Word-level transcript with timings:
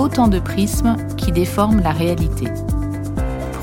autant 0.00 0.28
de 0.28 0.38
prismes 0.38 0.96
qui 1.16 1.30
déforment 1.30 1.82
la 1.82 1.90
réalité. 1.90 2.46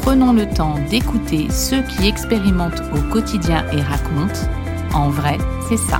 Prenons 0.02 0.34
le 0.34 0.48
temps 0.48 0.76
d'écouter 0.90 1.48
ceux 1.50 1.82
qui 1.82 2.08
expérimentent 2.08 2.84
au 2.96 3.12
quotidien 3.12 3.66
et 3.74 3.82
racontent. 3.82 4.48
En 4.94 5.10
vrai, 5.10 5.38
c'est 5.68 5.78
ça. 5.78 6.00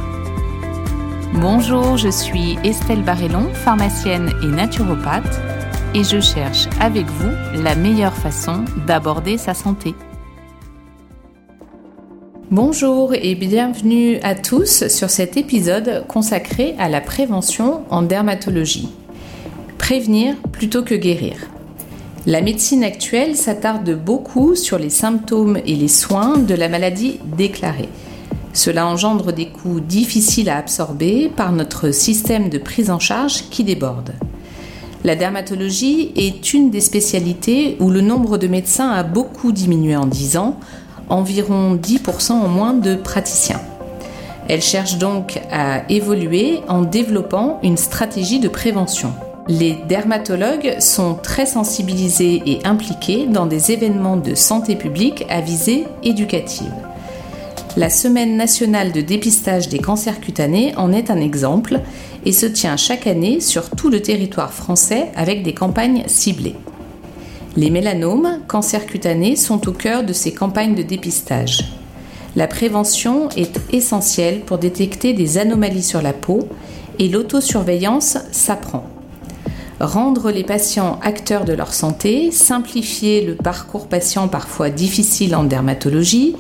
Bonjour, 1.34 1.98
je 1.98 2.10
suis 2.10 2.58
Estelle 2.64 3.04
Barrellon, 3.04 3.50
pharmacienne 3.54 4.32
et 4.44 4.48
naturopathe, 4.48 5.42
et 5.94 6.04
je 6.04 6.22
cherche 6.22 6.68
avec 6.80 7.08
vous 7.08 7.64
la 7.64 7.76
meilleure 7.76 8.16
façon 8.16 8.64
d'aborder 8.86 9.38
sa 9.38 9.54
santé. 9.54 9.96
Bonjour 12.50 13.14
et 13.14 13.36
bienvenue 13.36 14.20
à 14.24 14.36
tous 14.36 14.88
sur 14.88 15.10
cet 15.10 15.36
épisode 15.36 16.06
consacré 16.08 16.76
à 16.80 16.88
la 16.88 17.02
prévention 17.02 17.84
en 17.90 18.04
dermatologie. 18.04 18.90
Prévenir 19.88 20.36
plutôt 20.52 20.84
que 20.84 20.96
guérir. 20.96 21.38
La 22.26 22.42
médecine 22.42 22.84
actuelle 22.84 23.38
s'attarde 23.38 23.90
beaucoup 23.98 24.54
sur 24.54 24.78
les 24.78 24.90
symptômes 24.90 25.60
et 25.66 25.76
les 25.76 25.88
soins 25.88 26.38
de 26.38 26.56
la 26.56 26.68
maladie 26.68 27.22
déclarée. 27.38 27.88
Cela 28.52 28.86
engendre 28.86 29.32
des 29.32 29.48
coûts 29.48 29.80
difficiles 29.80 30.50
à 30.50 30.58
absorber 30.58 31.32
par 31.34 31.54
notre 31.54 31.92
système 31.92 32.50
de 32.50 32.58
prise 32.58 32.90
en 32.90 33.00
charge 33.00 33.44
qui 33.50 33.64
déborde. 33.64 34.12
La 35.06 35.16
dermatologie 35.16 36.12
est 36.18 36.54
une 36.54 36.70
des 36.70 36.82
spécialités 36.82 37.78
où 37.80 37.90
le 37.90 38.02
nombre 38.02 38.38
de 38.38 38.48
médecins 38.48 38.92
a 38.92 39.04
beaucoup 39.04 39.54
diminué 39.54 39.96
en 39.96 40.06
10 40.06 40.36
ans, 40.36 40.60
environ 41.08 41.76
10% 41.76 42.34
en 42.34 42.50
moins 42.50 42.74
de 42.74 42.96
praticiens. 42.96 43.62
Elle 44.50 44.62
cherche 44.62 44.98
donc 44.98 45.40
à 45.50 45.90
évoluer 45.90 46.60
en 46.68 46.82
développant 46.82 47.60
une 47.64 47.78
stratégie 47.78 48.42
de 48.42 48.50
prévention. 48.50 49.14
Les 49.50 49.78
dermatologues 49.88 50.76
sont 50.80 51.14
très 51.14 51.46
sensibilisés 51.46 52.44
et 52.46 52.60
impliqués 52.66 53.28
dans 53.28 53.46
des 53.46 53.72
événements 53.72 54.18
de 54.18 54.36
santé 54.36 54.76
publique 54.76 55.26
à 55.30 55.40
visée 55.40 55.86
éducative. 56.04 56.74
La 57.78 57.90
Semaine 57.90 58.36
nationale 58.36 58.92
de 58.92 59.00
dépistage 59.00 59.70
des 59.70 59.80
cancers 59.80 60.20
cutanés 60.20 60.74
en 60.76 60.92
est 60.92 61.10
un 61.10 61.22
exemple 61.22 61.80
et 62.26 62.34
se 62.34 62.46
tient 62.46 62.76
chaque 62.76 63.08
année 63.08 63.40
sur 63.40 63.70
tout 63.70 63.90
le 63.90 64.02
territoire 64.02 64.52
français 64.52 65.12
avec 65.16 65.44
des 65.44 65.54
campagnes 65.54 66.04
ciblées. 66.08 66.56
Les 67.56 67.70
mélanomes, 67.70 68.42
cancers 68.48 68.86
cutanés, 68.86 69.38
sont 69.38 69.70
au 69.70 69.72
cœur 69.72 70.04
de 70.04 70.12
ces 70.12 70.34
campagnes 70.34 70.76
de 70.76 70.84
dépistage. 70.84 71.72
La 72.36 72.48
prévention 72.48 73.30
est 73.38 73.62
essentielle 73.72 74.42
pour 74.42 74.58
détecter 74.58 75.14
des 75.14 75.38
anomalies 75.38 75.84
sur 75.84 76.02
la 76.02 76.14
peau 76.14 76.50
et 77.00 77.08
l'autosurveillance 77.08 78.18
s'apprend. 78.32 78.84
Rendre 79.80 80.32
les 80.32 80.44
patients 80.44 81.00
acteurs 81.04 81.46
de 81.46 81.54
leur 81.54 81.72
santé, 81.72 82.32
simplifier 82.32 83.24
le 83.24 83.36
parcours 83.36 83.88
patient 83.88 84.28
parfois 84.28 84.72
difficile 84.72 85.36
en 85.36 85.44
dermatologie, 85.44 86.36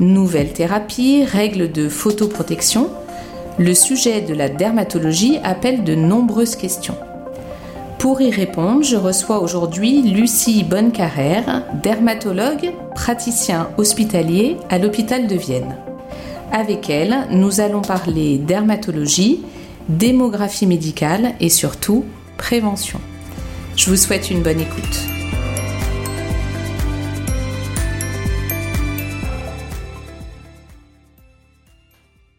nouvelles 0.00 0.52
thérapies, 0.52 1.24
règles 1.24 1.70
de 1.70 1.88
photoprotection, 1.88 2.90
le 3.58 3.74
sujet 3.74 4.20
de 4.20 4.34
la 4.34 4.48
dermatologie 4.48 5.38
appelle 5.44 5.84
de 5.84 5.94
nombreuses 5.94 6.56
questions. 6.56 6.96
Pour 8.00 8.20
y 8.20 8.32
répondre, 8.32 8.82
je 8.82 8.96
reçois 8.96 9.40
aujourd'hui 9.40 10.02
Lucie 10.02 10.64
Bonnecarrère, 10.64 11.62
dermatologue, 11.84 12.72
praticien 12.96 13.68
hospitalier 13.78 14.56
à 14.70 14.78
l'hôpital 14.78 15.28
de 15.28 15.36
Vienne. 15.36 15.76
Avec 16.50 16.90
elle, 16.90 17.28
nous 17.30 17.60
allons 17.60 17.82
parler 17.82 18.38
dermatologie, 18.38 19.42
démographie 19.88 20.66
médicale 20.66 21.34
et 21.38 21.48
surtout 21.48 22.04
Je 23.76 23.88
vous 23.88 23.96
souhaite 23.96 24.28
une 24.30 24.42
bonne 24.42 24.60
écoute. 24.60 24.98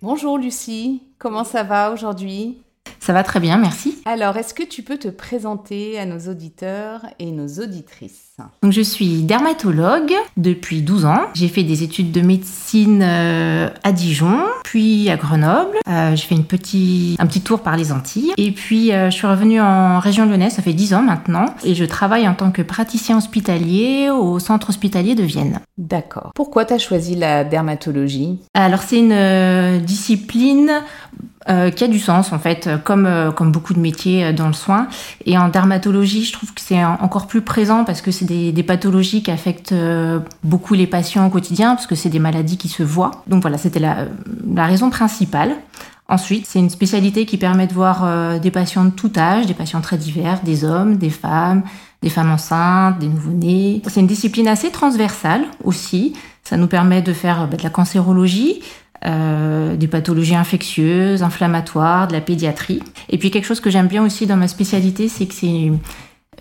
Bonjour 0.01 0.37
Lucie, 0.37 1.01
comment 1.17 1.45
ça 1.45 1.63
va 1.63 1.91
aujourd'hui? 1.91 2.62
Ça 3.03 3.11
va 3.11 3.23
très 3.23 3.41
bien, 3.41 3.57
merci. 3.57 3.97
Alors, 4.05 4.37
est-ce 4.37 4.53
que 4.53 4.63
tu 4.63 4.81
peux 4.81 4.97
te 4.97 5.09
présenter 5.09 5.99
à 5.99 6.05
nos 6.05 6.31
auditeurs 6.31 7.01
et 7.19 7.31
nos 7.31 7.47
auditrices? 7.61 8.23
Donc, 8.61 8.71
je 8.71 8.81
suis 8.81 9.23
dermatologue 9.23 10.13
depuis 10.37 10.81
12 10.81 11.05
ans. 11.05 11.21
J'ai 11.33 11.49
fait 11.49 11.63
des 11.63 11.83
études 11.83 12.11
de 12.11 12.21
médecine 12.21 13.01
euh, 13.03 13.69
à 13.83 13.91
Dijon, 13.91 14.39
puis 14.63 15.09
à 15.09 15.17
Grenoble. 15.17 15.77
Euh, 15.87 16.15
j'ai 16.15 16.25
fait 16.25 16.35
une 16.35 16.45
petit, 16.45 17.15
un 17.19 17.27
petit 17.27 17.41
tour 17.41 17.59
par 17.59 17.75
les 17.75 17.91
Antilles. 17.91 18.33
Et 18.37 18.51
puis, 18.51 18.93
euh, 18.93 19.09
je 19.09 19.15
suis 19.15 19.27
revenue 19.27 19.59
en 19.59 19.99
région 19.99 20.25
lyonnaise, 20.25 20.53
ça 20.53 20.61
fait 20.61 20.73
10 20.73 20.93
ans 20.93 21.03
maintenant. 21.03 21.45
Et 21.63 21.75
je 21.75 21.83
travaille 21.83 22.27
en 22.27 22.33
tant 22.33 22.51
que 22.51 22.61
praticien 22.61 23.17
hospitalier 23.17 24.09
au 24.09 24.39
centre 24.39 24.69
hospitalier 24.69 25.13
de 25.13 25.23
Vienne. 25.23 25.59
D'accord. 25.77 26.31
Pourquoi 26.35 26.63
tu 26.63 26.73
as 26.73 26.79
choisi 26.79 27.15
la 27.15 27.43
dermatologie? 27.43 28.39
Alors, 28.53 28.81
c'est 28.81 28.99
une 28.99 29.81
discipline 29.81 30.71
euh, 31.49 31.71
qui 31.71 31.83
a 31.83 31.87
du 31.89 31.99
sens 31.99 32.31
en 32.31 32.39
fait, 32.39 32.69
comme, 32.85 33.05
euh, 33.05 33.31
comme 33.31 33.51
beaucoup 33.51 33.73
de 33.73 33.79
métiers 33.79 34.23
euh, 34.23 34.31
dans 34.31 34.47
le 34.47 34.53
soin. 34.53 34.87
Et 35.25 35.37
en 35.37 35.49
dermatologie, 35.49 36.23
je 36.23 36.31
trouve 36.31 36.53
que 36.53 36.61
c'est 36.61 36.83
encore 36.85 37.27
plus 37.27 37.41
présent 37.41 37.83
parce 37.83 38.01
que 38.01 38.11
c'est 38.11 38.23
des, 38.23 38.53
des, 38.53 38.63
pathologies 38.63 39.23
qui 39.23 39.31
affectent 39.31 39.75
beaucoup 40.43 40.73
les 40.73 40.87
patients 40.87 41.27
au 41.27 41.29
quotidien, 41.29 41.75
parce 41.75 41.85
que 41.85 41.95
c'est 41.95 42.09
des 42.09 42.19
maladies 42.19 42.57
qui 42.57 42.69
se 42.69 42.81
voient. 42.81 43.11
Donc 43.27 43.41
voilà, 43.41 43.57
c'était 43.57 43.79
la, 43.79 44.05
la 44.53 44.65
raison 44.65 44.89
principale. 44.89 45.55
Ensuite, 46.07 46.45
c'est 46.47 46.59
une 46.59 46.69
spécialité 46.69 47.25
qui 47.25 47.37
permet 47.37 47.67
de 47.67 47.73
voir 47.73 48.39
des 48.39 48.51
patients 48.51 48.85
de 48.85 48.91
tout 48.91 49.11
âge, 49.17 49.45
des 49.45 49.53
patients 49.53 49.81
très 49.81 49.97
divers, 49.97 50.41
des 50.43 50.63
hommes, 50.63 50.97
des 50.97 51.09
femmes, 51.09 51.63
des 52.01 52.09
femmes 52.09 52.31
enceintes, 52.31 52.99
des 52.99 53.07
nouveau-nés. 53.07 53.81
C'est 53.87 53.99
une 53.99 54.07
discipline 54.07 54.47
assez 54.47 54.69
transversale 54.69 55.45
aussi. 55.63 56.13
Ça 56.43 56.57
nous 56.57 56.67
permet 56.67 57.01
de 57.01 57.13
faire 57.13 57.47
bah, 57.47 57.57
de 57.57 57.63
la 57.63 57.69
cancérologie, 57.69 58.61
euh, 59.05 59.75
des 59.75 59.87
pathologies 59.87 60.35
infectieuses, 60.35 61.23
inflammatoires, 61.23 62.07
de 62.07 62.13
la 62.13 62.21
pédiatrie. 62.21 62.81
Et 63.09 63.17
puis 63.17 63.31
quelque 63.31 63.45
chose 63.45 63.59
que 63.59 63.69
j'aime 63.69 63.87
bien 63.87 64.03
aussi 64.03 64.27
dans 64.27 64.37
ma 64.37 64.47
spécialité, 64.47 65.09
c'est 65.09 65.25
que 65.25 65.33
c'est 65.33 65.71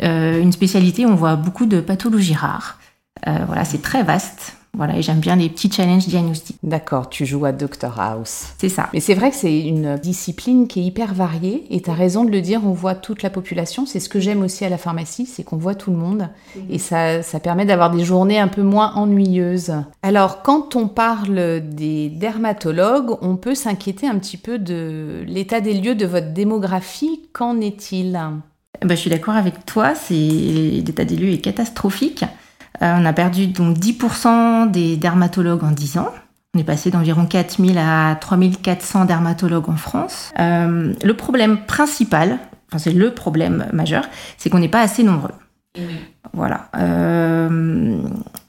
euh, 0.03 0.41
une 0.41 0.53
spécialité 0.53 1.05
où 1.05 1.09
on 1.09 1.17
voit 1.17 1.37
beaucoup 1.37 1.67
de 1.67 1.81
pathologies 1.81 2.35
rares. 2.35 2.79
Euh, 3.27 3.39
voilà, 3.47 3.65
c'est 3.65 3.83
très 3.83 4.03
vaste. 4.05 4.57
Voilà, 4.75 4.97
et 4.97 5.03
j'aime 5.03 5.21
bien 5.21 5.37
les 5.37 5.51
petits 5.51 5.71
challenges 5.71 6.07
diagnostiques. 6.07 6.57
D'accord, 6.63 7.11
tu 7.11 7.27
joues 7.27 7.45
à 7.45 7.53
Dr 7.53 8.01
House. 8.01 8.55
C'est 8.57 8.71
ça. 8.71 8.89
Mais 8.95 9.01
c'est 9.01 9.13
vrai 9.13 9.31
que 9.31 9.37
c'est 9.37 9.61
une 9.61 9.99
discipline 9.99 10.67
qui 10.67 10.81
est 10.81 10.85
hyper 10.85 11.13
variée, 11.13 11.67
et 11.69 11.83
tu 11.83 11.91
as 11.91 11.95
raison 11.95 12.25
de 12.25 12.31
le 12.31 12.41
dire, 12.41 12.63
on 12.65 12.73
voit 12.73 12.95
toute 12.95 13.23
la 13.23 13.29
population. 13.29 13.85
C'est 13.85 14.01
ce 14.01 14.09
que 14.09 14.19
j'aime 14.19 14.43
aussi 14.43 14.65
à 14.65 14.71
la 14.71 14.79
pharmacie, 14.79 15.27
c'est 15.27 15.43
qu'on 15.43 15.59
voit 15.59 15.75
tout 15.75 15.91
le 15.91 15.99
monde, 15.99 16.31
et 16.71 16.79
ça, 16.79 17.23
ça 17.23 17.39
permet 17.39 17.67
d'avoir 17.67 17.91
des 17.91 18.03
journées 18.03 18.39
un 18.39 18.49
peu 18.49 18.63
moins 18.63 18.95
ennuyeuses. 18.95 19.75
Alors, 20.03 20.41
quand 20.41 20.75
on 20.75 20.89
parle 20.89 21.61
des 21.69 22.09
dermatologues, 22.09 23.19
on 23.21 23.37
peut 23.37 23.55
s'inquiéter 23.55 24.09
un 24.09 24.19
petit 24.19 24.39
peu 24.39 24.59
de 24.59 25.23
l'état 25.27 25.61
des 25.61 25.75
lieux 25.75 25.95
de 25.95 26.07
votre 26.07 26.33
démographie. 26.33 27.21
Qu'en 27.35 27.61
est-il? 27.61 28.13
Ben, 28.13 28.89
Je 28.89 28.95
suis 28.95 29.11
d'accord 29.11 29.37
avec 29.37 29.67
toi, 29.67 29.93
l'état 30.09 31.05
des 31.05 31.17
lieux 31.17 31.33
est 31.35 31.43
catastrophique. 31.43 32.25
Euh, 32.83 32.97
on 32.99 33.05
a 33.05 33.13
perdu 33.13 33.47
donc 33.47 33.79
10% 33.79 34.71
des 34.71 34.97
dermatologues 34.97 35.65
en 35.65 35.71
10 35.71 35.99
ans. 35.99 36.11
On 36.55 36.59
est 36.59 36.65
passé 36.65 36.91
d'environ 36.91 37.27
4000 37.27 37.79
à 37.79 38.17
3400 38.21 39.05
dermatologues 39.07 39.71
en 39.71 39.77
France. 39.77 40.33
Euh, 40.39 40.93
le 41.03 41.15
problème 41.15 41.65
principal, 41.65 42.39
enfin 42.69 42.79
c'est 42.79 42.93
le 42.93 43.15
problème 43.15 43.67
majeur, 43.73 44.05
c'est 44.37 44.51
qu'on 44.51 44.59
n'est 44.59 44.69
pas 44.69 44.83
assez 44.83 45.03
nombreux. 45.03 45.33
Voilà. 46.35 46.69
Euh, 46.77 47.99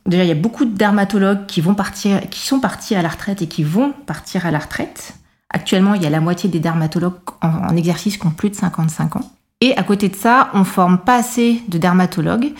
déjà, 0.05 0.23
il 0.23 0.27
y 0.27 0.31
a 0.31 0.35
beaucoup 0.35 0.65
de 0.65 0.75
dermatologues 0.75 1.45
qui 1.45 1.61
vont 1.61 1.75
partir, 1.75 2.19
qui 2.29 2.41
sont 2.41 2.59
partis 2.59 2.95
à 2.95 3.01
la 3.01 3.09
retraite 3.09 3.41
et 3.41 3.47
qui 3.47 3.63
vont 3.63 3.93
partir 4.05 4.45
à 4.45 4.51
la 4.51 4.59
retraite. 4.59 5.13
Actuellement, 5.49 5.93
il 5.93 6.01
y 6.01 6.05
a 6.05 6.09
la 6.09 6.19
moitié 6.19 6.49
des 6.49 6.59
dermatologues 6.59 7.13
en, 7.41 7.49
en 7.49 7.75
exercice 7.77 8.17
qui 8.17 8.25
ont 8.25 8.31
plus 8.31 8.49
de 8.49 8.55
55 8.55 9.15
ans. 9.15 9.31
Et 9.61 9.77
à 9.77 9.83
côté 9.83 10.09
de 10.09 10.15
ça, 10.15 10.49
on 10.53 10.65
forme 10.65 10.97
pas 10.97 11.15
assez 11.15 11.63
de 11.69 11.77
dermatologues. 11.77 12.51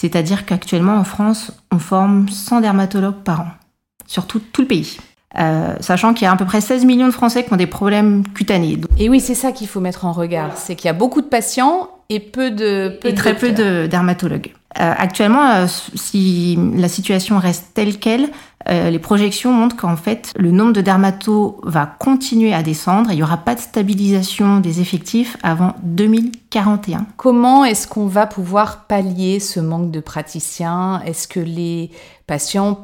C'est-à-dire 0.00 0.46
qu'actuellement 0.46 0.96
en 0.96 1.04
France, 1.04 1.52
on 1.70 1.78
forme 1.78 2.26
100 2.26 2.62
dermatologues 2.62 3.22
par 3.22 3.40
an, 3.40 3.48
sur 4.06 4.26
tout, 4.26 4.40
le 4.58 4.64
pays. 4.64 4.96
Euh, 5.38 5.74
sachant 5.80 6.14
qu'il 6.14 6.24
y 6.24 6.26
a 6.26 6.32
à 6.32 6.36
peu 6.36 6.46
près 6.46 6.62
16 6.62 6.86
millions 6.86 7.06
de 7.06 7.12
Français 7.12 7.44
qui 7.44 7.52
ont 7.52 7.58
des 7.58 7.66
problèmes 7.66 8.26
cutanés. 8.28 8.78
Et 8.98 9.10
oui, 9.10 9.20
c'est 9.20 9.34
ça 9.34 9.52
qu'il 9.52 9.68
faut 9.68 9.80
mettre 9.80 10.06
en 10.06 10.12
regard, 10.12 10.56
c'est 10.56 10.74
qu'il 10.74 10.86
y 10.86 10.88
a 10.88 10.94
beaucoup 10.94 11.20
de 11.20 11.26
patients 11.26 11.90
et 12.08 12.18
peu 12.18 12.50
de 12.50 12.98
et 13.04 13.14
très 13.14 13.36
peu 13.36 13.52
de 13.52 13.86
dermatologues. 13.88 14.54
Euh, 14.78 14.94
actuellement, 14.96 15.50
euh, 15.50 15.66
si 15.66 16.56
la 16.76 16.88
situation 16.88 17.38
reste 17.38 17.74
telle 17.74 17.98
qu'elle, 17.98 18.28
euh, 18.68 18.90
les 18.90 18.98
projections 19.00 19.52
montrent 19.52 19.76
qu'en 19.76 19.96
fait, 19.96 20.32
le 20.36 20.52
nombre 20.52 20.72
de 20.72 20.80
dermatos 20.80 21.56
va 21.64 21.86
continuer 21.86 22.54
à 22.54 22.62
descendre 22.62 23.10
et 23.10 23.14
il 23.14 23.16
n'y 23.16 23.22
aura 23.22 23.38
pas 23.38 23.56
de 23.56 23.60
stabilisation 23.60 24.60
des 24.60 24.80
effectifs 24.80 25.36
avant 25.42 25.74
2041. 25.82 27.06
Comment 27.16 27.64
est-ce 27.64 27.88
qu'on 27.88 28.06
va 28.06 28.26
pouvoir 28.26 28.84
pallier 28.84 29.40
ce 29.40 29.58
manque 29.58 29.90
de 29.90 30.00
praticiens? 30.00 31.02
Est-ce 31.04 31.26
que 31.26 31.40
les 31.40 31.90
patients, 32.28 32.80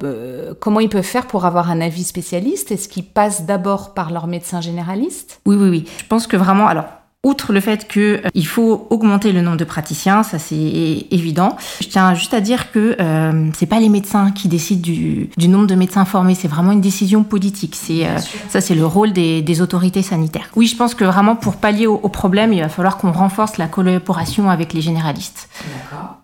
comment 0.60 0.80
ils 0.80 0.88
peuvent 0.88 1.04
faire 1.04 1.26
pour 1.26 1.44
avoir 1.44 1.70
un 1.70 1.80
avis 1.80 2.04
spécialiste? 2.04 2.72
Est-ce 2.72 2.88
qu'ils 2.88 3.06
passent 3.06 3.44
d'abord 3.44 3.94
par 3.94 4.10
leur 4.10 4.26
médecin 4.26 4.60
généraliste? 4.60 5.40
Oui, 5.46 5.56
oui, 5.56 5.68
oui. 5.68 5.84
Je 5.98 6.06
pense 6.06 6.26
que 6.26 6.36
vraiment, 6.36 6.66
alors 6.66 6.86
Outre 7.26 7.52
le 7.52 7.58
fait 7.58 7.88
qu'il 7.88 8.02
euh, 8.02 8.42
faut 8.44 8.86
augmenter 8.88 9.32
le 9.32 9.42
nombre 9.42 9.56
de 9.56 9.64
praticiens, 9.64 10.22
ça 10.22 10.38
c'est 10.38 11.08
évident. 11.10 11.56
Je 11.80 11.88
tiens 11.88 12.14
juste 12.14 12.32
à 12.34 12.40
dire 12.40 12.70
que 12.70 12.94
euh, 13.00 13.50
c'est 13.58 13.66
pas 13.66 13.80
les 13.80 13.88
médecins 13.88 14.30
qui 14.30 14.46
décident 14.46 14.80
du, 14.80 15.48
nombre 15.48 15.66
de 15.66 15.74
médecins 15.74 16.04
formés, 16.04 16.36
c'est 16.36 16.46
vraiment 16.46 16.70
une 16.70 16.80
décision 16.80 17.24
politique. 17.24 17.74
C'est 17.74 18.06
euh, 18.06 18.18
ça 18.48 18.60
c'est 18.60 18.76
le 18.76 18.86
rôle 18.86 19.12
des, 19.12 19.60
autorités 19.60 20.02
sanitaires. 20.02 20.50
Oui, 20.54 20.68
je 20.68 20.76
pense 20.76 20.94
que 20.94 21.04
vraiment 21.04 21.34
pour 21.34 21.56
pallier 21.56 21.88
au, 21.88 21.98
problème, 22.08 22.52
il 22.52 22.60
va 22.60 22.68
falloir 22.68 22.96
qu'on 22.96 23.10
renforce 23.10 23.58
la 23.58 23.66
collaboration 23.66 24.48
avec 24.48 24.72
les 24.72 24.80
généralistes. 24.80 25.48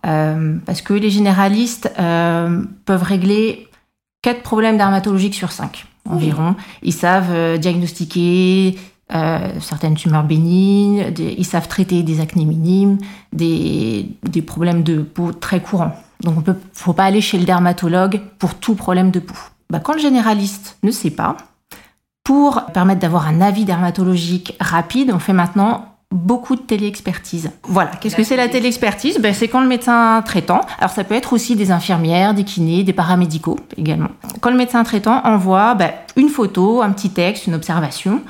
Euh, 0.07 0.57
parce 0.65 0.83
que 0.83 0.95
les 0.95 1.11
généralistes 1.11 1.91
peuvent 1.97 3.03
régler 3.03 3.67
quatre 4.23 4.43
problèmes 4.43 4.77
dermatologiques 4.77 5.35
sur 5.35 5.51
cinq 5.51 5.87
environ. 6.09 6.55
Ils 6.85 6.93
savent 6.93 7.59
diagnostiquer 7.59 8.77
euh, 9.15 9.61
certaines 9.61 9.95
tumeurs 9.95 10.25
bénignes, 10.25 11.13
ils 11.19 11.45
savent 11.45 11.69
traiter 11.69 12.03
des 12.03 12.21
acnés 12.21 12.45
minimes, 12.45 12.99
des, 13.33 14.17
problèmes 14.47 14.83
de 14.83 15.03
peau 15.03 15.33
très 15.33 15.61
courants. 15.61 15.93
Donc 16.23 16.45
il 16.47 16.51
ne 16.51 16.55
faut 16.73 16.93
pas 16.93 17.05
aller 17.05 17.21
chez 17.21 17.39
le 17.39 17.45
dermatologue 17.45 18.21
pour 18.39 18.55
tout 18.55 18.75
problème 18.75 19.11
de 19.11 19.21
peau. 19.21 19.35
Bah, 19.71 19.81
quand 19.81 19.95
le 19.95 20.01
généraliste 20.01 20.79
ne 20.83 20.91
sait 20.91 21.11
pas, 21.11 21.37
pour 22.25 22.63
permettre 22.73 23.01
d'avoir 23.01 23.27
un 23.27 23.41
avis 23.41 23.65
dermatologique 23.65 24.57
rapide, 24.61 25.11
on 25.13 25.19
fait 25.19 25.33
maintenant 25.33 25.87
beaucoup 26.13 26.57
de 26.57 26.61
téléexpertise. 26.61 27.51
Voilà, 27.65 27.91
qu'est-ce 28.01 28.15
que 28.15 28.23
c'est 28.23 28.37
la 28.37 28.49
téléexpertise? 28.49 29.19
Ben, 29.19 29.35
C'est 29.35 29.49
quand 29.49 29.61
le 29.61 29.69
médecin 29.69 30.23
traitant, 30.25 30.61
alors 30.79 30.91
ça 30.91 31.05
peut 31.05 31.15
être 31.15 31.33
aussi 31.33 31.57
des 31.57 31.71
infirmières, 31.71 32.35
des 32.35 32.45
kinés, 32.45 32.85
des 32.85 32.93
paramédicaux 32.93 33.59
également. 33.77 34.11
Quand 34.41 34.51
le 34.51 34.57
médecin 34.57 34.85
traitant 34.85 35.23
envoie 35.25 35.75
ben, 35.75 35.91
une 36.17 36.29
photo, 36.29 36.83
un 36.83 36.91
petit 36.91 37.11
texte, 37.11 37.47
une 37.47 37.55
observation, 37.55 38.21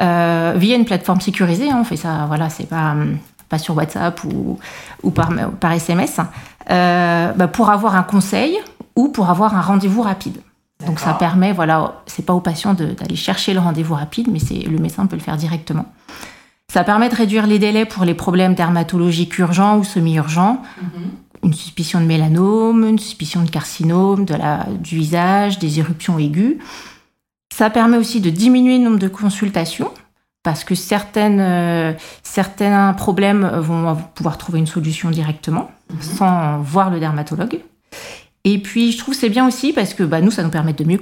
euh, 0.00 0.54
via 0.56 0.76
une 0.76 0.84
plateforme 0.84 1.20
sécurisée. 1.20 1.70
Hein, 1.70 1.78
on 1.80 1.84
fait 1.84 1.96
ça, 1.96 2.24
voilà, 2.26 2.48
c'est 2.48 2.68
pas, 2.68 2.94
pas 3.48 3.58
sur 3.58 3.76
WhatsApp 3.76 4.22
ou, 4.24 4.58
ou 5.02 5.10
par, 5.10 5.30
par 5.60 5.72
SMS, 5.72 6.18
euh, 6.70 7.32
bah, 7.32 7.48
pour 7.48 7.70
avoir 7.70 7.96
un 7.96 8.02
conseil 8.02 8.58
ou 8.96 9.08
pour 9.08 9.28
avoir 9.30 9.54
un 9.54 9.60
rendez-vous 9.60 10.02
rapide. 10.02 10.38
Donc 10.86 10.98
ça 10.98 11.14
permet, 11.14 11.52
voilà, 11.52 12.02
c'est 12.06 12.26
pas 12.26 12.32
au 12.32 12.40
patient 12.40 12.74
d'aller 12.74 13.14
chercher 13.14 13.54
le 13.54 13.60
rendez-vous 13.60 13.94
rapide, 13.94 14.26
mais 14.30 14.40
c'est 14.40 14.58
le 14.58 14.78
médecin 14.78 15.06
peut 15.06 15.14
le 15.14 15.22
faire 15.22 15.36
directement. 15.36 15.86
Ça 16.72 16.82
permet 16.82 17.08
de 17.08 17.14
réduire 17.14 17.46
les 17.46 17.58
délais 17.58 17.84
pour 17.84 18.04
les 18.04 18.14
problèmes 18.14 18.54
dermatologiques 18.54 19.38
urgents 19.38 19.78
ou 19.78 19.84
semi-urgents. 19.84 20.62
Mm-hmm. 20.80 21.44
Une 21.44 21.52
suspicion 21.52 22.00
de 22.00 22.06
mélanome, 22.06 22.84
une 22.88 22.98
suspicion 22.98 23.42
de 23.42 23.50
carcinome, 23.50 24.24
de 24.24 24.34
la, 24.34 24.66
du 24.80 24.96
visage, 24.96 25.58
des 25.58 25.78
éruptions 25.78 26.18
aiguës. 26.18 26.56
Ça 27.52 27.68
permet 27.68 27.98
aussi 27.98 28.22
de 28.22 28.30
diminuer 28.30 28.78
le 28.78 28.84
nombre 28.84 28.98
de 28.98 29.08
consultations 29.08 29.92
parce 30.42 30.64
que 30.64 30.74
certaines, 30.74 31.38
euh, 31.38 31.92
certains 32.22 32.94
problèmes 32.94 33.46
vont 33.46 33.94
pouvoir 34.14 34.38
trouver 34.38 34.58
une 34.58 34.66
solution 34.66 35.10
directement 35.10 35.70
mhm. 35.90 36.00
sans 36.00 36.62
voir 36.62 36.88
le 36.88 36.98
dermatologue. 36.98 37.60
Et 38.44 38.58
puis, 38.58 38.90
je 38.90 38.96
trouve 38.96 39.12
c'est 39.12 39.28
bien 39.28 39.46
aussi 39.46 39.74
parce 39.74 39.92
que 39.92 40.02
bah, 40.02 40.22
nous, 40.22 40.30
ça 40.30 40.42
nous 40.42 40.48
permet 40.48 40.72
de 40.72 40.82
mieux, 40.84 40.98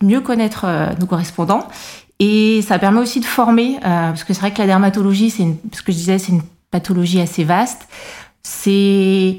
mieux 0.00 0.20
connaître 0.20 0.64
euh, 0.64 0.86
nos 1.00 1.06
correspondants. 1.06 1.66
Et 2.20 2.62
ça 2.62 2.78
permet 2.78 3.00
aussi 3.00 3.18
de 3.18 3.24
former, 3.24 3.78
euh, 3.78 3.80
parce 3.80 4.22
que 4.22 4.32
c'est 4.32 4.40
vrai 4.40 4.52
que 4.52 4.58
la 4.58 4.66
dermatologie, 4.66 5.30
c'est 5.30 5.48
ce 5.72 5.82
que 5.82 5.90
je 5.90 5.96
disais, 5.96 6.18
c'est 6.18 6.30
une 6.30 6.42
pathologie 6.70 7.20
assez 7.20 7.42
vaste. 7.42 7.88
C'est 8.44 9.38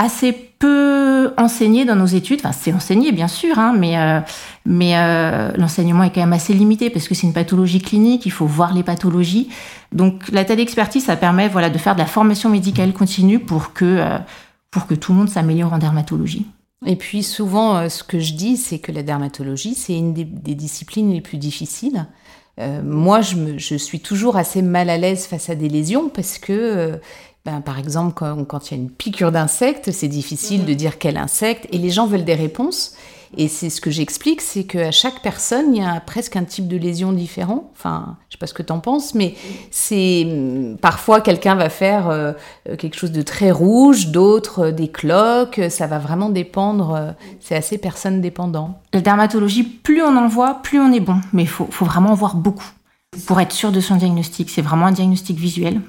assez 0.00 0.32
peu 0.32 1.32
enseigné 1.36 1.84
dans 1.84 1.94
nos 1.94 2.06
études. 2.06 2.40
Enfin, 2.42 2.52
c'est 2.52 2.72
enseigné, 2.72 3.12
bien 3.12 3.28
sûr, 3.28 3.58
hein, 3.58 3.74
mais, 3.76 3.98
euh, 3.98 4.20
mais 4.64 4.96
euh, 4.96 5.52
l'enseignement 5.56 6.04
est 6.04 6.10
quand 6.10 6.20
même 6.20 6.32
assez 6.32 6.54
limité 6.54 6.88
parce 6.88 7.06
que 7.06 7.14
c'est 7.14 7.26
une 7.26 7.34
pathologie 7.34 7.82
clinique, 7.82 8.24
il 8.24 8.32
faut 8.32 8.46
voir 8.46 8.72
les 8.72 8.82
pathologies. 8.82 9.50
Donc, 9.92 10.22
la 10.32 10.40
expertise, 10.40 11.04
ça 11.04 11.16
permet 11.16 11.48
voilà, 11.48 11.68
de 11.68 11.76
faire 11.76 11.94
de 11.94 12.00
la 12.00 12.06
formation 12.06 12.48
médicale 12.48 12.94
continue 12.94 13.40
pour 13.40 13.74
que, 13.74 13.84
euh, 13.84 14.18
pour 14.70 14.86
que 14.86 14.94
tout 14.94 15.12
le 15.12 15.18
monde 15.18 15.28
s'améliore 15.28 15.74
en 15.74 15.78
dermatologie. 15.78 16.46
Et 16.86 16.96
puis, 16.96 17.22
souvent, 17.22 17.86
ce 17.90 18.02
que 18.02 18.20
je 18.20 18.32
dis, 18.32 18.56
c'est 18.56 18.78
que 18.78 18.90
la 18.90 19.02
dermatologie, 19.02 19.74
c'est 19.74 19.94
une 19.94 20.14
des, 20.14 20.24
disciplines 20.24 21.12
les 21.12 21.20
plus 21.20 21.36
difficiles. 21.36 22.06
moi, 22.82 23.20
je, 23.20 23.36
me, 23.36 23.58
je, 23.58 23.74
suis 23.74 24.00
toujours 24.00 24.38
assez 24.38 24.62
mal 24.62 24.88
à 24.88 24.96
l'aise 24.96 25.26
face 25.26 25.50
à 25.50 25.54
des 25.54 25.68
lésions 25.68 26.08
parce 26.08 26.38
que 26.38 26.98
ben, 27.44 27.60
par 27.62 27.78
exemple, 27.78 28.12
quand, 28.14 28.70
il 28.70 28.76
y 28.76 28.78
a 28.78 28.82
une 28.82 28.90
piqûre 28.90 29.32
d'insecte, 29.32 29.92
c'est 29.92 30.08
difficile 30.08 30.66
de 30.66 30.74
dire 30.74 30.98
quel 30.98 31.16
insecte, 31.16 31.66
et 31.72 31.78
les 31.78 31.90
gens 31.90 32.06
veulent 32.06 32.24
des 32.24 32.34
réponses. 32.34 32.94
Et 33.36 33.46
c'est 33.46 33.70
ce 33.70 33.80
que 33.80 33.90
j'explique, 33.90 34.40
c'est 34.40 34.64
qu'à 34.64 34.90
chaque 34.90 35.22
personne, 35.22 35.74
il 35.74 35.80
y 35.80 35.84
a 35.84 36.00
presque 36.00 36.34
un 36.34 36.42
type 36.42 36.66
de 36.66 36.76
lésion 36.76 37.12
différent. 37.12 37.70
Enfin, 37.72 38.16
je 38.28 38.34
sais 38.34 38.38
pas 38.38 38.48
ce 38.48 38.54
que 38.54 38.62
tu 38.62 38.72
en 38.72 38.80
penses, 38.80 39.14
mais 39.14 39.36
c'est 39.70 40.26
parfois 40.80 41.20
quelqu'un 41.20 41.54
va 41.54 41.68
faire 41.68 42.08
euh, 42.08 42.32
quelque 42.76 42.96
chose 42.96 43.12
de 43.12 43.22
très 43.22 43.52
rouge, 43.52 44.08
d'autres 44.08 44.66
euh, 44.66 44.72
des 44.72 44.88
cloques. 44.88 45.60
Ça 45.70 45.86
va 45.86 45.98
vraiment 46.00 46.28
dépendre. 46.28 46.94
Euh, 46.94 47.12
c'est 47.38 47.54
assez 47.54 47.78
personne 47.78 48.20
dépendant. 48.20 48.80
La 48.92 49.00
dermatologie, 49.00 49.62
plus 49.62 50.02
on 50.02 50.16
en 50.16 50.26
voit, 50.26 50.54
plus 50.62 50.80
on 50.80 50.92
est 50.92 51.00
bon. 51.00 51.20
Mais 51.32 51.42
il 51.42 51.48
faut, 51.48 51.68
faut 51.70 51.84
vraiment 51.84 52.10
en 52.10 52.14
voir 52.14 52.34
beaucoup 52.34 52.68
pour 53.26 53.40
être 53.40 53.52
sûr 53.52 53.70
de 53.70 53.80
son 53.80 53.94
diagnostic. 53.94 54.50
C'est 54.50 54.62
vraiment 54.62 54.86
un 54.86 54.92
diagnostic 54.92 55.38
visuel. 55.38 55.80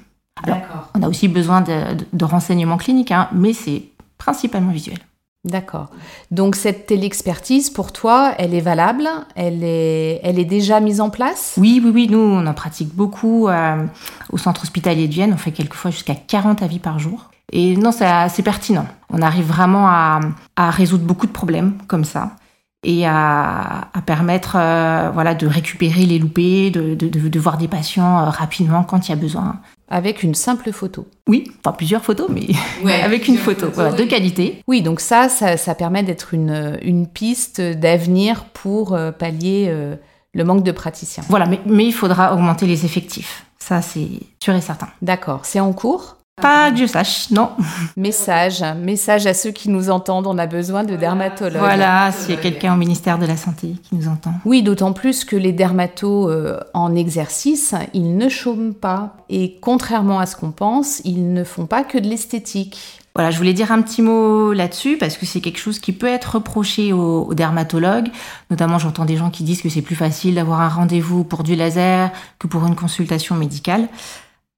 Alors, 0.43 0.89
on 0.95 1.03
a 1.03 1.07
aussi 1.07 1.27
besoin 1.27 1.61
de, 1.61 2.25
renseignements 2.25 2.77
cliniques, 2.77 3.11
hein, 3.11 3.29
mais 3.33 3.53
c'est 3.53 3.83
principalement 4.17 4.71
visuel. 4.71 4.99
D'accord. 5.43 5.89
Donc 6.29 6.55
cette 6.55 6.85
téléexpertise, 6.85 7.71
pour 7.71 7.91
toi, 7.91 8.33
elle 8.37 8.53
est 8.53 8.61
valable? 8.61 9.07
Elle 9.35 9.63
est, 9.63 10.19
elle 10.23 10.37
est 10.37 10.45
déjà 10.45 10.79
mise 10.79 11.01
en 11.01 11.09
place? 11.09 11.55
Oui, 11.57 11.81
oui, 11.83 11.89
oui. 11.91 12.07
Nous, 12.07 12.19
on 12.19 12.45
en 12.45 12.53
pratique 12.53 12.93
beaucoup 12.93 13.47
euh, 13.47 13.83
au 14.31 14.37
centre 14.37 14.61
hospitalier 14.61 15.07
de 15.07 15.13
Vienne. 15.13 15.33
On 15.33 15.37
fait 15.37 15.51
quelquefois 15.51 15.89
jusqu'à 15.89 16.13
40 16.13 16.61
avis 16.61 16.77
par 16.77 16.99
jour. 16.99 17.31
Et 17.51 17.75
non, 17.75 17.91
c'est 17.91 18.05
vraiment 18.05 18.85
On 19.09 19.21
arrive 19.21 19.45
vraiment 19.45 19.87
à, 19.87 20.19
résoudre 20.57 21.05
beaucoup 21.05 21.27
de 21.27 21.31
problèmes 21.31 21.77
comme 21.87 22.05
ça 22.05 22.35
et 22.83 23.05
à, 23.05 23.89
permettre 24.05 24.55
euh, 24.57 25.11
voilà, 25.13 25.35
de 25.35 25.45
récupérer 25.47 26.05
les 26.05 26.17
loupés, 26.17 26.71
de, 26.71 26.95
de, 26.95 27.39
voir 27.39 27.57
des 27.57 27.67
patients 27.67 28.19
euh, 28.19 28.29
rapidement 28.29 28.83
quand 28.83 29.07
il 29.07 29.11
y 29.11 29.13
a 29.13 29.17
besoin. 29.17 29.59
Avec 29.93 30.23
une 30.23 30.35
simple 30.35 30.71
photo. 30.71 31.05
Oui, 31.27 31.51
enfin 31.59 31.73
plusieurs 31.73 32.03
photos, 32.03 32.29
mais 32.29 32.47
avec 33.03 33.27
une 33.27 33.37
photo 33.37 33.67
de 33.67 34.03
qualité. 34.05 34.63
Oui, 34.65 34.81
donc 34.81 35.01
ça, 35.01 35.27
ça, 35.27 35.75
permet 35.75 36.01
d'être 36.01 36.33
une, 36.33 36.79
une, 36.81 37.07
piste 37.07 37.59
d'avenir 37.59 38.45
pour 38.45 38.93
euh, 38.93 39.11
pallier 39.11 39.67
euh, 39.67 39.95
le 40.33 40.43
manque 40.45 40.63
de 40.63 40.71
praticiens. 40.71 41.23
Voilà, 41.27 41.45
mais, 41.45 41.59
mais 41.65 41.85
il 41.85 41.91
faudra 41.91 42.33
augmenter 42.33 42.67
les 42.67 42.85
effectifs. 42.85 43.45
Ça, 43.59 43.81
c'est 43.81 44.07
sûr 44.41 44.55
et 44.55 44.61
certain. 44.61 44.87
D'accord. 45.01 45.41
C'est 45.43 45.59
en 45.59 45.73
cours? 45.73 46.20
Pas 46.41 46.71
que 46.71 46.77
je 46.77 46.85
sache, 46.85 47.29
non. 47.29 47.51
Message, 47.97 48.63
message 48.77 49.27
à 49.27 49.33
ceux 49.33 49.51
qui 49.51 49.69
nous 49.69 49.89
entendent, 49.89 50.27
on 50.27 50.37
a 50.37 50.47
besoin 50.47 50.83
de 50.83 50.95
dermatologues. 50.95 51.59
Voilà, 51.59 52.11
s'il 52.11 52.33
y 52.33 52.37
a 52.37 52.41
quelqu'un 52.41 52.73
au 52.73 52.77
ministère 52.77 53.19
de 53.19 53.25
la 53.25 53.37
Santé 53.37 53.75
qui 53.83 53.95
nous 53.95 54.07
entend. 54.07 54.33
Oui, 54.45 54.63
d'autant 54.63 54.93
plus 54.93 55.23
que 55.23 55.35
les 55.35 55.51
dermatos 55.51 56.29
euh, 56.29 56.59
en 56.73 56.95
exercice, 56.95 57.75
ils 57.93 58.17
ne 58.17 58.29
chôment 58.29 58.73
pas. 58.73 59.15
Et 59.29 59.57
contrairement 59.61 60.19
à 60.19 60.25
ce 60.25 60.35
qu'on 60.35 60.51
pense, 60.51 61.01
ils 61.05 61.33
ne 61.33 61.43
font 61.43 61.65
pas 61.65 61.83
que 61.83 61.97
de 61.97 62.07
l'esthétique. 62.07 63.01
Voilà, 63.13 63.29
je 63.29 63.37
voulais 63.37 63.53
dire 63.53 63.73
un 63.73 63.81
petit 63.81 64.01
mot 64.01 64.53
là-dessus 64.53 64.97
parce 64.97 65.17
que 65.17 65.25
c'est 65.25 65.41
quelque 65.41 65.59
chose 65.59 65.79
qui 65.79 65.91
peut 65.91 66.07
être 66.07 66.35
reproché 66.35 66.93
aux, 66.93 67.33
dermatologues. 67.33 68.07
Notamment, 68.49 68.79
j'entends 68.79 69.03
des 69.03 69.17
gens 69.17 69.29
qui 69.29 69.43
disent 69.43 69.61
que 69.61 69.67
c'est 69.67 69.81
plus 69.81 69.97
facile 69.97 70.35
d'avoir 70.35 70.61
un 70.61 70.69
rendez-vous 70.69 71.25
pour 71.25 71.43
du 71.43 71.55
laser 71.55 72.09
que 72.39 72.47
pour 72.47 72.65
une 72.65 72.75
consultation 72.75 73.35
médicale. 73.35 73.89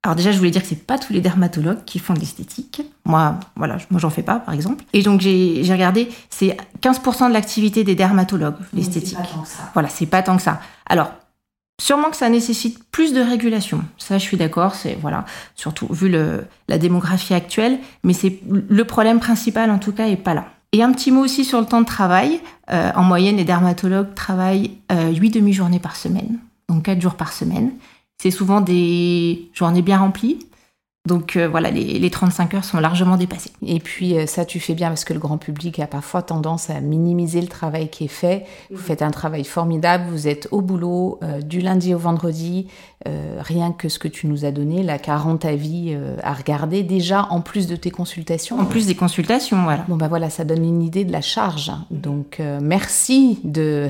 Alors 0.03 0.17
déjà, 0.17 0.33
je 0.33 0.38
voulais 0.38 0.51
dire 0.51 0.62
que 0.62 0.67
c'est 0.67 0.86
pas 0.86 1.00
tous 1.00 1.13
les 1.13 1.22
dermatologues 1.22 1.86
qui 1.86 1.98
font 1.98 2.13
de 2.13 2.19
l'esthétique. 2.19 2.81
Moi, 3.05 3.39
voilà, 3.55 3.77
moi 3.89 4.01
j'en 4.01 4.10
fais 4.10 4.22
pas, 4.22 4.36
par 4.39 4.53
exemple. 4.53 4.83
Et 4.91 5.01
donc 5.01 5.22
j'ai 5.22 5.63
regardé, 5.69 6.10
c'est 6.29 6.57
15% 6.81 7.29
de 7.29 7.33
l'activité 7.33 7.86
des 7.86 7.95
dermatologues, 7.95 8.57
l'esthétique. 8.74 9.17
Voilà, 9.74 9.88
c'est 9.88 10.05
pas 10.05 10.22
tant 10.22 10.36
que 10.36 10.41
ça. 10.41 10.60
Alors, 10.88 11.12
sûrement 11.81 12.10
que 12.10 12.17
ça 12.17 12.27
nécessite 12.29 12.83
plus 12.91 13.13
de 13.13 13.22
régulation. 13.22 13.81
Ça, 13.98 14.17
je 14.17 14.24
suis 14.24 14.36
d'accord. 14.36 14.75
C'est 14.75 14.98
voilà, 15.01 15.24
surtout 15.55 15.88
vu 15.89 16.10
le, 16.10 16.45
la 16.67 16.77
démographie 16.77 17.33
actuelle. 17.33 17.79
Mais 18.03 18.13
c'est 18.13 18.39
le 18.50 18.83
problème 18.83 19.22
principal, 19.22 19.72
en 19.72 19.79
tout 19.79 19.93
cas, 19.93 20.07
est 20.07 20.17
pas 20.17 20.33
là. 20.33 20.48
Et 20.74 20.83
un 20.83 20.91
petit 20.91 21.12
mot 21.12 21.22
aussi 21.22 21.45
sur 21.45 21.62
le 21.62 21.65
temps 21.65 21.81
de 21.81 21.86
travail. 21.86 22.41
Euh, 22.72 22.91
en 22.95 23.03
moyenne, 23.03 23.38
les 23.38 23.45
dermatologues 23.45 24.13
travaillent 24.15 24.77
euh, 24.91 25.12
8 25.12 25.29
demi-journées 25.29 25.79
par 25.79 25.95
semaine, 25.95 26.39
donc 26.67 26.83
4 26.83 27.00
jours 27.00 27.15
par 27.15 27.31
semaine. 27.31 27.72
C'est 28.24 28.32
souvent 28.32 28.62
des 28.62 29.50
journées 29.53 29.82
bien 29.82 29.98
remplies. 29.98 30.39
Donc 31.06 31.36
euh, 31.36 31.50
voilà, 31.50 31.70
les, 31.70 32.00
les 32.00 32.10
35 32.10 32.53
heures 32.53 32.63
sont 32.63 32.80
largement 32.80 33.18
dépassées. 33.18 33.51
Et 33.62 33.82
puis 33.82 34.18
euh, 34.18 34.25
ça, 34.25 34.46
tu 34.46 34.62
fais 34.62 34.74
bien 34.74 34.88
parce 34.88 35.03
que 35.03 35.12
le 35.12 35.20
grand 35.20 35.38
public 35.38 35.77
a 35.80 35.88
parfois 35.88 36.22
tendance 36.22 36.70
à 36.70 36.80
minimiser 36.80 37.42
le 37.42 37.50
travail 37.50 37.89
qui 37.89 38.06
est 38.06 38.08
fait. 38.08 38.46
Vous 38.72 38.77
faites 38.77 39.01
un 39.01 39.12
travail 39.12 39.44
formidable, 39.44 40.06
vous 40.10 40.30
êtes 40.30 40.48
au 40.51 40.62
boulot 40.62 41.20
euh, 41.22 41.42
du 41.42 41.60
lundi 41.60 41.94
au 41.94 41.98
vendredi. 41.98 42.68
Euh, 43.07 43.41
rien 43.41 43.72
que 43.72 43.89
ce 43.89 44.00
que 44.00 44.07
tu 44.07 44.27
nous 44.27 44.45
as 44.45 44.51
donné, 44.51 44.81
la 44.81 44.98
40 44.98 45.45
avis 45.45 45.89
euh, 45.89 46.15
à 46.24 46.33
regarder, 46.33 46.83
déjà 46.83 47.27
en 47.29 47.41
plus 47.41 47.67
de 47.67 47.75
tes 47.75 47.91
consultations. 47.91 48.60
En 48.60 48.65
plus 48.65 48.88
des 48.88 48.95
consultations, 48.95 49.63
voilà. 49.63 49.83
Bon 49.88 49.98
bah 49.98 50.07
voilà, 50.07 50.29
ça 50.29 50.45
donne 50.45 50.63
une 50.63 50.81
idée 50.81 51.03
de 51.03 51.12
la 51.12 51.22
charge. 51.22 51.72
Donc 51.91 52.39
euh, 52.39 52.60
merci 52.62 53.39
de, 53.43 53.89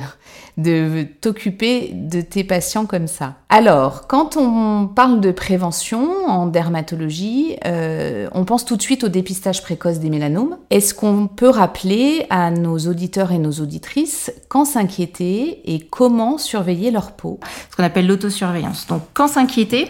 de 0.58 1.05
t'occuper 1.22 1.91
de 1.93 2.22
tes 2.22 2.43
patients 2.43 2.86
comme 2.86 3.08
ça. 3.08 3.36
Alors, 3.50 4.08
quand 4.08 4.36
on 4.36 4.88
parle 4.88 5.22
de 5.22 5.32
prévention 5.32 6.10
en 6.27 6.48
dermatologie, 6.48 7.55
euh, 7.65 8.27
on 8.34 8.46
pense 8.46 8.65
tout 8.65 8.77
de 8.77 8.82
suite 8.82 9.03
au 9.03 9.10
dépistage 9.10 9.62
précoce 9.62 10.00
des 10.00 10.10
mélanomes. 10.10 10.58
Est-ce 10.72 10.96
qu'on 10.96 11.27
peut 11.27 11.50
rappeler 11.50 12.25
à 12.32 12.50
nos 12.50 12.79
auditeurs 12.79 13.32
et 13.32 13.38
nos 13.38 13.51
auditrices 13.51 14.34
quand 14.50 14.65
s'inquiéter 14.65 15.72
et 15.72 15.82
comment 15.82 16.39
surveiller 16.39 16.89
leur 16.89 17.12
peau? 17.12 17.39
Ce 17.70 17.75
qu'on 17.75 17.84
appelle 17.84 18.08
l'autosurveillance. 18.08 18.88
Donc 18.88 19.02
quand 19.13 19.27
s'inquiéter 19.27 19.88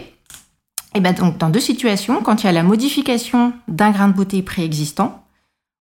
eh 0.94 1.00
ben 1.00 1.12
donc 1.12 1.38
dans 1.38 1.50
deux 1.50 1.60
situations, 1.60 2.22
quand 2.22 2.42
il 2.42 2.46
y 2.46 2.48
a 2.48 2.52
la 2.52 2.62
modification 2.62 3.52
d'un 3.66 3.90
grain 3.90 4.08
de 4.08 4.12
beauté 4.12 4.42
préexistant 4.42 5.24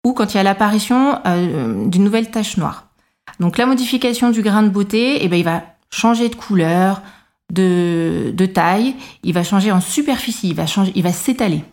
ou 0.04 0.14
quand 0.14 0.34
il 0.34 0.38
y 0.38 0.40
a 0.40 0.44
l'apparition 0.44 1.20
euh, 1.26 1.86
d'une 1.88 2.04
nouvelle 2.04 2.32
tache 2.32 2.58
noire. 2.58 2.88
Donc 3.40 3.58
la 3.58 3.66
modification 3.66 4.32
du 4.32 4.42
grain 4.42 4.64
de 4.64 4.70
beauté, 4.70 5.24
eh 5.24 5.28
ben, 5.28 5.38
il 5.38 5.44
va 5.44 5.64
changer 5.92 6.30
de 6.30 6.36
couleur, 6.36 7.02
de, 7.52 8.32
de 8.34 8.46
taille, 8.46 8.96
il 9.24 9.34
va 9.34 9.44
changer 9.44 9.72
en 9.72 9.82
superficie, 9.82 10.50
il 10.50 10.56
va, 10.56 10.66
changer, 10.66 10.92
il 10.96 11.04
va 11.04 11.12
s'étaler. 11.12 11.64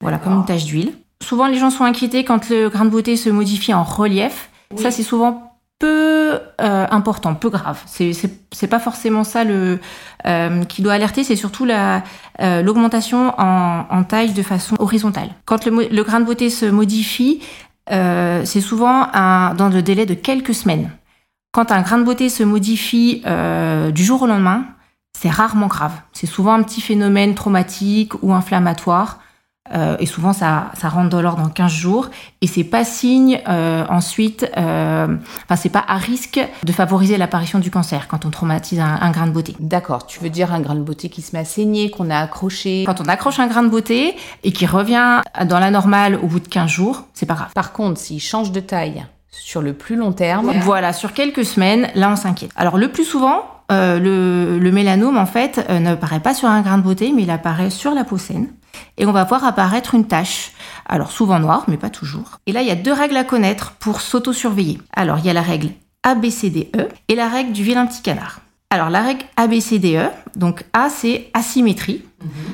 Voilà, 0.00 0.18
comme 0.18 0.34
une 0.34 0.44
tache 0.44 0.64
d'huile. 0.64 0.92
Souvent, 1.22 1.46
les 1.46 1.58
gens 1.58 1.70
sont 1.70 1.84
inquiétés 1.84 2.24
quand 2.24 2.50
le 2.50 2.68
grain 2.68 2.84
de 2.84 2.90
beauté 2.90 3.16
se 3.16 3.30
modifie 3.30 3.72
en 3.72 3.82
relief. 3.82 4.50
Ça, 4.76 4.90
c'est 4.90 5.02
souvent 5.02 5.45
peu 5.78 6.38
euh, 6.60 6.86
important, 6.90 7.34
peu 7.34 7.50
grave. 7.50 7.82
C'est 7.86 8.66
pas 8.68 8.78
forcément 8.78 9.24
ça 9.24 9.44
le 9.44 9.78
euh, 10.26 10.64
qui 10.64 10.82
doit 10.82 10.94
alerter, 10.94 11.24
c'est 11.24 11.36
surtout 11.36 11.64
la 11.64 12.02
euh, 12.40 12.62
l'augmentation 12.62 13.34
en, 13.38 13.86
en 13.90 14.04
taille 14.04 14.32
de 14.32 14.42
façon 14.42 14.76
horizontale. 14.78 15.30
Quand 15.44 15.66
le, 15.66 16.02
grain 16.02 16.20
de 16.20 16.24
beauté 16.24 16.50
se 16.50 16.66
modifie, 16.66 17.42
c'est 17.88 18.60
souvent 18.60 19.08
dans 19.12 19.70
le 19.72 19.80
délai 19.82 20.06
de 20.06 20.14
quelques 20.14 20.54
semaines. 20.54 20.90
Quand 21.52 21.70
un 21.70 21.82
grain 21.82 21.98
de 21.98 22.04
beauté 22.04 22.28
se 22.28 22.42
modifie 22.42 23.22
du 23.92 24.04
jour 24.04 24.22
au 24.22 24.26
lendemain, 24.26 24.64
c'est 25.16 25.30
rarement 25.30 25.68
grave. 25.68 25.92
C'est 26.12 26.26
souvent 26.26 26.54
un 26.54 26.62
petit 26.62 26.80
phénomène 26.80 27.34
traumatique 27.34 28.22
ou 28.22 28.34
inflammatoire. 28.34 29.20
Euh, 29.74 29.96
et 29.98 30.06
souvent, 30.06 30.32
ça, 30.32 30.70
ça 30.78 30.88
rentre 30.88 31.10
dans 31.10 31.22
l'ordre 31.22 31.42
en 31.42 31.48
15 31.48 31.70
jours. 31.70 32.10
Et 32.40 32.46
c'est 32.46 32.64
pas 32.64 32.84
signe 32.84 33.40
euh, 33.48 33.84
ensuite, 33.88 34.48
euh, 34.56 35.16
enfin, 35.44 35.56
c'est 35.56 35.68
pas 35.70 35.84
à 35.86 35.96
risque 35.96 36.40
de 36.62 36.72
favoriser 36.72 37.16
l'apparition 37.16 37.58
du 37.58 37.70
cancer 37.70 38.08
quand 38.08 38.24
on 38.24 38.30
traumatise 38.30 38.80
un, 38.80 38.98
un 39.00 39.10
grain 39.10 39.26
de 39.26 39.32
beauté. 39.32 39.54
D'accord, 39.60 40.06
tu 40.06 40.20
veux 40.20 40.30
dire 40.30 40.52
un 40.52 40.60
grain 40.60 40.74
de 40.74 40.80
beauté 40.80 41.08
qui 41.08 41.22
se 41.22 41.34
met 41.34 41.40
à 41.40 41.44
saigner, 41.44 41.90
qu'on 41.90 42.10
a 42.10 42.18
accroché? 42.18 42.84
Quand 42.86 43.00
on 43.00 43.06
accroche 43.06 43.38
un 43.38 43.46
grain 43.46 43.62
de 43.62 43.68
beauté 43.68 44.16
et 44.44 44.52
qui 44.52 44.66
revient 44.66 45.20
dans 45.46 45.58
la 45.58 45.70
normale 45.70 46.16
au 46.22 46.26
bout 46.26 46.40
de 46.40 46.48
15 46.48 46.70
jours, 46.70 47.04
c'est 47.14 47.26
pas 47.26 47.34
grave. 47.34 47.52
Par 47.54 47.72
contre, 47.72 48.00
s'il 48.00 48.20
change 48.20 48.52
de 48.52 48.60
taille 48.60 49.04
sur 49.30 49.62
le 49.62 49.74
plus 49.74 49.96
long 49.96 50.12
terme, 50.12 50.52
Voilà, 50.62 50.92
sur 50.92 51.12
quelques 51.12 51.44
semaines, 51.44 51.88
là, 51.94 52.10
on 52.10 52.16
s'inquiète. 52.16 52.50
Alors, 52.56 52.78
le 52.78 52.90
plus 52.90 53.04
souvent, 53.04 53.42
euh, 53.70 53.98
le, 53.98 54.58
le 54.58 54.72
mélanome, 54.72 55.16
en 55.16 55.26
fait, 55.26 55.64
euh, 55.68 55.78
ne 55.78 55.94
paraît 55.94 56.20
pas 56.20 56.34
sur 56.34 56.48
un 56.48 56.60
grain 56.62 56.78
de 56.78 56.82
beauté, 56.82 57.12
mais 57.14 57.22
il 57.22 57.30
apparaît 57.30 57.70
sur 57.70 57.92
la 57.94 58.04
peau 58.04 58.18
saine. 58.18 58.48
Et 58.98 59.06
on 59.06 59.12
va 59.12 59.24
voir 59.24 59.44
apparaître 59.44 59.94
une 59.94 60.06
tache. 60.06 60.52
Alors, 60.86 61.10
souvent 61.10 61.38
noire, 61.38 61.64
mais 61.68 61.76
pas 61.76 61.90
toujours. 61.90 62.38
Et 62.46 62.52
là, 62.52 62.62
il 62.62 62.68
y 62.68 62.72
a 62.72 62.76
deux 62.76 62.92
règles 62.92 63.16
à 63.16 63.24
connaître 63.24 63.72
pour 63.78 64.00
s'auto-surveiller. 64.00 64.78
Alors, 64.94 65.18
il 65.18 65.26
y 65.26 65.30
a 65.30 65.32
la 65.32 65.42
règle 65.42 65.70
ABCDE 66.02 66.88
et 67.08 67.14
la 67.14 67.28
règle 67.28 67.52
du 67.52 67.62
vilain 67.62 67.86
petit 67.86 68.02
canard. 68.02 68.40
Alors, 68.70 68.90
la 68.90 69.02
règle 69.02 69.24
ABCDE, 69.36 70.10
donc 70.34 70.64
A, 70.72 70.88
c'est 70.90 71.30
asymétrie. 71.34 72.02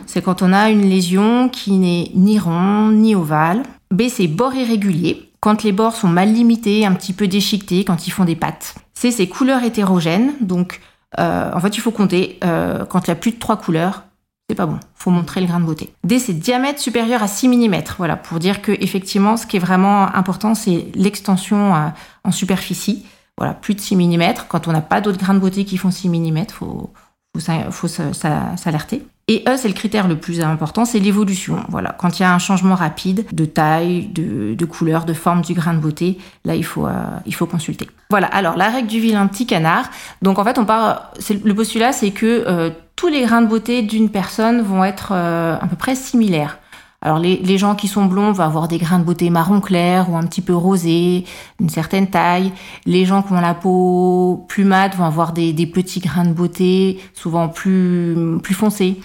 C'est 0.07 0.23
quand 0.23 0.43
on 0.43 0.53
a 0.53 0.71
une 0.71 0.89
lésion 0.89 1.49
qui 1.49 1.73
n'est 1.73 2.11
ni 2.15 2.39
rond, 2.39 2.89
ni 2.89 3.15
ovale. 3.15 3.63
B, 3.91 4.03
c'est 4.09 4.27
bord 4.27 4.55
irrégulier, 4.55 5.31
quand 5.41 5.63
les 5.63 5.73
bords 5.73 5.97
sont 5.97 6.09
mal 6.09 6.33
limités, 6.33 6.85
un 6.85 6.93
petit 6.93 7.13
peu 7.13 7.29
déchiquetés, 7.29 7.85
quand 7.85 8.07
ils 8.07 8.11
font 8.11 8.25
des 8.25 8.37
pattes. 8.37 8.75
C, 8.95 9.11
c'est 9.11 9.27
couleur 9.27 9.63
hétérogène, 9.65 10.35
donc 10.41 10.81
euh, 11.19 11.51
en 11.53 11.61
fait, 11.61 11.77
il 11.77 11.81
faut 11.81 11.91
compter. 11.91 12.39
euh, 12.45 12.85
quand 12.85 13.07
il 13.07 13.09
y 13.09 13.13
a 13.13 13.17
plus 13.17 13.33
de 13.33 13.39
trois 13.39 13.57
couleurs, 13.57 14.05
c'est 14.53 14.57
pas 14.57 14.67
bon. 14.67 14.79
faut 14.95 15.11
montrer 15.11 15.41
le 15.41 15.47
grain 15.47 15.61
de 15.61 15.65
beauté. 15.65 15.95
D, 16.05 16.19
c'est 16.19 16.35
diamètre 16.35 16.79
supérieur 16.79 17.23
à 17.23 17.27
6 17.27 17.49
mm. 17.49 17.85
Voilà, 17.97 18.17
pour 18.17 18.39
dire 18.39 18.61
que 18.61 18.73
effectivement, 18.73 19.39
ce 19.39 19.47
qui 19.47 19.57
est 19.57 19.61
vraiment 19.61 20.15
important, 20.15 20.55
c'est 20.55 20.89
l'extension 20.95 21.75
euh, 21.75 21.89
en 22.25 22.33
superficie. 22.33 23.07
Voilà, 23.39 23.55
plus 23.55 23.75
de 23.75 23.81
6 23.81 23.97
mm. 23.97 24.35
Quand 24.49 24.69
on 24.69 24.73
n'a 24.73 24.83
pas 24.83 25.01
d'autres 25.01 25.17
grains 25.17 25.33
de 25.33 25.39
beauté 25.39 25.65
qui 25.65 25.79
font 25.79 25.91
6 25.91 26.11
mm, 26.11 26.49
faut, 26.51 26.93
faut, 27.35 27.71
faut 27.71 27.89
s'alerter. 27.89 29.07
Et 29.29 29.45
E, 29.49 29.57
c'est 29.57 29.69
le 29.69 29.75
critère 29.75 30.09
le 30.09 30.17
plus 30.17 30.41
important, 30.41 30.85
c'est 30.85 30.99
l'évolution. 30.99 31.65
Voilà, 31.69 31.95
quand 31.97 32.19
il 32.19 32.23
y 32.23 32.25
a 32.25 32.35
un 32.35 32.41
changement 32.41 32.75
rapide 32.75 33.25
de 33.33 33.45
taille, 33.45 34.09
de, 34.09 34.65
couleur, 34.65 35.05
de 35.05 35.15
forme 35.15 35.43
du 35.43 35.55
grain 35.55 35.75
de 35.75 35.79
beauté, 35.79 36.19
là 36.45 36.57
il 36.57 36.65
faut, 36.65 36.87
euh, 36.87 36.93
il 37.25 37.35
faut 37.35 37.47
consulter. 37.47 37.89
Voilà. 38.11 38.27
Alors 38.27 38.57
la 38.57 38.69
règle 38.69 38.89
du 38.89 39.01
vilain 39.01 39.27
petit 39.29 39.47
canard. 39.47 39.91
Donc 40.23 40.39
en 40.39 40.45
fait, 40.45 40.59
on 40.59 40.65
part. 40.65 41.13
Le 41.31 41.55
postulat, 41.55 41.93
c'est 41.93 42.11
que 42.11 42.45
euh, 42.47 42.71
tous 42.97 43.09
les 43.09 43.23
grains 43.23 43.43
de 43.43 43.47
beauté 43.47 43.83
d'une 43.83 44.11
personne 44.11 44.61
vont 44.61 44.85
être 44.85 45.13
euh, 45.13 45.57
à 45.61 45.67
peu 45.67 45.77
près 45.77 45.95
similaires. 45.95 46.59
Alors 47.05 47.19
les, 47.19 47.37
les 47.39 47.59
gens 47.59 47.75
qui 47.75 47.89
sont 47.89 48.05
blonds 48.07 48.31
vont 48.33 48.45
avoir 48.45 48.69
des 48.69 48.79
grains 48.79 49.01
de 49.01 49.05
beauté 49.05 49.29
marron 49.29 49.61
clair 49.61 50.09
ou 50.09 50.17
un 50.17 50.23
petit 50.25 50.41
peu 50.41 50.55
rosé, 50.55 51.25
une 51.61 51.69
certaine 51.69 52.07
taille. 52.09 52.53
Les 52.87 53.05
gens 53.05 53.23
qui 53.23 53.33
ont 53.33 53.41
la 53.41 53.55
peau 53.55 54.45
plus 54.49 54.65
mate 54.65 54.95
vont 54.95 55.05
avoir 55.05 55.33
des, 55.33 55.53
des 55.53 55.67
petits 55.67 55.99
grains 56.01 56.25
de 56.25 56.33
beauté, 56.33 57.01
souvent 57.13 57.49
plus, 57.49 58.39
plus 58.43 58.55
foncés. 58.55 59.01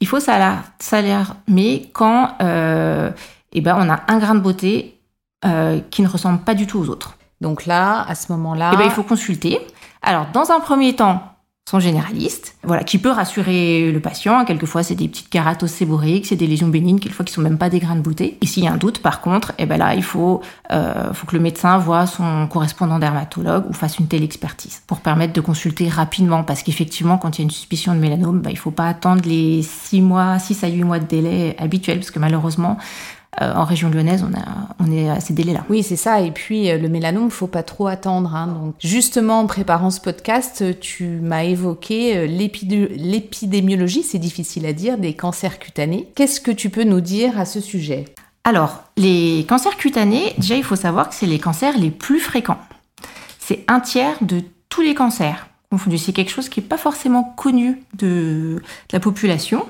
Il 0.00 0.06
faut 0.06 0.20
s'alar- 0.20 0.62
s'alarmer 0.78 1.90
quand 1.92 2.30
euh, 2.40 3.10
eh 3.52 3.60
ben, 3.60 3.76
on 3.78 3.90
a 3.90 4.00
un 4.08 4.18
grain 4.18 4.34
de 4.34 4.40
beauté 4.40 4.98
euh, 5.44 5.80
qui 5.90 6.02
ne 6.02 6.08
ressemble 6.08 6.38
pas 6.40 6.54
du 6.54 6.66
tout 6.66 6.78
aux 6.78 6.88
autres. 6.88 7.16
donc 7.40 7.66
là, 7.66 8.04
à 8.08 8.14
ce 8.14 8.32
moment-là, 8.32 8.70
Eh 8.72 8.76
ben, 8.76 8.84
il 8.84 8.90
faut 8.90 9.02
consulter. 9.02 9.58
Alors, 10.00 10.26
dans 10.32 10.50
un 10.50 10.60
premier 10.60 10.94
temps, 10.96 11.22
son 11.70 11.78
généraliste, 11.78 12.56
voilà, 12.64 12.82
qui 12.82 12.98
peut 12.98 13.10
rassurer 13.10 13.92
le 13.92 14.00
patient. 14.00 14.44
Quelquefois, 14.44 14.82
c'est 14.82 14.96
des 14.96 15.08
petites 15.08 15.30
kératoses 15.30 15.70
séboriques, 15.70 16.26
c'est 16.26 16.36
des 16.36 16.48
lésions 16.48 16.68
bénignes, 16.68 16.98
quelquefois 16.98 17.24
qui 17.24 17.32
sont 17.32 17.40
même 17.40 17.56
pas 17.56 17.70
des 17.70 17.78
grains 17.78 17.94
de 17.94 18.00
beauté. 18.00 18.36
Et 18.40 18.46
s'il 18.46 18.64
y 18.64 18.66
a 18.66 18.72
un 18.72 18.76
doute, 18.76 18.98
par 18.98 19.20
contre, 19.20 19.52
eh 19.58 19.66
ben 19.66 19.78
là, 19.78 19.94
il 19.94 20.02
faut, 20.02 20.42
euh, 20.72 21.12
que 21.26 21.36
le 21.36 21.40
médecin 21.40 21.78
voit 21.78 22.06
son 22.06 22.48
correspondant 22.48 22.98
dermatologue 22.98 23.70
ou 23.70 23.72
fasse 23.72 23.98
une 23.98 24.08
telle 24.08 24.24
expertise 24.24 24.82
pour 24.86 25.00
permettre 25.00 25.32
de 25.32 25.40
consulter 25.40 25.88
rapidement. 25.88 26.42
Parce 26.42 26.62
qu'effectivement, 26.62 27.16
quand 27.16 27.38
il 27.38 27.42
y 27.42 27.44
a 27.44 27.44
une 27.44 27.50
suspicion 27.50 27.94
de 27.94 28.00
mélanome, 28.00 28.40
bah, 28.40 28.50
il 28.50 28.58
faut 28.58 28.72
pas 28.72 28.88
attendre 28.88 29.22
les 29.24 29.62
6 29.62 30.00
mois, 30.00 30.38
6 30.40 30.64
à 30.64 30.68
8 30.68 30.82
mois 30.82 30.98
de 30.98 31.06
délai 31.06 31.54
habituel, 31.58 31.98
parce 31.98 32.10
que 32.10 32.18
malheureusement, 32.18 32.76
euh, 33.40 33.54
en 33.54 33.64
région 33.64 33.88
lyonnaise, 33.88 34.24
on, 34.28 34.34
a, 34.36 34.68
on 34.78 34.92
est 34.92 35.08
à 35.08 35.20
ces 35.20 35.32
délais-là. 35.32 35.64
Oui, 35.70 35.82
c'est 35.82 35.96
ça. 35.96 36.20
Et 36.20 36.30
puis, 36.30 36.70
euh, 36.70 36.76
le 36.78 36.88
mélanome, 36.88 37.30
faut 37.30 37.46
pas 37.46 37.62
trop 37.62 37.86
attendre. 37.86 38.34
hein. 38.34 38.46
Donc, 38.48 38.74
justement, 38.78 39.40
en 39.40 39.46
préparant 39.46 39.90
ce 39.90 40.00
podcast, 40.00 40.60
euh, 40.60 40.74
tu 40.78 41.06
m'as 41.06 41.44
évoqué 41.44 42.26
l'épidémiologie, 42.26 44.02
c'est 44.02 44.18
difficile 44.18 44.66
à 44.66 44.72
dire, 44.72 44.98
des 44.98 45.14
cancers 45.14 45.58
cutanés. 45.58 46.08
Qu'est-ce 46.14 46.40
que 46.40 46.50
tu 46.50 46.68
peux 46.70 46.84
nous 46.84 47.00
dire 47.00 47.38
à 47.38 47.44
ce 47.44 47.60
sujet? 47.60 48.04
Alors, 48.44 48.82
les 48.96 49.46
cancers 49.48 49.76
cutanés, 49.76 50.34
déjà, 50.36 50.56
il 50.56 50.64
faut 50.64 50.76
savoir 50.76 51.08
que 51.08 51.14
c'est 51.14 51.26
les 51.26 51.38
cancers 51.38 51.78
les 51.78 51.90
plus 51.90 52.20
fréquents. 52.20 52.58
C'est 53.38 53.64
un 53.68 53.80
tiers 53.80 54.16
de 54.20 54.42
tous 54.68 54.82
les 54.82 54.94
cancers 54.94 55.48
confondus. 55.70 55.98
C'est 55.98 56.12
quelque 56.12 56.30
chose 56.30 56.48
qui 56.48 56.60
n'est 56.60 56.66
pas 56.66 56.76
forcément 56.76 57.22
connu 57.24 57.82
de, 57.96 58.56
de 58.56 58.62
la 58.92 59.00
population. 59.00 59.64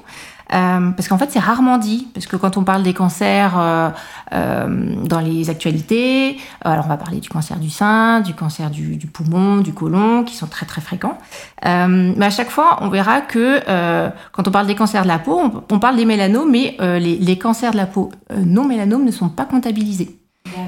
Euh, 0.53 0.91
parce 0.91 1.09
qu'en 1.09 1.19
fait, 1.19 1.31
c'est 1.31 1.39
rarement 1.39 1.79
dit. 1.79 2.09
Parce 2.15 2.27
que 2.27 2.37
quand 2.37 2.57
on 2.57 2.65
parle 2.65 2.83
des 2.83 2.95
cancers 2.95 3.59
euh, 3.59 3.91
euh, 4.33 4.95
dans 5.05 5.21
les 5.21 5.51
actualités, 5.51 6.39
alors 6.63 6.85
on 6.87 6.89
va 6.89 6.97
parler 6.97 7.21
du 7.21 7.29
cancer 7.29 7.59
du 7.59 7.71
sein, 7.71 8.21
du 8.21 8.35
cancer 8.35 8.71
du, 8.71 8.97
du 8.97 9.07
poumon, 9.07 9.59
du 9.59 9.73
côlon, 9.73 10.25
qui 10.25 10.37
sont 10.37 10.47
très 10.47 10.67
très 10.67 10.81
fréquents. 10.81 11.19
Euh, 11.67 12.13
mais 12.17 12.27
à 12.27 12.31
chaque 12.31 12.51
fois, 12.51 12.79
on 12.81 12.89
verra 12.89 13.21
que 13.21 13.61
euh, 13.69 14.11
quand 14.33 14.47
on 14.47 14.51
parle 14.51 14.67
des 14.67 14.75
cancers 14.75 15.03
de 15.03 15.09
la 15.09 15.19
peau, 15.19 15.39
on, 15.39 15.63
on 15.75 15.79
parle 15.79 15.97
des 15.97 16.05
mélanomes, 16.05 16.51
mais 16.51 16.77
euh, 16.81 16.99
les, 16.99 17.17
les 17.17 17.39
cancers 17.39 17.73
de 17.73 17.77
la 17.79 17.87
peau 17.87 18.11
euh, 18.31 18.37
non 18.45 18.65
mélanomes 18.65 19.05
ne 19.05 19.11
sont 19.11 19.29
pas 19.29 19.45
comptabilisés. 19.45 20.19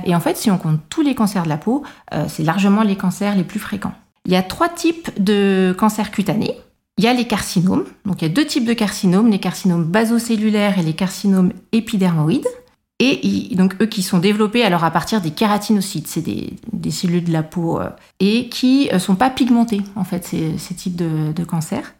Et 0.06 0.14
en 0.14 0.20
fait, 0.20 0.36
si 0.36 0.50
on 0.50 0.56
compte 0.56 0.80
tous 0.88 1.02
les 1.02 1.14
cancers 1.14 1.42
de 1.42 1.48
la 1.48 1.58
peau, 1.58 1.82
euh, 2.14 2.24
c'est 2.28 2.42
largement 2.42 2.82
les 2.82 2.96
cancers 2.96 3.34
les 3.34 3.44
plus 3.44 3.60
fréquents. 3.60 3.92
Il 4.24 4.32
y 4.32 4.36
a 4.36 4.42
trois 4.42 4.70
types 4.70 5.10
de 5.22 5.74
cancers 5.78 6.10
cutanés. 6.10 6.56
Il 6.98 7.04
y 7.04 7.08
a 7.08 7.12
les 7.12 7.26
carcinomes. 7.26 7.84
Donc 8.04 8.22
il 8.22 8.28
y 8.28 8.30
a 8.30 8.34
deux 8.34 8.46
types 8.46 8.64
de 8.64 8.72
carcinomes, 8.72 9.30
les 9.30 9.40
carcinomes 9.40 9.84
basocellulaires 9.84 10.78
et 10.78 10.82
les 10.82 10.94
carcinomes 10.94 11.52
épidermoïdes. 11.72 12.48
Et 13.00 13.54
donc 13.56 13.74
eux 13.82 13.86
qui 13.86 14.02
sont 14.02 14.18
développés 14.18 14.62
alors 14.62 14.84
à 14.84 14.90
partir 14.90 15.20
des 15.20 15.32
kératinocytes, 15.32 16.06
c'est 16.06 16.22
des, 16.22 16.90
cellules 16.90 17.24
de 17.24 17.32
la 17.32 17.42
peau 17.42 17.80
euh, 17.80 17.90
et 18.20 18.48
qui 18.48 18.88
ne 18.92 18.98
sont 18.98 19.16
pas 19.16 19.30
pigmentés 19.30 19.82
en 19.96 20.04
fait 20.04 20.24
ces, 20.24 20.56
ces 20.58 20.74
types 20.74 20.94
de, 20.94 21.32
de 21.32 21.44
cancers. 21.44 21.94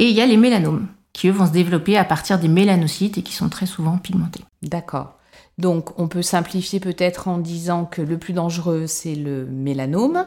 Et 0.00 0.08
il 0.08 0.16
y 0.16 0.20
a 0.20 0.26
les 0.26 0.36
mélanomes. 0.36 0.88
qui 1.12 1.28
eux 1.28 1.32
vont 1.32 1.46
se 1.46 1.52
développer 1.52 1.96
à 1.96 2.04
partir 2.04 2.38
des 2.40 2.48
mélanocytes 2.48 3.18
et 3.18 3.22
qui 3.22 3.34
sont 3.34 3.48
très 3.48 3.66
souvent 3.66 3.98
pigmentés. 3.98 4.44
D'accord. 4.62 5.16
Donc 5.58 5.98
on 5.98 6.08
peut 6.08 6.22
simplifier 6.22 6.80
peut-être 6.80 7.28
en 7.28 7.38
disant 7.38 7.84
que 7.84 8.02
le 8.02 8.18
plus 8.18 8.32
dangereux 8.32 8.86
c'est 8.86 9.14
le 9.14 9.46
mélanome 9.46 10.24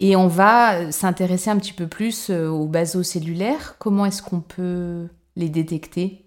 et 0.00 0.16
on 0.16 0.28
va 0.28 0.92
s'intéresser 0.92 1.50
un 1.50 1.56
petit 1.56 1.72
peu 1.72 1.86
plus 1.86 2.30
euh, 2.30 2.48
aux 2.48 2.66
basocellulaires. 2.66 3.76
Comment 3.78 4.06
est-ce 4.06 4.22
qu'on 4.22 4.40
peut 4.40 5.08
les 5.36 5.48
détecter? 5.48 6.20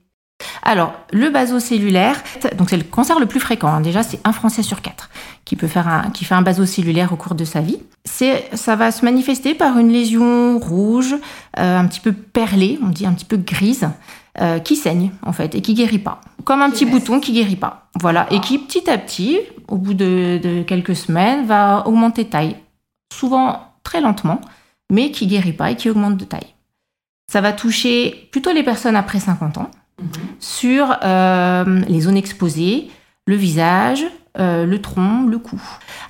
Alors, 0.62 0.94
le 1.12 1.30
basocellulaire, 1.30 2.22
donc 2.58 2.70
c'est 2.70 2.78
le 2.78 2.84
cancer 2.84 3.20
le 3.20 3.26
plus 3.26 3.40
fréquent. 3.40 3.70
hein. 3.70 3.82
Déjà, 3.82 4.04
c'est 4.04 4.20
un 4.24 4.34
Français 4.34 4.64
sur 4.64 4.82
quatre 4.82 5.10
qui 5.46 5.56
peut 5.56 5.68
faire 5.68 5.88
un, 5.88 6.12
qui 6.12 6.26
fait 6.26 6.36
un 6.36 6.42
basocellulaire 6.42 7.14
au 7.14 7.16
cours 7.16 7.36
de 7.36 7.46
sa 7.46 7.62
vie. 7.62 7.80
C'est, 8.06 8.46
ça 8.54 8.76
va 8.76 8.92
se 8.92 9.04
manifester 9.04 9.56
par 9.56 9.80
une 9.80 9.92
lésion 9.92 10.60
rouge, 10.60 11.16
euh, 11.58 11.80
un 11.80 11.88
petit 11.88 12.02
peu 12.02 12.12
perlée, 12.12 12.78
on 12.84 12.90
dit 12.90 13.06
un 13.06 13.14
petit 13.14 13.26
peu 13.26 13.38
grise, 13.38 13.90
euh, 14.42 14.60
qui 14.60 14.76
saigne 14.76 15.12
en 15.24 15.34
fait 15.34 15.56
et 15.56 15.62
qui 15.62 15.74
guérit 15.74 16.00
pas. 16.00 16.22
Comme 16.44 16.62
un 16.62 16.70
petit 16.70 16.86
bouton 16.86 17.20
qui 17.20 17.34
guérit 17.34 17.56
pas. 17.56 17.90
Voilà, 18.00 18.28
et 18.32 18.40
qui 18.40 18.60
petit 18.60 18.90
à 18.90 18.98
petit, 18.98 19.40
au 19.68 19.78
bout 19.78 19.94
de, 19.94 20.40
de 20.42 20.64
quelques 20.64 20.96
semaines, 20.96 21.46
va 21.46 21.88
augmenter 21.88 22.24
de 22.24 22.30
taille. 22.30 22.56
Souvent 23.14 23.74
très 23.84 24.02
lentement, 24.02 24.42
mais 24.92 25.12
qui 25.12 25.28
guérit 25.28 25.54
pas 25.54 25.72
et 25.72 25.76
qui 25.76 25.90
augmente 25.90 26.18
de 26.18 26.26
taille. 26.26 26.54
Ça 27.32 27.42
va 27.42 27.52
toucher 27.52 28.30
plutôt 28.32 28.54
les 28.54 28.64
personnes 28.64 28.96
après 28.96 29.20
50 29.20 29.58
ans 29.58 29.72
sur 30.40 30.96
euh, 31.04 31.82
les 31.88 32.02
zones 32.02 32.18
exposées, 32.18 32.90
le 33.26 33.36
visage, 33.36 34.06
euh, 34.40 34.66
le 34.66 34.82
tronc, 34.82 35.26
le 35.28 35.40
cou. 35.40 35.62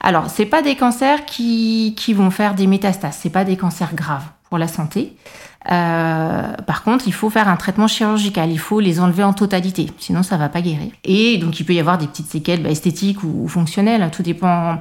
Alors, 0.01 0.29
c'est 0.29 0.45
pas 0.45 0.61
des 0.61 0.75
cancers 0.75 1.25
qui, 1.25 1.95
qui 1.97 2.13
vont 2.13 2.29
faire 2.29 2.53
des 2.53 2.67
métastases, 2.67 3.17
c'est 3.19 3.29
pas 3.29 3.45
des 3.45 3.57
cancers 3.57 3.95
graves 3.95 4.25
pour 4.49 4.57
la 4.57 4.67
santé. 4.67 5.15
Euh, 5.71 6.53
par 6.65 6.83
contre, 6.83 7.07
il 7.07 7.13
faut 7.13 7.29
faire 7.29 7.47
un 7.49 7.57
traitement 7.57 7.87
chirurgical, 7.87 8.51
il 8.51 8.59
faut 8.59 8.79
les 8.79 8.99
enlever 8.99 9.23
en 9.23 9.33
totalité, 9.33 9.87
sinon 9.97 10.23
ça 10.23 10.37
va 10.37 10.49
pas 10.49 10.61
guérir. 10.61 10.91
Et 11.03 11.37
donc, 11.37 11.59
il 11.59 11.65
peut 11.65 11.73
y 11.73 11.79
avoir 11.79 11.97
des 11.97 12.07
petites 12.07 12.29
séquelles 12.29 12.63
bah, 12.63 12.69
esthétiques 12.69 13.23
ou, 13.23 13.43
ou 13.43 13.47
fonctionnelles, 13.47 14.09
tout 14.11 14.23
dépend. 14.23 14.79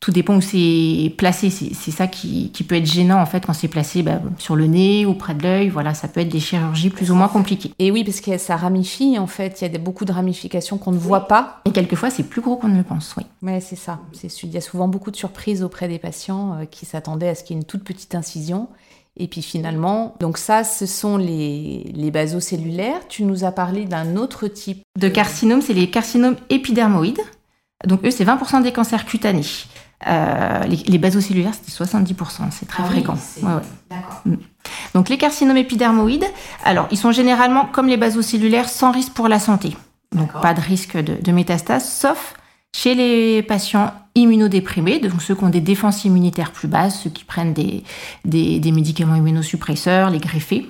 Tout 0.00 0.12
dépend 0.12 0.36
où 0.36 0.40
c'est 0.40 1.12
placé. 1.18 1.50
C'est 1.50 1.90
ça 1.90 2.06
qui, 2.06 2.52
qui 2.52 2.62
peut 2.62 2.76
être 2.76 2.86
gênant 2.86 3.20
en 3.20 3.26
fait 3.26 3.44
quand 3.44 3.52
c'est 3.52 3.66
placé 3.66 4.04
bah, 4.04 4.20
sur 4.38 4.54
le 4.54 4.66
nez 4.68 5.04
ou 5.04 5.14
près 5.14 5.34
de 5.34 5.42
l'œil. 5.42 5.70
Voilà, 5.70 5.92
ça 5.92 6.06
peut 6.06 6.20
être 6.20 6.28
des 6.28 6.38
chirurgies 6.38 6.90
plus 6.90 7.10
ou 7.10 7.16
moins 7.16 7.26
compliquées. 7.26 7.72
Et 7.80 7.90
oui, 7.90 8.04
parce 8.04 8.20
que 8.20 8.38
ça 8.38 8.54
ramifie 8.54 9.18
en 9.18 9.26
fait, 9.26 9.60
il 9.60 9.64
y 9.64 9.66
a 9.66 9.70
des- 9.70 9.78
beaucoup 9.78 10.04
de 10.04 10.12
ramifications 10.12 10.78
qu'on 10.78 10.92
ne 10.92 10.98
voit 10.98 11.26
pas. 11.26 11.62
Et 11.64 11.72
quelquefois, 11.72 12.10
c'est 12.10 12.22
plus 12.22 12.40
gros 12.42 12.54
qu'on 12.54 12.68
ne 12.68 12.76
le 12.76 12.84
pense. 12.84 13.16
Oui. 13.18 13.24
Ouais, 13.42 13.60
c'est 13.60 13.74
ça. 13.74 13.98
Il 14.44 14.50
y 14.50 14.56
a 14.56 14.60
souvent 14.60 14.86
beaucoup 14.86 15.10
de 15.10 15.16
surprises 15.16 15.64
auprès 15.64 15.88
des 15.88 15.98
patients 15.98 16.52
euh, 16.60 16.64
qui 16.64 16.86
s'attendaient 16.86 17.30
à 17.30 17.34
ce 17.34 17.42
qu'il 17.42 17.56
y 17.56 17.58
ait 17.58 17.62
une 17.62 17.66
toute 17.66 17.82
petite 17.82 18.14
incision. 18.14 18.68
Et 19.18 19.26
puis 19.26 19.42
finalement, 19.42 20.14
donc 20.20 20.38
ça, 20.38 20.62
ce 20.62 20.86
sont 20.86 21.16
les, 21.16 21.90
les 21.94 22.10
basocellulaires. 22.10 23.00
Tu 23.08 23.24
nous 23.24 23.44
as 23.44 23.50
parlé 23.50 23.84
d'un 23.84 24.16
autre 24.16 24.46
type. 24.46 24.82
de 24.98 25.08
carcinomes, 25.08 25.60
c'est 25.60 25.74
les 25.74 25.90
carcinomes 25.90 26.36
épidermoïdes. 26.50 27.20
Donc 27.84 28.04
eux, 28.04 28.10
c'est 28.10 28.24
20% 28.24 28.62
des 28.62 28.72
cancers 28.72 29.04
cutanés. 29.04 29.42
Euh, 30.06 30.62
les, 30.64 30.76
les 30.76 30.98
basocellulaires, 30.98 31.54
c'était 31.54 31.84
70%, 31.84 32.50
c'est 32.52 32.66
très 32.66 32.84
fréquent. 32.84 33.16
Ouais, 33.42 33.54
ouais. 33.54 33.96
Mm. 34.24 34.36
Donc 34.94 35.08
les 35.08 35.18
carcinomes 35.18 35.56
épidermoïdes, 35.56 36.26
alors 36.64 36.86
ils 36.92 36.98
sont 36.98 37.10
généralement 37.10 37.66
comme 37.66 37.88
les 37.88 37.96
basocellulaires 37.96 38.68
sans 38.68 38.92
risque 38.92 39.12
pour 39.12 39.26
la 39.26 39.40
santé. 39.40 39.76
Donc 40.14 40.32
pas 40.40 40.54
de 40.54 40.60
risque 40.60 40.96
de, 40.96 41.20
de 41.20 41.32
métastase, 41.32 41.90
sauf 41.90 42.34
chez 42.74 42.94
les 42.94 43.42
patients 43.42 43.92
immunodéprimés, 44.18 44.98
donc 45.00 45.22
ceux 45.22 45.34
qui 45.34 45.44
ont 45.44 45.48
des 45.48 45.60
défenses 45.60 46.04
immunitaires 46.04 46.52
plus 46.52 46.68
basses, 46.68 47.02
ceux 47.02 47.10
qui 47.10 47.24
prennent 47.24 47.54
des, 47.54 47.82
des, 48.24 48.72
médicaments 48.72 49.14
immunosuppresseurs, 49.14 50.10
les 50.10 50.18
greffés, 50.18 50.68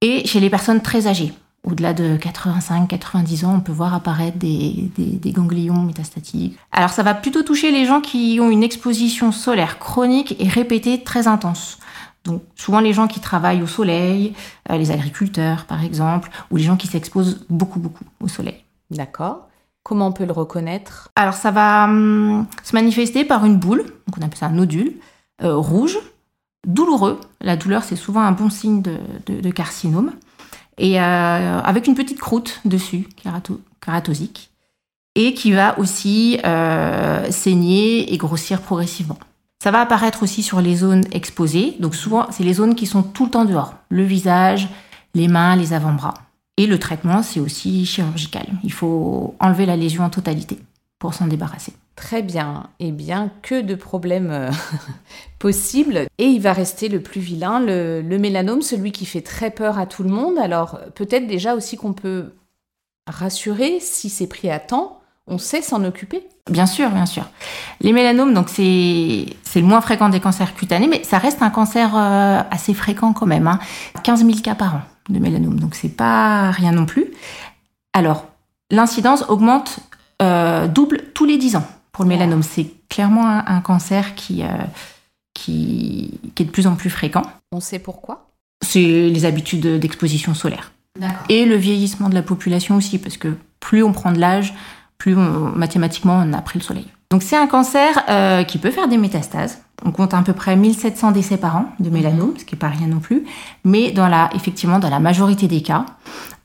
et 0.00 0.26
chez 0.26 0.40
les 0.40 0.50
personnes 0.50 0.80
très 0.80 1.06
âgées. 1.06 1.32
Au-delà 1.64 1.94
de 1.94 2.16
85-90 2.16 3.44
ans, 3.46 3.54
on 3.56 3.60
peut 3.60 3.72
voir 3.72 3.94
apparaître 3.94 4.36
des, 4.36 4.90
des, 4.96 5.04
des 5.04 5.30
ganglions 5.30 5.82
métastatiques. 5.82 6.58
Alors 6.72 6.90
ça 6.90 7.04
va 7.04 7.14
plutôt 7.14 7.42
toucher 7.42 7.70
les 7.70 7.84
gens 7.84 8.00
qui 8.00 8.38
ont 8.40 8.50
une 8.50 8.64
exposition 8.64 9.30
solaire 9.30 9.78
chronique 9.78 10.34
et 10.40 10.48
répétée 10.48 11.04
très 11.04 11.28
intense. 11.28 11.78
Donc 12.24 12.42
souvent 12.56 12.80
les 12.80 12.92
gens 12.92 13.08
qui 13.08 13.20
travaillent 13.20 13.62
au 13.62 13.66
soleil, 13.66 14.34
euh, 14.70 14.76
les 14.76 14.90
agriculteurs 14.90 15.64
par 15.66 15.84
exemple, 15.84 16.30
ou 16.50 16.56
les 16.56 16.64
gens 16.64 16.76
qui 16.76 16.86
s'exposent 16.86 17.44
beaucoup 17.48 17.78
beaucoup 17.78 18.04
au 18.20 18.28
soleil. 18.28 18.64
D'accord. 18.90 19.48
Comment 19.82 20.08
on 20.08 20.12
peut 20.12 20.24
le 20.24 20.32
reconnaître? 20.32 21.10
Alors 21.16 21.34
ça 21.34 21.50
va 21.50 21.84
hum, 21.84 22.46
se 22.62 22.74
manifester 22.74 23.24
par 23.24 23.44
une 23.44 23.56
boule, 23.58 23.84
donc 23.84 24.18
on 24.18 24.22
appelle 24.22 24.38
ça 24.38 24.46
un 24.46 24.50
nodule, 24.50 24.94
euh, 25.42 25.56
rouge, 25.56 25.98
douloureux. 26.66 27.18
La 27.40 27.56
douleur 27.56 27.82
c'est 27.82 27.96
souvent 27.96 28.20
un 28.20 28.32
bon 28.32 28.48
signe 28.50 28.82
de, 28.82 29.50
carcinome. 29.50 30.12
Et 30.78 31.00
euh, 31.00 31.60
avec 31.60 31.86
une 31.86 31.94
petite 31.94 32.18
croûte 32.18 32.60
dessus, 32.64 33.08
kérato- 33.22 33.60
kératosique, 33.80 34.50
et 35.14 35.34
qui 35.34 35.52
va 35.52 35.78
aussi 35.78 36.38
euh, 36.44 37.30
saigner 37.30 38.12
et 38.12 38.16
grossir 38.16 38.62
progressivement. 38.62 39.18
Ça 39.62 39.70
va 39.70 39.80
apparaître 39.80 40.22
aussi 40.22 40.42
sur 40.42 40.60
les 40.60 40.76
zones 40.76 41.04
exposées, 41.12 41.76
donc 41.78 41.94
souvent 41.94 42.26
c'est 42.30 42.42
les 42.42 42.54
zones 42.54 42.74
qui 42.74 42.86
sont 42.86 43.02
tout 43.02 43.26
le 43.26 43.30
temps 43.30 43.44
dehors, 43.44 43.74
le 43.90 44.02
visage, 44.02 44.68
les 45.14 45.28
mains, 45.28 45.54
les 45.56 45.72
avant-bras. 45.72 46.14
Et 46.62 46.66
le 46.66 46.78
traitement, 46.78 47.24
c'est 47.24 47.40
aussi 47.40 47.84
chirurgical. 47.84 48.46
Il 48.62 48.72
faut 48.72 49.34
enlever 49.40 49.66
la 49.66 49.74
lésion 49.74 50.04
en 50.04 50.10
totalité 50.10 50.60
pour 51.00 51.12
s'en 51.12 51.26
débarrasser. 51.26 51.72
Très 51.96 52.22
bien. 52.22 52.68
Eh 52.78 52.92
bien, 52.92 53.32
que 53.42 53.60
de 53.60 53.74
problèmes 53.74 54.30
euh, 54.30 54.48
possibles. 55.40 56.06
Et 56.18 56.26
il 56.26 56.40
va 56.40 56.52
rester 56.52 56.88
le 56.88 57.02
plus 57.02 57.20
vilain, 57.20 57.58
le, 57.58 58.00
le 58.00 58.16
mélanome, 58.16 58.62
celui 58.62 58.92
qui 58.92 59.06
fait 59.06 59.22
très 59.22 59.50
peur 59.50 59.76
à 59.76 59.86
tout 59.86 60.04
le 60.04 60.10
monde. 60.10 60.38
Alors, 60.38 60.78
peut-être 60.94 61.26
déjà 61.26 61.56
aussi 61.56 61.76
qu'on 61.76 61.94
peut 61.94 62.32
rassurer 63.08 63.78
si 63.80 64.08
c'est 64.08 64.28
pris 64.28 64.48
à 64.48 64.60
temps, 64.60 65.00
on 65.26 65.38
sait 65.38 65.62
s'en 65.62 65.84
occuper. 65.84 66.22
Bien 66.48 66.66
sûr, 66.66 66.90
bien 66.90 67.06
sûr. 67.06 67.24
Les 67.80 67.92
mélanomes, 67.92 68.34
donc 68.34 68.48
c'est 68.48 69.26
c'est 69.42 69.60
le 69.60 69.66
moins 69.66 69.80
fréquent 69.80 70.08
des 70.08 70.20
cancers 70.20 70.54
cutanés, 70.54 70.86
mais 70.86 71.02
ça 71.02 71.18
reste 71.18 71.42
un 71.42 71.50
cancer 71.50 71.96
euh, 71.96 72.40
assez 72.52 72.72
fréquent 72.72 73.12
quand 73.12 73.26
même. 73.26 73.48
Hein. 73.48 73.58
15 74.04 74.24
000 74.24 74.38
cas 74.44 74.54
par 74.54 74.76
an 74.76 74.82
de 75.08 75.18
mélanome, 75.18 75.58
donc 75.58 75.74
c'est 75.74 75.88
pas 75.88 76.50
rien 76.50 76.72
non 76.72 76.86
plus. 76.86 77.06
Alors, 77.92 78.26
l'incidence 78.70 79.24
augmente 79.28 79.78
euh, 80.22 80.68
double 80.68 81.02
tous 81.14 81.24
les 81.24 81.38
10 81.38 81.56
ans 81.56 81.66
pour 81.92 82.04
le 82.04 82.08
mélanome. 82.08 82.42
C'est 82.42 82.68
clairement 82.88 83.26
un, 83.28 83.44
un 83.46 83.60
cancer 83.60 84.14
qui, 84.14 84.42
euh, 84.42 84.48
qui, 85.34 86.18
qui 86.34 86.42
est 86.42 86.46
de 86.46 86.50
plus 86.50 86.66
en 86.66 86.74
plus 86.76 86.90
fréquent. 86.90 87.22
On 87.52 87.60
sait 87.60 87.78
pourquoi? 87.78 88.28
C'est 88.64 88.80
les 89.10 89.24
habitudes 89.24 89.66
d'exposition 89.80 90.34
solaire. 90.34 90.72
Et 91.28 91.46
le 91.46 91.56
vieillissement 91.56 92.08
de 92.08 92.14
la 92.14 92.22
population 92.22 92.76
aussi, 92.76 92.98
parce 92.98 93.16
que 93.16 93.34
plus 93.60 93.82
on 93.82 93.92
prend 93.92 94.12
de 94.12 94.18
l'âge, 94.18 94.54
plus 94.98 95.16
on- 95.16 95.50
mathématiquement 95.56 96.22
on 96.24 96.32
a 96.32 96.42
pris 96.42 96.58
le 96.58 96.64
soleil. 96.64 96.86
Donc 97.12 97.22
c'est 97.22 97.36
un 97.36 97.46
cancer 97.46 98.04
euh, 98.08 98.42
qui 98.42 98.56
peut 98.56 98.70
faire 98.70 98.88
des 98.88 98.96
métastases. 98.96 99.60
On 99.84 99.92
compte 99.92 100.14
à 100.14 100.22
peu 100.22 100.32
près 100.32 100.56
1700 100.56 101.12
décès 101.12 101.36
par 101.36 101.56
an 101.56 101.66
de 101.78 101.90
mélanome, 101.90 102.32
ce 102.38 102.46
qui 102.46 102.54
n'est 102.54 102.58
pas 102.58 102.68
rien 102.68 102.86
non 102.86 103.00
plus. 103.00 103.24
Mais 103.64 103.90
dans 103.90 104.08
la, 104.08 104.30
effectivement, 104.34 104.78
dans 104.78 104.88
la 104.88 104.98
majorité 104.98 105.46
des 105.46 105.60
cas, 105.60 105.84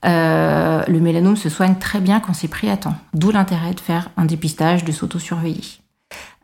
euh, 0.05 0.83
le 0.85 0.99
mélanome 0.99 1.37
se 1.37 1.47
soigne 1.47 1.75
très 1.75 2.01
bien 2.01 2.19
quand 2.19 2.33
c'est 2.33 2.49
pris 2.49 2.69
à 2.69 2.75
temps. 2.75 2.95
D'où 3.13 3.31
l'intérêt 3.31 3.75
de 3.75 3.79
faire 3.79 4.09
un 4.17 4.25
dépistage, 4.25 4.83
de 4.83 4.91
s'auto-surveiller. 4.91 5.63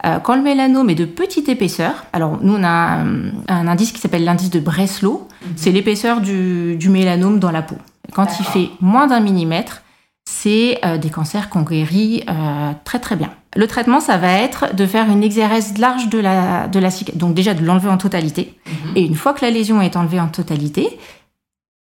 Euh, 0.05 0.19
quand 0.19 0.37
le 0.37 0.41
mélanome 0.41 0.89
est 0.89 0.95
de 0.95 1.05
petite 1.05 1.49
épaisseur, 1.49 2.05
alors 2.13 2.39
nous 2.41 2.53
on 2.53 2.63
a 2.63 2.69
un, 2.69 3.31
un 3.49 3.67
indice 3.67 3.91
qui 3.91 3.99
s'appelle 3.99 4.23
l'indice 4.23 4.51
de 4.51 4.61
Breslow, 4.61 5.27
c'est 5.57 5.71
l'épaisseur 5.71 6.21
du, 6.21 6.77
du 6.77 6.87
mélanome 6.87 7.39
dans 7.39 7.51
la 7.51 7.61
peau. 7.61 7.75
Quand 8.13 8.39
il 8.39 8.45
fait 8.45 8.69
moins 8.79 9.07
d'un 9.07 9.19
millimètre, 9.19 9.82
c'est 10.25 10.79
euh, 10.85 10.97
des 10.97 11.09
cancers 11.09 11.49
qu'on 11.49 11.61
guérit 11.61 12.23
euh, 12.29 12.71
très 12.83 12.99
très 12.99 13.15
bien. 13.15 13.31
Le 13.55 13.67
traitement, 13.67 13.99
ça 13.99 14.17
va 14.17 14.31
être 14.31 14.75
de 14.75 14.85
faire 14.85 15.09
une 15.09 15.23
exérèse 15.23 15.77
large 15.77 16.09
de 16.09 16.17
la, 16.17 16.67
de 16.67 16.79
la 16.79 16.89
cicatrice, 16.89 17.19
donc 17.19 17.35
déjà 17.35 17.53
de 17.53 17.63
l'enlever 17.63 17.89
en 17.89 17.97
totalité. 17.97 18.57
Et 18.95 19.03
une 19.03 19.15
fois 19.15 19.33
que 19.33 19.45
la 19.45 19.51
lésion 19.51 19.81
est 19.81 19.95
enlevée 19.95 20.19
en 20.19 20.27
totalité, 20.27 20.97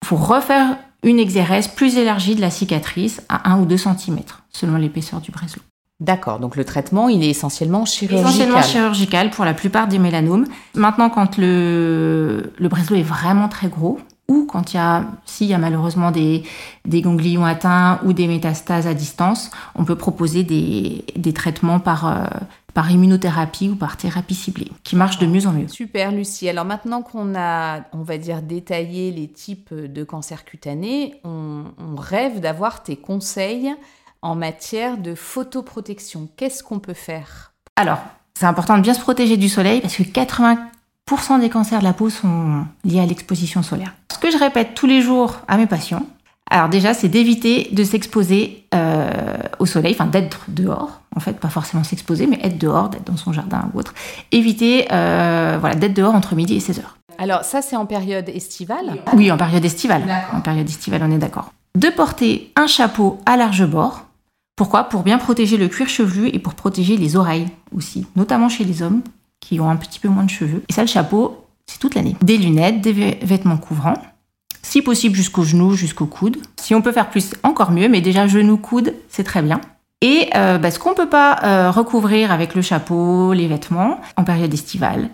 il 0.02 0.06
faut 0.06 0.16
refaire 0.16 0.76
une 1.02 1.18
exérèse 1.18 1.68
plus 1.68 1.96
élargie 1.96 2.34
de 2.34 2.40
la 2.40 2.50
cicatrice 2.50 3.22
à 3.28 3.50
1 3.50 3.60
ou 3.60 3.66
2 3.66 3.76
cm, 3.76 4.20
selon 4.50 4.76
l'épaisseur 4.76 5.20
du 5.20 5.30
Breslow. 5.30 5.62
D'accord, 6.00 6.38
donc 6.38 6.56
le 6.56 6.64
traitement, 6.64 7.10
il 7.10 7.22
est 7.22 7.28
essentiellement 7.28 7.84
chirurgical. 7.84 8.30
Essentiellement 8.30 8.62
chirurgical 8.62 9.30
pour 9.30 9.44
la 9.44 9.52
plupart 9.52 9.86
des 9.86 9.98
mélanomes. 9.98 10.46
Maintenant, 10.74 11.10
quand 11.10 11.36
le, 11.36 12.54
le 12.58 12.96
est 12.96 13.02
vraiment 13.02 13.48
très 13.48 13.68
gros, 13.68 13.98
ou 14.30 14.46
quand 14.46 14.72
il 14.72 14.76
y 14.76 14.78
a, 14.78 15.04
s'il 15.26 15.48
y 15.48 15.54
a 15.54 15.58
malheureusement 15.58 16.12
des, 16.12 16.44
des 16.84 17.02
ganglions 17.02 17.44
atteints 17.44 18.00
ou 18.04 18.12
des 18.12 18.28
métastases 18.28 18.86
à 18.86 18.94
distance, 18.94 19.50
on 19.74 19.84
peut 19.84 19.96
proposer 19.96 20.44
des, 20.44 21.04
des 21.16 21.32
traitements 21.32 21.80
par, 21.80 22.06
euh, 22.06 22.24
par 22.72 22.90
immunothérapie 22.90 23.68
ou 23.68 23.74
par 23.74 23.96
thérapie 23.96 24.36
ciblée, 24.36 24.70
qui 24.84 24.94
marchent 24.94 25.18
de 25.18 25.26
mieux 25.26 25.46
en 25.48 25.52
mieux. 25.52 25.66
Super 25.68 26.12
Lucie. 26.12 26.48
Alors 26.48 26.64
maintenant 26.64 27.02
qu'on 27.02 27.34
a, 27.34 27.80
on 27.92 28.02
va 28.02 28.18
dire, 28.18 28.40
détaillé 28.40 29.10
les 29.10 29.26
types 29.26 29.74
de 29.74 30.04
cancers 30.04 30.44
cutanés, 30.44 31.16
on, 31.24 31.64
on 31.78 31.96
rêve 31.96 32.38
d'avoir 32.38 32.84
tes 32.84 32.96
conseils 32.96 33.74
en 34.22 34.36
matière 34.36 34.96
de 34.96 35.16
photoprotection. 35.16 36.28
Qu'est-ce 36.36 36.62
qu'on 36.62 36.78
peut 36.78 36.94
faire? 36.94 37.52
Alors, 37.74 37.98
c'est 38.38 38.46
important 38.46 38.76
de 38.76 38.82
bien 38.82 38.94
se 38.94 39.00
protéger 39.00 39.36
du 39.36 39.48
soleil 39.48 39.80
parce 39.80 39.96
que 39.96 40.02
des 41.40 41.50
cancers 41.50 41.80
de 41.80 41.84
la 41.84 41.92
peau 41.92 42.10
sont 42.10 42.64
liés 42.84 43.00
à 43.00 43.06
l'exposition 43.06 43.62
solaire. 43.62 43.94
Ce 44.12 44.18
que 44.18 44.30
je 44.30 44.38
répète 44.38 44.74
tous 44.74 44.86
les 44.86 45.02
jours 45.02 45.40
à 45.48 45.56
mes 45.56 45.66
patients, 45.66 46.06
alors 46.50 46.68
déjà, 46.68 46.94
c'est 46.94 47.08
d'éviter 47.08 47.68
de 47.72 47.84
s'exposer 47.84 48.64
euh, 48.74 49.38
au 49.60 49.66
soleil, 49.66 49.94
enfin 49.94 50.06
d'être 50.06 50.46
dehors, 50.48 51.00
en 51.14 51.20
fait, 51.20 51.38
pas 51.38 51.48
forcément 51.48 51.84
s'exposer, 51.84 52.26
mais 52.26 52.40
être 52.42 52.58
dehors, 52.58 52.88
d'être 52.88 53.06
dans 53.06 53.16
son 53.16 53.32
jardin 53.32 53.70
ou 53.72 53.78
autre. 53.78 53.94
Éviter 54.32 54.88
euh, 54.90 55.58
voilà, 55.60 55.76
d'être 55.76 55.94
dehors 55.94 56.14
entre 56.14 56.34
midi 56.34 56.56
et 56.56 56.60
16 56.60 56.80
heures. 56.80 56.96
Alors 57.18 57.44
ça, 57.44 57.62
c'est 57.62 57.76
en 57.76 57.86
période 57.86 58.28
estivale? 58.28 58.98
Oui, 59.14 59.30
en 59.30 59.36
période 59.36 59.64
estivale. 59.64 60.02
En 60.32 60.40
période 60.40 60.68
estivale, 60.68 61.02
on 61.04 61.12
est 61.12 61.18
d'accord. 61.18 61.52
De 61.78 61.88
porter 61.88 62.50
un 62.56 62.66
chapeau 62.66 63.20
à 63.26 63.36
large 63.36 63.64
bord. 63.64 64.06
Pourquoi? 64.56 64.84
Pour 64.84 65.02
bien 65.02 65.18
protéger 65.18 65.56
le 65.56 65.68
cuir 65.68 65.88
chevelu 65.88 66.28
et 66.28 66.40
pour 66.40 66.54
protéger 66.54 66.96
les 66.96 67.16
oreilles 67.16 67.46
aussi, 67.74 68.06
notamment 68.16 68.48
chez 68.48 68.64
les 68.64 68.82
hommes 68.82 69.02
qui 69.50 69.58
ont 69.58 69.68
un 69.68 69.76
petit 69.76 69.98
peu 69.98 70.08
moins 70.08 70.22
de 70.22 70.30
cheveux. 70.30 70.62
Et 70.68 70.72
ça, 70.72 70.82
le 70.82 70.86
chapeau, 70.86 71.44
c'est 71.66 71.80
toute 71.80 71.96
l'année. 71.96 72.14
Des 72.22 72.38
lunettes, 72.38 72.80
des 72.80 72.92
vêtements 72.92 73.58
couvrants 73.58 74.00
si 74.62 74.82
possible 74.82 75.16
jusqu'au 75.16 75.42
genou, 75.42 75.74
jusqu'au 75.74 76.06
coude. 76.06 76.36
Si 76.60 76.74
on 76.76 76.82
peut 76.82 76.92
faire 76.92 77.10
plus, 77.10 77.32
encore 77.42 77.72
mieux, 77.72 77.88
mais 77.88 78.00
déjà 78.00 78.28
genou, 78.28 78.56
coude, 78.56 78.94
c'est 79.08 79.24
très 79.24 79.42
bien. 79.42 79.60
Et 80.00 80.28
euh, 80.36 80.58
bah, 80.58 80.70
ce 80.70 80.78
qu'on 80.78 80.90
ne 80.90 80.94
peut 80.94 81.08
pas 81.08 81.40
euh, 81.42 81.70
recouvrir 81.70 82.30
avec 82.30 82.54
le 82.54 82.62
chapeau, 82.62 83.32
les 83.32 83.48
vêtements, 83.48 84.00
en 84.16 84.22
période 84.22 84.52
estivale, 84.54 85.10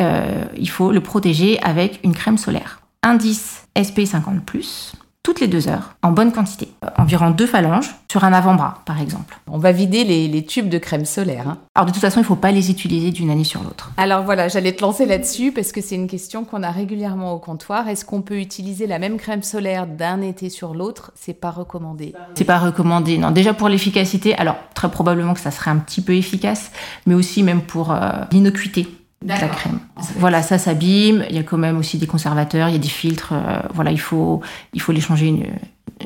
euh, 0.00 0.44
il 0.56 0.68
faut 0.68 0.92
le 0.92 1.00
protéger 1.00 1.58
avec 1.62 2.00
une 2.04 2.14
crème 2.14 2.36
solaire. 2.36 2.82
Indice 3.02 3.66
SP50⁇ 3.74 4.44
toutes 5.22 5.40
les 5.40 5.48
deux 5.48 5.68
heures, 5.68 5.94
en 6.02 6.12
bonne 6.12 6.32
quantité. 6.32 6.68
Euh, 6.84 6.88
environ 6.96 7.30
deux 7.30 7.46
phalanges 7.46 7.94
sur 8.10 8.24
un 8.24 8.32
avant-bras, 8.32 8.82
par 8.86 9.00
exemple. 9.00 9.38
On 9.50 9.58
va 9.58 9.72
vider 9.72 10.04
les, 10.04 10.44
tubes 10.44 10.68
de 10.68 10.78
crème 10.78 11.04
solaire. 11.04 11.48
Hein. 11.48 11.58
Alors 11.74 11.86
de 11.86 11.92
toute 11.92 12.00
façon, 12.00 12.20
il 12.20 12.22
ne 12.22 12.26
faut 12.26 12.36
pas 12.36 12.52
les 12.52 12.70
utiliser 12.70 13.10
d'une 13.10 13.28
année 13.28 13.44
sur 13.44 13.62
l'autre. 13.62 13.90
Alors 13.96 14.22
voilà, 14.22 14.48
j'allais 14.48 14.72
te 14.72 14.80
lancer 14.80 15.04
là-dessus 15.04 15.52
parce 15.52 15.72
que 15.72 15.80
c'est 15.80 15.96
une 15.96 16.06
question 16.06 16.44
qu'on 16.44 16.62
a 16.62 16.70
régulièrement 16.70 17.32
au 17.34 17.38
comptoir. 17.38 17.88
Est-ce 17.88 18.04
qu'on 18.04 18.22
peut 18.22 18.38
utiliser 18.38 18.86
la 18.86 18.98
même 18.98 19.18
crème 19.18 19.42
solaire 19.42 19.86
d'un 19.86 20.22
été 20.22 20.48
sur 20.48 20.74
l'autre? 20.74 21.12
C'est 21.14 21.34
pas 21.34 21.50
recommandé. 21.50 22.14
C'est 22.34 22.44
pas 22.44 22.58
recommandé, 22.58 23.18
non. 23.18 23.30
Déjà 23.30 23.52
pour 23.52 23.68
l'efficacité, 23.68 24.34
alors 24.36 24.56
très 24.74 24.90
probablement 24.90 25.34
que 25.34 25.40
ça 25.40 25.50
serait 25.50 25.70
un 25.70 25.78
petit 25.78 26.00
peu 26.00 26.14
efficace, 26.14 26.70
mais 27.06 27.14
aussi 27.14 27.42
même 27.42 27.62
pour 27.62 27.90
euh, 27.90 28.10
l'innocuité 28.32 28.88
la 29.24 29.48
crème. 29.48 29.80
Voilà, 30.16 30.42
ça 30.42 30.58
s'abîme. 30.58 31.24
Il 31.28 31.36
y 31.36 31.38
a 31.38 31.42
quand 31.42 31.58
même 31.58 31.78
aussi 31.78 31.98
des 31.98 32.06
conservateurs, 32.06 32.68
il 32.68 32.72
y 32.72 32.76
a 32.76 32.80
des 32.80 32.88
filtres. 32.88 33.32
Euh, 33.32 33.60
voilà, 33.74 33.90
il 33.90 34.00
faut, 34.00 34.40
il 34.74 34.80
faut 34.80 34.92
les 34.92 35.00
changer 35.00 35.34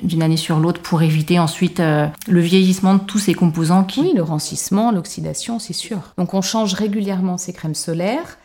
d'une 0.03 0.23
année 0.23 0.37
sur 0.37 0.59
l'autre 0.59 0.81
pour 0.81 1.03
éviter 1.03 1.39
ensuite 1.39 1.81
euh, 1.81 2.07
le 2.27 2.41
vieillissement 2.41 2.95
de 2.95 3.01
tous 3.01 3.19
ces 3.19 3.35
composants. 3.35 3.85
Qui... 3.85 4.01
Oui, 4.01 4.13
le 4.15 4.23
rancissement, 4.23 4.93
l'oxydation, 4.93 5.59
c'est 5.59 5.73
sûr. 5.75 6.15
Donc 6.17 6.35
on 6.35 6.41
change 6.41 6.75
régulièrement 6.75 7.37
ces 7.37 7.53
crèmes 7.53 7.75
solaires. 7.75 8.39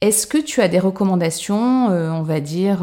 Est-ce 0.00 0.26
que 0.26 0.38
tu 0.38 0.62
as 0.62 0.68
des 0.68 0.78
recommandations, 0.78 1.90
euh, 1.90 2.10
on 2.10 2.22
va 2.22 2.40
dire, 2.40 2.78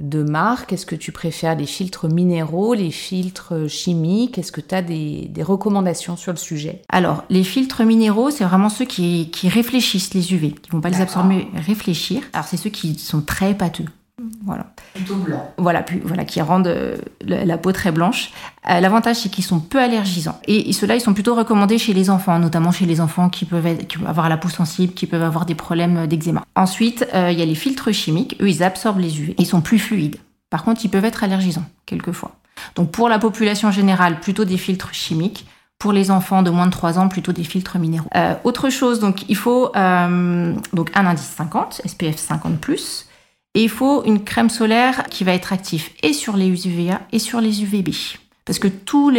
de 0.00 0.22
marque 0.22 0.72
Est-ce 0.72 0.86
que 0.86 0.94
tu 0.94 1.12
préfères 1.12 1.56
les 1.56 1.66
filtres 1.66 2.08
minéraux, 2.08 2.74
les 2.74 2.90
filtres 2.90 3.68
chimiques? 3.68 4.38
Est-ce 4.38 4.52
que 4.52 4.60
tu 4.60 4.74
as 4.74 4.82
des, 4.82 5.30
recommandations 5.40 6.16
sur 6.16 6.32
le 6.32 6.38
sujet? 6.38 6.82
Alors, 6.88 7.24
les 7.30 7.44
filtres 7.44 7.84
minéraux, 7.84 8.30
c'est 8.30 8.44
vraiment 8.44 8.68
ceux 8.68 8.84
qui, 8.84 9.30
réfléchissent 9.44 10.14
les 10.14 10.34
UV, 10.34 10.52
qui 10.52 10.70
vont 10.70 10.80
pas 10.80 10.90
les 10.90 11.00
absorber, 11.00 11.48
réfléchir. 11.54 12.22
Alors, 12.32 12.46
c'est 12.46 12.56
ceux 12.56 12.70
qui 12.70 12.98
sont 12.98 13.22
très 13.22 13.54
pâteux. 13.54 13.86
Voilà. 14.42 14.66
Plutôt 14.94 15.16
blanc. 15.16 15.52
Voilà, 15.58 15.82
qui 15.82 16.40
rendent 16.40 16.66
euh, 16.66 16.96
la, 17.26 17.58
peau 17.58 17.72
très 17.72 17.92
blanche. 17.92 18.30
Euh, 18.70 18.80
l'avantage, 18.80 19.16
c'est 19.16 19.28
qu'ils 19.28 19.44
sont 19.44 19.60
peu 19.60 19.78
allergisants. 19.78 20.40
Et, 20.46 20.72
ceux-là, 20.72 20.96
ils 20.96 21.00
sont 21.00 21.12
plutôt 21.12 21.34
recommandés 21.34 21.78
chez 21.78 21.92
les 21.92 22.08
enfants, 22.08 22.38
notamment 22.38 22.72
chez 22.72 22.86
les 22.86 23.00
enfants 23.00 23.28
qui 23.28 23.44
peuvent, 23.44 23.66
avoir 24.06 24.28
la 24.28 24.38
peau 24.38 24.48
sensible, 24.48 24.94
qui 24.94 25.06
peuvent 25.06 25.22
avoir 25.22 25.44
des 25.44 25.54
problèmes 25.54 26.06
d'eczéma. 26.06 26.44
Ensuite, 26.54 27.06
euh, 27.14 27.30
il 27.30 27.38
y 27.38 27.42
a 27.42 27.44
les 27.44 27.54
filtres 27.54 27.92
chimiques. 27.92 28.36
Eux, 28.40 28.48
ils 28.48 28.62
absorbent 28.62 29.00
les 29.00 29.20
UV. 29.20 29.34
Ils 29.38 29.46
sont 29.46 29.60
plus 29.60 29.78
fluides. 29.78 30.16
Par 30.48 30.64
contre, 30.64 30.84
ils 30.84 30.88
peuvent 30.88 31.04
être 31.04 31.22
allergisants, 31.22 31.66
quelquefois. 31.84 32.32
Donc, 32.76 32.90
pour 32.90 33.08
la 33.08 33.18
population 33.18 33.70
générale, 33.70 34.20
plutôt 34.20 34.44
des 34.44 34.58
filtres 34.58 34.94
chimiques. 34.94 35.46
Pour 35.78 35.92
les 35.92 36.10
enfants 36.10 36.42
de 36.42 36.50
moins 36.50 36.66
de 36.66 36.72
3 36.72 36.98
ans, 36.98 37.08
plutôt 37.08 37.32
des 37.32 37.42
filtres 37.42 37.78
minéraux. 37.78 38.10
autre 38.44 38.68
chose, 38.68 39.00
donc 39.00 39.24
il 39.30 39.36
faut 39.36 39.72
donc 39.72 40.90
un 40.94 41.06
indice 41.06 41.32
50, 41.38 41.80
SPF 41.86 42.18
50 42.18 42.60
et 43.54 43.64
il 43.64 43.68
faut 43.68 44.04
une 44.04 44.22
crème 44.22 44.50
solaire 44.50 45.04
qui 45.10 45.24
va 45.24 45.32
être 45.32 45.52
active 45.52 45.88
et 46.02 46.12
sur 46.12 46.36
les 46.36 46.66
UVA 46.66 47.00
et 47.12 47.18
sur 47.18 47.40
les 47.40 47.62
UVB. 47.62 47.90
Parce 48.44 48.58
que 48.58 48.68
tous 48.68 49.14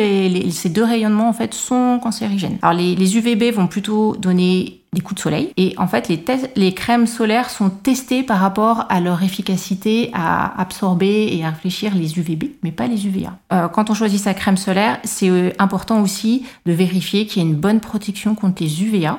ces 0.52 0.70
deux 0.70 0.84
rayonnements 0.84 1.30
en 1.30 1.34
fait 1.34 1.54
sont 1.54 2.00
cancérigènes. 2.02 2.58
Alors 2.62 2.74
les, 2.74 3.18
UVB 3.18 3.54
vont 3.54 3.68
plutôt 3.68 4.16
donner 4.16 4.82
des 4.94 5.02
coups 5.02 5.16
de 5.16 5.22
soleil 5.22 5.54
et 5.56 5.74
en 5.78 5.88
fait 5.88 6.10
les, 6.56 6.74
crèmes 6.74 7.08
solaires 7.08 7.50
sont 7.50 7.70
testées 7.70 8.24
par 8.24 8.40
rapport 8.40 8.86
à 8.90 9.00
leur 9.00 9.24
efficacité 9.24 10.10
à 10.14 10.60
absorber 10.60 11.30
et 11.32 11.46
à 11.46 11.52
réfléchir 11.52 11.96
les 11.96 12.18
UVB, 12.20 12.46
mais 12.64 12.72
pas 12.72 12.88
les 12.88 13.08
UVA. 13.08 13.38
Euh, 13.54 13.68
quand 13.70 13.90
on 13.90 13.94
choisit 13.94 14.20
sa 14.20 14.34
crème 14.34 14.58
solaire, 14.58 15.00
c'est 15.06 15.30
euh, 15.30 15.52
important 15.60 16.02
aussi 16.02 16.46
de 16.66 16.74
vérifier 16.74 17.26
qu'il 17.26 17.42
y 17.42 17.46
a 17.46 17.48
une 17.48 17.56
bonne 17.56 17.80
protection 17.80 18.36
contre 18.36 18.62
les 18.62 18.84
UVA. 18.84 19.18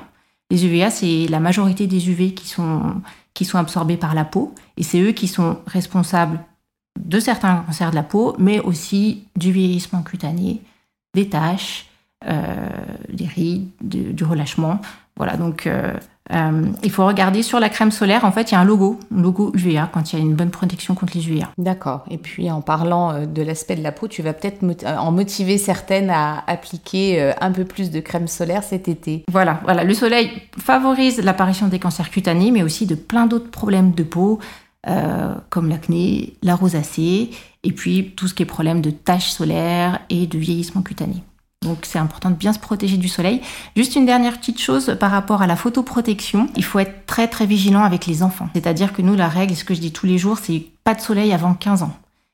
Les 0.51 0.67
UVA, 0.67 0.91
c'est 0.91 1.27
la 1.31 1.41
majorité 1.41 1.87
des 1.87 2.11
UV 2.11 2.35
qui 2.35 2.47
sont 2.47 2.83
qui 3.35 3.45
sont 3.45 3.59
absorbés 3.59 3.97
par 3.97 4.15
la 4.15 4.25
peau, 4.25 4.55
et 4.77 4.83
c'est 4.83 5.01
eux 5.01 5.13
qui 5.13 5.29
sont 5.29 5.59
responsables 5.67 6.41
de 6.99 7.21
certains 7.21 7.57
cancers 7.67 7.91
de 7.91 7.97
la 7.97 8.03
peau, 8.03 8.37
mais 8.39 8.61
aussi 8.61 9.25
du 9.37 9.53
vieillissement 9.53 10.03
cutané, 10.03 10.61
des 11.15 11.29
taches, 11.29 11.87
euh, 12.27 12.69
des 13.09 13.27
rides, 13.27 13.71
du 13.81 14.25
relâchement. 14.25 14.81
Voilà, 15.17 15.37
donc 15.37 15.67
euh, 15.67 15.95
euh, 16.31 16.67
il 16.83 16.91
faut 16.91 17.05
regarder 17.05 17.43
sur 17.43 17.59
la 17.59 17.69
crème 17.69 17.91
solaire, 17.91 18.25
en 18.25 18.33
fait, 18.33 18.51
il 18.51 18.55
y 18.55 18.57
a 18.57 18.61
un 18.61 18.65
logo, 18.65 18.99
un 19.15 19.21
logo 19.21 19.53
UVA, 19.55 19.91
quand 19.93 20.13
il 20.13 20.19
y 20.19 20.23
a 20.23 20.25
une 20.25 20.35
bonne 20.35 20.51
protection 20.51 20.95
contre 20.95 21.17
les 21.17 21.29
UVA. 21.29 21.51
D'accord. 21.59 22.05
Et 22.11 22.19
puis, 22.19 22.51
en 22.51 22.61
parlant 22.61 23.13
euh, 23.13 23.27
de 23.27 23.43
l'aspect 23.43 23.77
de 23.77 23.83
la 23.83 23.93
peau, 23.93 24.09
tu 24.09 24.23
vas 24.23 24.33
peut-être 24.33 24.63
euh, 24.63 24.97
en 24.97 25.11
motiver 25.11 25.59
certaines 25.59 26.11
à 26.11 26.45
appliquer 26.47 27.33
un 27.41 27.51
peu 27.51 27.65
plus 27.65 27.91
de 27.91 28.01
crème 28.01 28.29
solaire 28.29 28.63
cet 28.63 28.89
été. 28.89 29.25
Voilà, 29.31 29.61
voilà. 29.65 29.85
Le 29.85 29.95
soleil 29.95 30.31
favorise 30.59 31.23
l'apparition 31.23 31.69
des 31.69 31.79
cancers 31.79 32.11
cutanés, 32.11 32.51
mais 32.51 32.63
aussi 32.63 32.87
de 32.87 32.95
plein 32.95 33.27
d'autres 33.27 33.51
problèmes 33.51 33.93
de 33.93 34.03
peau, 34.03 34.39
comme 35.51 35.69
l'acné, 35.69 36.35
la 36.43 36.57
rosacée, 36.57 37.31
et 37.63 37.73
puis 37.73 38.13
tout 38.17 38.29
ce 38.29 38.35
qui 38.35 38.43
est 38.43 38.47
problème 38.47 38.81
de 38.81 38.91
taches 38.91 39.31
solaires 39.31 40.01
et 40.11 40.27
de 40.27 40.39
vieillissement 40.39 40.83
cutané. 40.83 41.23
Donc 41.63 41.79
c'est 41.83 41.99
important 41.99 42.31
de 42.31 42.35
bien 42.35 42.53
se 42.53 42.59
protéger 42.59 42.97
du 42.97 43.09
soleil. 43.09 43.41
Juste 43.77 43.97
une 43.97 44.07
dernière 44.07 44.39
petite 44.39 44.61
chose 44.61 44.97
par 44.99 45.11
rapport 45.11 45.43
à 45.43 45.47
la 45.47 45.57
photoprotection, 45.57 46.49
il 46.57 46.65
faut 46.65 46.79
être 46.79 47.07
très 47.07 47.29
très 47.29 47.47
vigilant 47.47 47.85
avec 47.85 48.07
les 48.07 48.23
enfants. 48.23 48.49
C'est-à-dire 48.55 48.93
que 48.93 49.03
nous 49.03 49.15
la 49.15 49.29
règle, 49.29 49.55
ce 49.55 49.65
que 49.65 49.75
je 49.75 49.81
dis 49.81 49.93
tous 49.93 50.07
les 50.07 50.19
jours, 50.19 50.39
c'est 50.39 50.65
pas 50.85 50.95
de 50.95 51.01
soleil 51.01 51.33
avant 51.33 51.55
15 51.55 51.83
ans. 51.83 51.93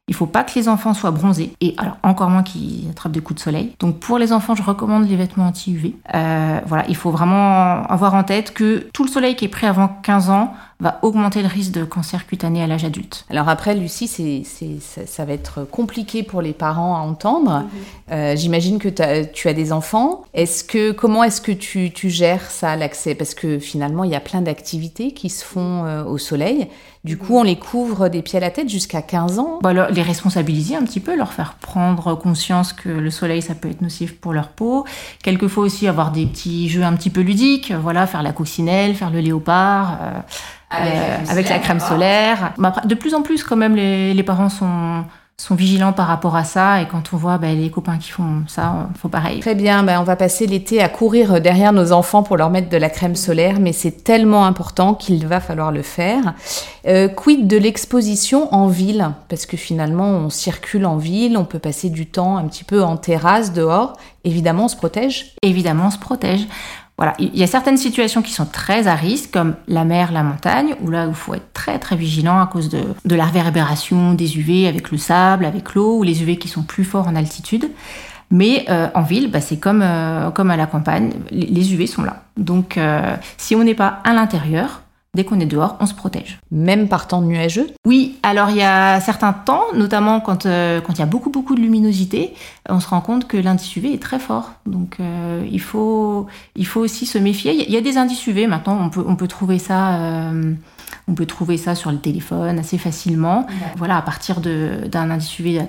Il 0.09 0.15
faut 0.15 0.27
pas 0.27 0.43
que 0.43 0.59
les 0.59 0.69
enfants 0.69 0.95
soient 0.95 1.11
bronzés 1.11 1.53
et 1.61 1.75
alors 1.77 1.99
encore 2.03 2.31
moins 2.31 2.43
qu'ils 2.43 2.89
attrapent 2.91 3.13
des 3.13 3.21
coups 3.21 3.39
de 3.39 3.45
soleil. 3.45 3.75
Donc 3.79 4.01
pour 4.01 4.19
les 4.19 4.33
enfants, 4.33 4.55
je 4.55 4.63
recommande 4.63 5.07
les 5.07 5.17
vêtements 5.17 5.47
anti-UV. 5.47 5.95
Euh, 6.15 6.61
voilà, 6.67 6.85
il 6.89 6.97
faut 6.97 7.11
vraiment 7.11 7.83
avoir 7.85 8.15
en 8.15 8.25
tête 8.25 8.55
que 8.55 8.89
tout 8.95 9.05
le 9.05 9.11
soleil 9.11 9.37
qui 9.37 9.45
est 9.45 9.49
pris 9.49 9.67
avant 9.67 9.89
15 9.89 10.31
ans 10.31 10.55
va 10.81 11.01
augmenter 11.03 11.43
le 11.43 11.49
risque 11.49 11.73
de 11.73 11.83
cancer 11.83 12.27
cutané 12.27 12.63
à 12.63 12.69
l'âge 12.69 12.85
adulte. 12.85 13.25
Alors 13.31 13.49
après, 13.49 13.75
Lucie, 13.75 14.07
c'est, 14.07 14.45
ça, 14.81 15.07
ça, 15.07 15.25
va 15.25 15.33
être 15.33 15.65
compliqué 15.65 16.23
pour 16.23 16.41
les 16.41 16.53
parents 16.53 16.97
à 16.97 17.01
entendre. 17.01 17.51
Mhm. 17.51 17.69
Euh, 18.13 18.37
j'imagine 18.37 18.79
que 18.79 18.89
tu 18.89 19.49
as 19.49 19.53
des 19.53 19.73
enfants. 19.73 20.25
Est-ce 20.35 20.63
que, 20.63 20.93
comment 20.93 21.25
est-ce 21.25 21.41
que 21.41 21.51
tu, 21.51 21.91
tu 21.93 22.11
gères 22.11 22.49
ça, 22.49 22.77
l'accès? 22.77 23.17
Parce 23.17 23.35
que 23.35 23.59
finalement, 23.59 24.05
il 24.05 24.13
y 24.13 24.15
a 24.15 24.21
plein 24.21 24.41
d'activités 24.41 25.13
qui 25.13 25.31
se 25.31 25.45
font 25.45 25.85
euh, 25.85 26.05
au 26.05 26.17
soleil. 26.17 26.69
Du 27.05 27.17
coup, 27.17 27.37
on 27.37 27.43
les 27.43 27.57
couvre 27.57 28.09
des 28.09 28.23
pieds 28.23 28.37
à 28.37 28.41
la 28.41 28.51
tête 28.51 28.69
jusqu'à 28.69 29.03
15 29.03 29.39
ans. 29.39 29.59
Bah, 29.63 29.73
les 29.91 30.03
responsabiliser 30.03 30.77
un 30.77 30.83
petit 30.83 31.01
peu, 31.01 31.17
leur 31.17 31.33
faire 31.33 31.55
prendre 31.55 32.15
conscience 32.15 32.73
que 32.73 32.89
le 32.89 33.11
soleil, 33.11 33.41
ça 33.41 33.55
peut 33.55 33.71
être 33.71 33.81
nocif 33.81 34.17
pour 34.17 34.33
leur 34.33 34.49
peau. 34.49 34.85
Quelquefois 35.23 35.65
aussi 35.65 35.89
avoir 35.89 36.13
des 36.13 36.27
petits 36.27 36.69
jeux 36.69 36.83
un 36.83 36.95
petit 36.95 37.11
peu 37.11 37.21
ludiques, 37.21 37.73
voilà, 37.73 38.07
faire 38.07 38.23
la 38.23 38.33
coccinelle, 38.33 38.95
faire 38.95 39.11
le 39.11 39.21
léopard. 39.21 39.99
Euh, 40.03 40.21
avec, 40.71 41.49
la 41.49 41.59
crème 41.59 41.81
solaire. 41.81 42.53
De 42.85 42.95
plus 42.95 43.15
en 43.15 43.23
plus, 43.23 43.43
quand 43.43 43.57
même, 43.57 43.75
les, 43.75 44.23
parents 44.23 44.49
sont, 44.49 45.05
sont 45.39 45.55
vigilants 45.55 45.93
par 45.93 46.07
rapport 46.09 46.37
à 46.37 46.45
ça. 46.45 46.83
Et 46.83 46.87
quand 46.87 47.13
on 47.13 47.17
voit 47.17 47.39
bah, 47.39 47.53
les 47.53 47.71
copains 47.71 47.97
qui 47.97 48.11
font 48.11 48.43
ça, 48.49 48.89
il 48.95 48.99
faut 48.99 49.09
pareil. 49.09 49.41
Très 49.41 49.55
bien, 49.55 49.83
bah, 49.83 50.01
on 50.01 50.05
va 50.05 50.17
passer 50.17 50.47
l'été 50.47 50.83
à 50.83 50.89
courir 50.89 51.41
derrière 51.41 51.73
nos 51.73 51.93
enfants 51.93 52.23
pour 52.23 52.37
leur 52.37 52.51
mettre 52.51 52.69
de 52.69 52.77
la 52.77 52.91
crème 52.91 53.17
solaire, 53.17 53.61
mais 53.61 53.73
c'est 53.73 54.05
tellement 54.05 54.45
important 54.45 54.95
qu'il 54.95 55.27
va 55.27 55.41
falloir 55.41 55.73
le 55.73 55.83
faire. 55.83 56.35
Euh, 56.87 57.09
quid 57.09 57.47
de 57.47 57.57
l'exposition 57.57 58.53
en 58.53 58.67
ville? 58.67 59.11
Parce 59.29 59.47
que 59.47 59.57
finalement, 59.57 60.09
on 60.09 60.29
circule 60.29 60.85
en 60.85 60.97
ville, 60.97 61.39
on 61.39 61.45
peut 61.45 61.59
passer 61.61 61.89
du 61.89 62.07
temps 62.07 62.37
un 62.37 62.47
petit 62.47 62.65
peu 62.65 62.83
en 62.83 62.97
terrasse, 62.97 63.53
dehors. 63.53 63.97
Évidemment, 64.25 64.65
on 64.65 64.69
se 64.69 64.77
protège 64.77 65.35
Évidemment, 65.43 65.87
on 65.87 65.91
se 65.91 65.99
protège. 65.99 66.47
Voilà, 66.99 67.15
il 67.21 67.37
y 67.37 67.45
a 67.45 67.47
certaines 67.47 67.77
situations 67.77 68.23
qui 68.23 68.33
sont 68.33 68.45
très 68.45 68.89
à 68.89 68.97
risque, 68.97 69.31
comme 69.31 69.55
la 69.69 69.85
mer, 69.85 70.11
la 70.11 70.25
montagne, 70.25 70.75
où 70.83 70.91
là, 70.91 71.07
il 71.07 71.15
faut 71.15 71.33
être 71.33 71.53
très 71.53 71.79
très 71.79 71.95
vigilant 71.95 72.41
à 72.41 72.47
cause 72.47 72.69
de, 72.69 72.81
de 73.05 73.15
la 73.15 73.25
réverbération 73.25 74.15
des 74.15 74.37
UV 74.37 74.67
avec 74.67 74.91
le 74.91 74.99
sable, 74.99 75.45
avec 75.45 75.75
l'eau, 75.75 75.99
ou 75.99 76.03
les 76.03 76.23
UV 76.23 76.39
qui 76.39 76.49
sont 76.49 76.63
plus 76.63 76.85
forts 76.85 77.07
en 77.07 77.15
altitude. 77.15 77.71
Mais 78.31 78.67
euh, 78.69 78.89
en 78.95 79.03
ville, 79.03 79.31
bah, 79.31 79.41
c'est 79.41 79.59
comme, 79.59 79.81
euh, 79.83 80.31
comme 80.31 80.51
à 80.51 80.57
la 80.57 80.67
campagne, 80.67 81.13
les 81.31 81.73
UV 81.73 81.87
sont 81.87 82.03
là. 82.03 82.25
Donc, 82.37 82.77
euh, 82.77 83.17
si 83.37 83.55
on 83.55 83.63
n'est 83.63 83.75
pas 83.75 84.01
à 84.05 84.13
l'intérieur, 84.13 84.83
Dès 85.19 85.25
qu'on 85.25 85.41
est 85.41 85.47
dehors, 85.47 85.77
on 85.81 85.87
se 85.87 85.95
protège. 85.95 86.39
Même 86.53 86.87
par 86.87 87.09
temps 87.09 87.21
nuageux? 87.23 87.67
Oui, 87.85 88.19
alors 88.23 88.51
il 88.51 88.57
y 88.57 88.63
a 88.63 89.01
certains 89.01 89.33
temps, 89.33 89.65
notamment 89.75 90.21
quand, 90.21 90.47
euh, 90.47 90.81
quand 90.81 90.93
il 90.93 91.01
y 91.01 91.03
a 91.03 91.07
beaucoup 91.07 91.31
beaucoup 91.31 91.57
de 91.57 91.61
luminosité, 91.61 92.35
on 92.69 92.79
se 92.79 92.87
rend 92.87 93.01
compte 93.01 93.27
que 93.27 93.37
l'indice 93.37 93.75
UV 93.75 93.95
est 93.95 94.01
très 94.01 94.21
fort. 94.21 94.53
Donc 94.65 94.99
euh, 95.01 95.45
il, 95.51 95.61
faut, 95.61 96.29
il 96.55 96.69
faut 96.69 96.79
aussi 96.81 97.05
se 97.05 97.19
méfier. 97.19 97.53
Il 97.53 97.75
y 97.75 97.77
a 97.77 97.81
des 97.81 97.97
indices 97.97 98.25
UV 98.29 98.47
maintenant, 98.47 98.79
on 98.81 98.91
peut, 98.91 99.03
on 99.05 99.17
peut 99.17 99.27
trouver 99.27 99.59
ça. 99.59 99.97
Euh, 99.97 100.53
on 101.09 101.15
peut 101.15 101.27
trouver 101.27 101.57
ça 101.57 101.75
sur 101.75 101.91
le 101.91 101.99
téléphone 101.99 102.59
assez 102.59 102.79
facilement. 102.79 103.47
Voilà, 103.77 103.97
à 103.97 104.03
partir 104.03 104.41
d'un 104.41 105.11
indice 105.11 105.39
UV 105.39 105.61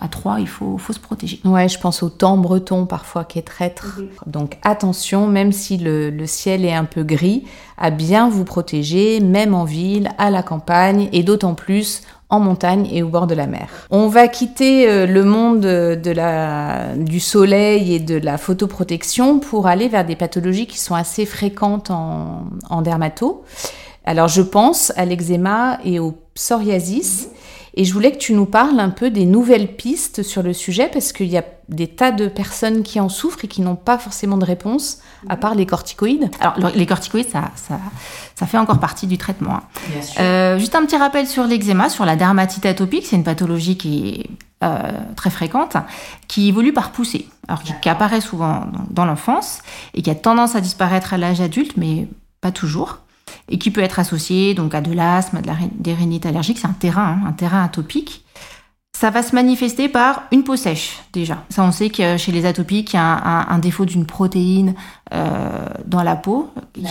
à, 0.00 0.08
3, 0.08 0.40
il 0.40 0.48
faut, 0.48 0.76
faut, 0.78 0.92
se 0.92 1.00
protéger. 1.00 1.40
Ouais, 1.44 1.68
je 1.68 1.78
pense 1.78 2.02
au 2.02 2.08
temps 2.10 2.36
breton 2.36 2.86
parfois 2.86 3.24
qui 3.24 3.38
est 3.38 3.42
traître. 3.42 4.00
Donc 4.26 4.58
attention, 4.62 5.26
même 5.26 5.52
si 5.52 5.78
le, 5.78 6.10
le, 6.10 6.26
ciel 6.26 6.64
est 6.64 6.74
un 6.74 6.84
peu 6.84 7.02
gris, 7.02 7.44
à 7.78 7.90
bien 7.90 8.28
vous 8.28 8.44
protéger, 8.44 9.20
même 9.20 9.54
en 9.54 9.64
ville, 9.64 10.10
à 10.18 10.30
la 10.30 10.42
campagne 10.42 11.08
et 11.12 11.22
d'autant 11.22 11.54
plus 11.54 12.02
en 12.28 12.40
montagne 12.40 12.88
et 12.92 13.02
au 13.02 13.08
bord 13.08 13.26
de 13.26 13.34
la 13.34 13.46
mer. 13.46 13.68
On 13.90 14.08
va 14.08 14.26
quitter 14.26 14.88
euh, 14.88 15.06
le 15.06 15.22
monde 15.22 15.60
de 15.60 16.10
la, 16.10 16.96
du 16.96 17.20
soleil 17.20 17.94
et 17.94 18.00
de 18.00 18.16
la 18.16 18.36
photoprotection 18.36 19.38
pour 19.38 19.68
aller 19.68 19.88
vers 19.88 20.04
des 20.04 20.16
pathologies 20.16 20.66
qui 20.66 20.78
sont 20.78 20.96
assez 20.96 21.24
fréquentes 21.24 21.90
en, 21.90 22.46
en 22.68 22.82
dermato. 22.82 23.44
Alors 24.06 24.28
je 24.28 24.42
pense 24.42 24.92
à 24.96 25.04
l'eczéma 25.04 25.78
et 25.84 25.98
au 25.98 26.12
psoriasis. 26.34 27.28
Et 27.78 27.84
je 27.84 27.92
voulais 27.92 28.10
que 28.10 28.16
tu 28.16 28.32
nous 28.32 28.46
parles 28.46 28.80
un 28.80 28.88
peu 28.88 29.10
des 29.10 29.26
nouvelles 29.26 29.76
pistes 29.76 30.22
sur 30.22 30.42
le 30.42 30.54
sujet 30.54 30.88
parce 30.90 31.12
qu'il 31.12 31.26
y 31.26 31.36
a 31.36 31.44
des 31.68 31.88
tas 31.88 32.10
de 32.10 32.26
personnes 32.26 32.82
qui 32.82 33.00
en 33.00 33.10
souffrent 33.10 33.44
et 33.44 33.48
qui 33.48 33.60
n'ont 33.60 33.76
pas 33.76 33.98
forcément 33.98 34.38
de 34.38 34.46
réponse 34.46 35.00
à 35.28 35.36
part 35.36 35.54
les 35.54 35.66
corticoïdes. 35.66 36.30
Alors 36.40 36.70
les 36.74 36.86
corticoïdes, 36.86 37.28
ça, 37.28 37.50
ça, 37.54 38.46
fait 38.46 38.56
encore 38.56 38.80
partie 38.80 39.06
du 39.06 39.18
traitement. 39.18 39.56
Hein. 39.56 39.62
Euh, 40.20 40.58
juste 40.58 40.74
un 40.74 40.86
petit 40.86 40.96
rappel 40.96 41.26
sur 41.26 41.44
l'eczéma, 41.44 41.90
sur 41.90 42.06
la 42.06 42.16
dermatite 42.16 42.64
atopique, 42.64 43.04
c'est 43.04 43.16
une 43.16 43.24
pathologie 43.24 43.76
qui 43.76 44.08
est 44.08 44.30
euh, 44.64 44.92
très 45.14 45.28
fréquente, 45.28 45.76
qui 46.28 46.48
évolue 46.48 46.72
par 46.72 46.92
poussée, 46.92 47.28
alors 47.46 47.62
qui, 47.62 47.88
apparaît 47.90 48.22
souvent 48.22 48.68
dans 48.88 49.04
l'enfance 49.04 49.58
et 49.92 50.00
qui 50.00 50.08
a 50.08 50.14
tendance 50.14 50.56
à 50.56 50.62
disparaître 50.62 51.12
à 51.12 51.18
l'âge 51.18 51.42
adulte, 51.42 51.76
mais 51.76 52.08
pas 52.40 52.52
toujours 52.52 53.00
et 53.48 53.58
qui 53.58 53.70
peut 53.70 53.80
être 53.80 53.98
associé 53.98 54.54
donc 54.54 54.74
à 54.74 54.80
de 54.80 54.92
l'asthme, 54.92 55.40
de 55.40 55.46
la, 55.46 55.56
des 55.72 55.94
rhinites 55.94 56.26
allergiques. 56.26 56.58
C'est 56.58 56.66
un 56.66 56.72
terrain, 56.72 57.18
hein, 57.22 57.28
un 57.28 57.32
terrain 57.32 57.62
atopique. 57.62 58.24
Ça 58.96 59.10
va 59.10 59.22
se 59.22 59.34
manifester 59.34 59.90
par 59.90 60.22
une 60.32 60.42
peau 60.42 60.56
sèche 60.56 61.00
déjà. 61.12 61.44
Ça, 61.50 61.62
on 61.62 61.70
sait 61.70 61.90
que 61.90 62.16
chez 62.16 62.32
les 62.32 62.46
atopiques, 62.46 62.94
il 62.94 62.96
y 62.96 62.98
a 62.98 63.46
un, 63.50 63.58
défaut 63.58 63.84
d'une 63.84 64.06
protéine 64.06 64.74
euh, 65.12 65.68
dans 65.84 66.02
la 66.02 66.16
peau 66.16 66.50
qui 66.72 66.82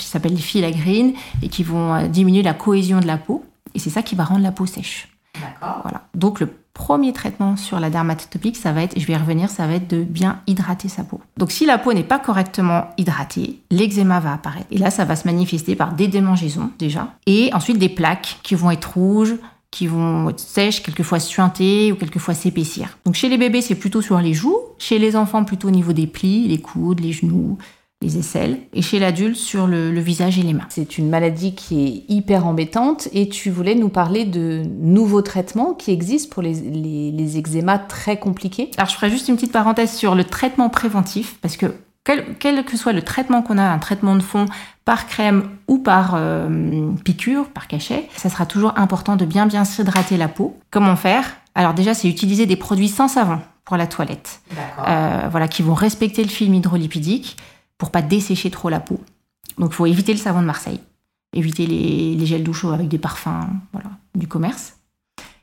s'appelle 0.00 0.34
les 0.34 0.40
filagrines 0.40 1.12
et 1.40 1.48
qui 1.48 1.62
vont 1.62 1.94
euh, 1.94 2.08
diminuer 2.08 2.42
la 2.42 2.52
cohésion 2.52 2.98
de 2.98 3.06
la 3.06 3.16
peau. 3.16 3.44
Et 3.74 3.78
c'est 3.78 3.90
ça 3.90 4.02
qui 4.02 4.16
va 4.16 4.24
rendre 4.24 4.42
la 4.42 4.50
peau 4.50 4.66
sèche. 4.66 5.08
Voilà. 5.60 6.02
Donc 6.14 6.40
le 6.40 6.48
premier 6.74 7.12
traitement 7.12 7.56
sur 7.56 7.80
la 7.80 7.90
dermatite 7.90 8.28
atopique, 8.28 8.56
ça 8.56 8.72
va 8.72 8.82
être, 8.82 8.98
je 8.98 9.06
vais 9.06 9.12
y 9.12 9.16
revenir, 9.16 9.50
ça 9.50 9.66
va 9.66 9.74
être 9.74 9.88
de 9.88 10.02
bien 10.02 10.40
hydrater 10.46 10.88
sa 10.88 11.04
peau. 11.04 11.20
Donc 11.36 11.50
si 11.50 11.66
la 11.66 11.78
peau 11.78 11.92
n'est 11.92 12.04
pas 12.04 12.18
correctement 12.18 12.86
hydratée, 12.98 13.60
l'eczéma 13.70 14.20
va 14.20 14.32
apparaître. 14.32 14.66
Et 14.70 14.78
là, 14.78 14.90
ça 14.90 15.04
va 15.04 15.16
se 15.16 15.26
manifester 15.26 15.76
par 15.76 15.92
des 15.92 16.08
démangeaisons 16.08 16.70
déjà, 16.78 17.14
et 17.26 17.50
ensuite 17.52 17.78
des 17.78 17.88
plaques 17.88 18.38
qui 18.42 18.54
vont 18.54 18.70
être 18.70 18.94
rouges, 18.94 19.34
qui 19.70 19.86
vont 19.86 20.30
être 20.30 20.40
sèches, 20.40 20.82
quelquefois 20.82 21.20
suintées 21.20 21.92
ou 21.92 21.94
quelquefois 21.94 22.34
s'épaissir. 22.34 22.98
Donc 23.04 23.14
chez 23.14 23.28
les 23.28 23.38
bébés, 23.38 23.62
c'est 23.62 23.76
plutôt 23.76 24.02
sur 24.02 24.18
les 24.20 24.34
joues, 24.34 24.58
chez 24.78 24.98
les 24.98 25.14
enfants 25.16 25.44
plutôt 25.44 25.68
au 25.68 25.70
niveau 25.70 25.92
des 25.92 26.06
plis, 26.06 26.48
les 26.48 26.60
coudes, 26.60 27.00
les 27.00 27.12
genoux, 27.12 27.56
les 28.02 28.16
aisselles, 28.16 28.60
et 28.72 28.80
chez 28.80 28.98
l'adulte 28.98 29.36
sur 29.36 29.66
le, 29.66 29.90
visage 30.00 30.38
et 30.38 30.42
les 30.42 30.54
mains. 30.54 30.66
C'est 30.70 30.96
une 30.96 31.10
maladie 31.10 31.54
qui 31.54 31.84
est 31.84 32.04
hyper 32.08 32.46
embêtante 32.46 33.08
et 33.12 33.28
tu 33.28 33.50
voulais 33.50 33.74
nous 33.74 33.90
parler 33.90 34.24
de 34.24 34.62
nouveaux 34.80 35.20
traitements 35.20 35.74
qui 35.74 35.90
existent 35.90 36.32
pour 36.32 36.42
les, 36.42 36.54
les, 36.54 37.38
eczémas 37.38 37.78
très 37.78 38.18
compliqués. 38.18 38.70
Alors 38.78 38.88
je 38.88 38.94
ferai 38.94 39.10
juste 39.10 39.28
une 39.28 39.34
petite 39.34 39.52
parenthèse 39.52 39.92
sur 39.92 40.14
le 40.14 40.24
traitement 40.24 40.70
préventif, 40.70 41.36
parce 41.42 41.58
que 41.58 41.74
quel, 42.04 42.64
que 42.64 42.78
soit 42.78 42.94
le 42.94 43.02
traitement 43.02 43.42
qu'on 43.42 43.58
a, 43.58 43.64
un 43.64 43.78
traitement 43.78 44.16
de 44.16 44.22
fond 44.22 44.46
par 44.86 45.06
crème 45.06 45.50
ou 45.68 45.76
par 45.76 46.14
euh, 46.14 46.92
piqûre, 47.04 47.50
par 47.50 47.68
cachet, 47.68 48.08
ça 48.16 48.30
sera 48.30 48.46
toujours 48.46 48.72
important 48.78 49.16
de 49.16 49.26
bien 49.26 49.44
bien 49.44 49.66
s'hydrater 49.66 50.16
la 50.16 50.28
peau. 50.28 50.58
Comment 50.70 50.96
faire? 50.96 51.36
Alors 51.54 51.74
déjà, 51.74 51.92
c'est 51.92 52.08
utiliser 52.08 52.46
des 52.46 52.56
produits 52.56 52.88
sans 52.88 53.08
savon 53.08 53.40
pour 53.66 53.76
la 53.76 53.86
toilette, 53.86 54.40
euh, 54.88 55.28
voilà, 55.30 55.48
qui 55.48 55.62
vont 55.62 55.74
respecter 55.74 56.22
le 56.22 56.30
film 56.30 56.54
hydrolipidique 56.54 57.36
pour 57.80 57.90
pas 57.90 58.02
dessécher 58.02 58.50
trop 58.50 58.68
la 58.68 58.78
peau. 58.78 59.00
Donc 59.58 59.70
il 59.72 59.74
faut 59.74 59.86
éviter 59.86 60.12
le 60.12 60.18
savon 60.18 60.42
de 60.42 60.46
Marseille, 60.46 60.80
éviter 61.34 61.66
les, 61.66 62.26
gels 62.26 62.44
douches 62.44 62.66
avec 62.66 62.86
des 62.86 62.98
parfums 62.98 63.48
du 64.14 64.28
commerce. 64.28 64.74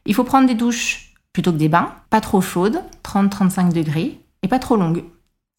Il 0.05 0.13
faut 0.13 0.23
prendre 0.23 0.47
des 0.47 0.53
douches 0.53 1.15
plutôt 1.33 1.51
que 1.51 1.57
des 1.57 1.67
bains, 1.67 1.91
pas 2.09 2.21
trop 2.21 2.39
chaudes, 2.39 2.81
30-35 3.03 3.73
degrés, 3.73 4.19
et 4.43 4.47
pas 4.47 4.59
trop 4.59 4.77
longues. 4.77 5.03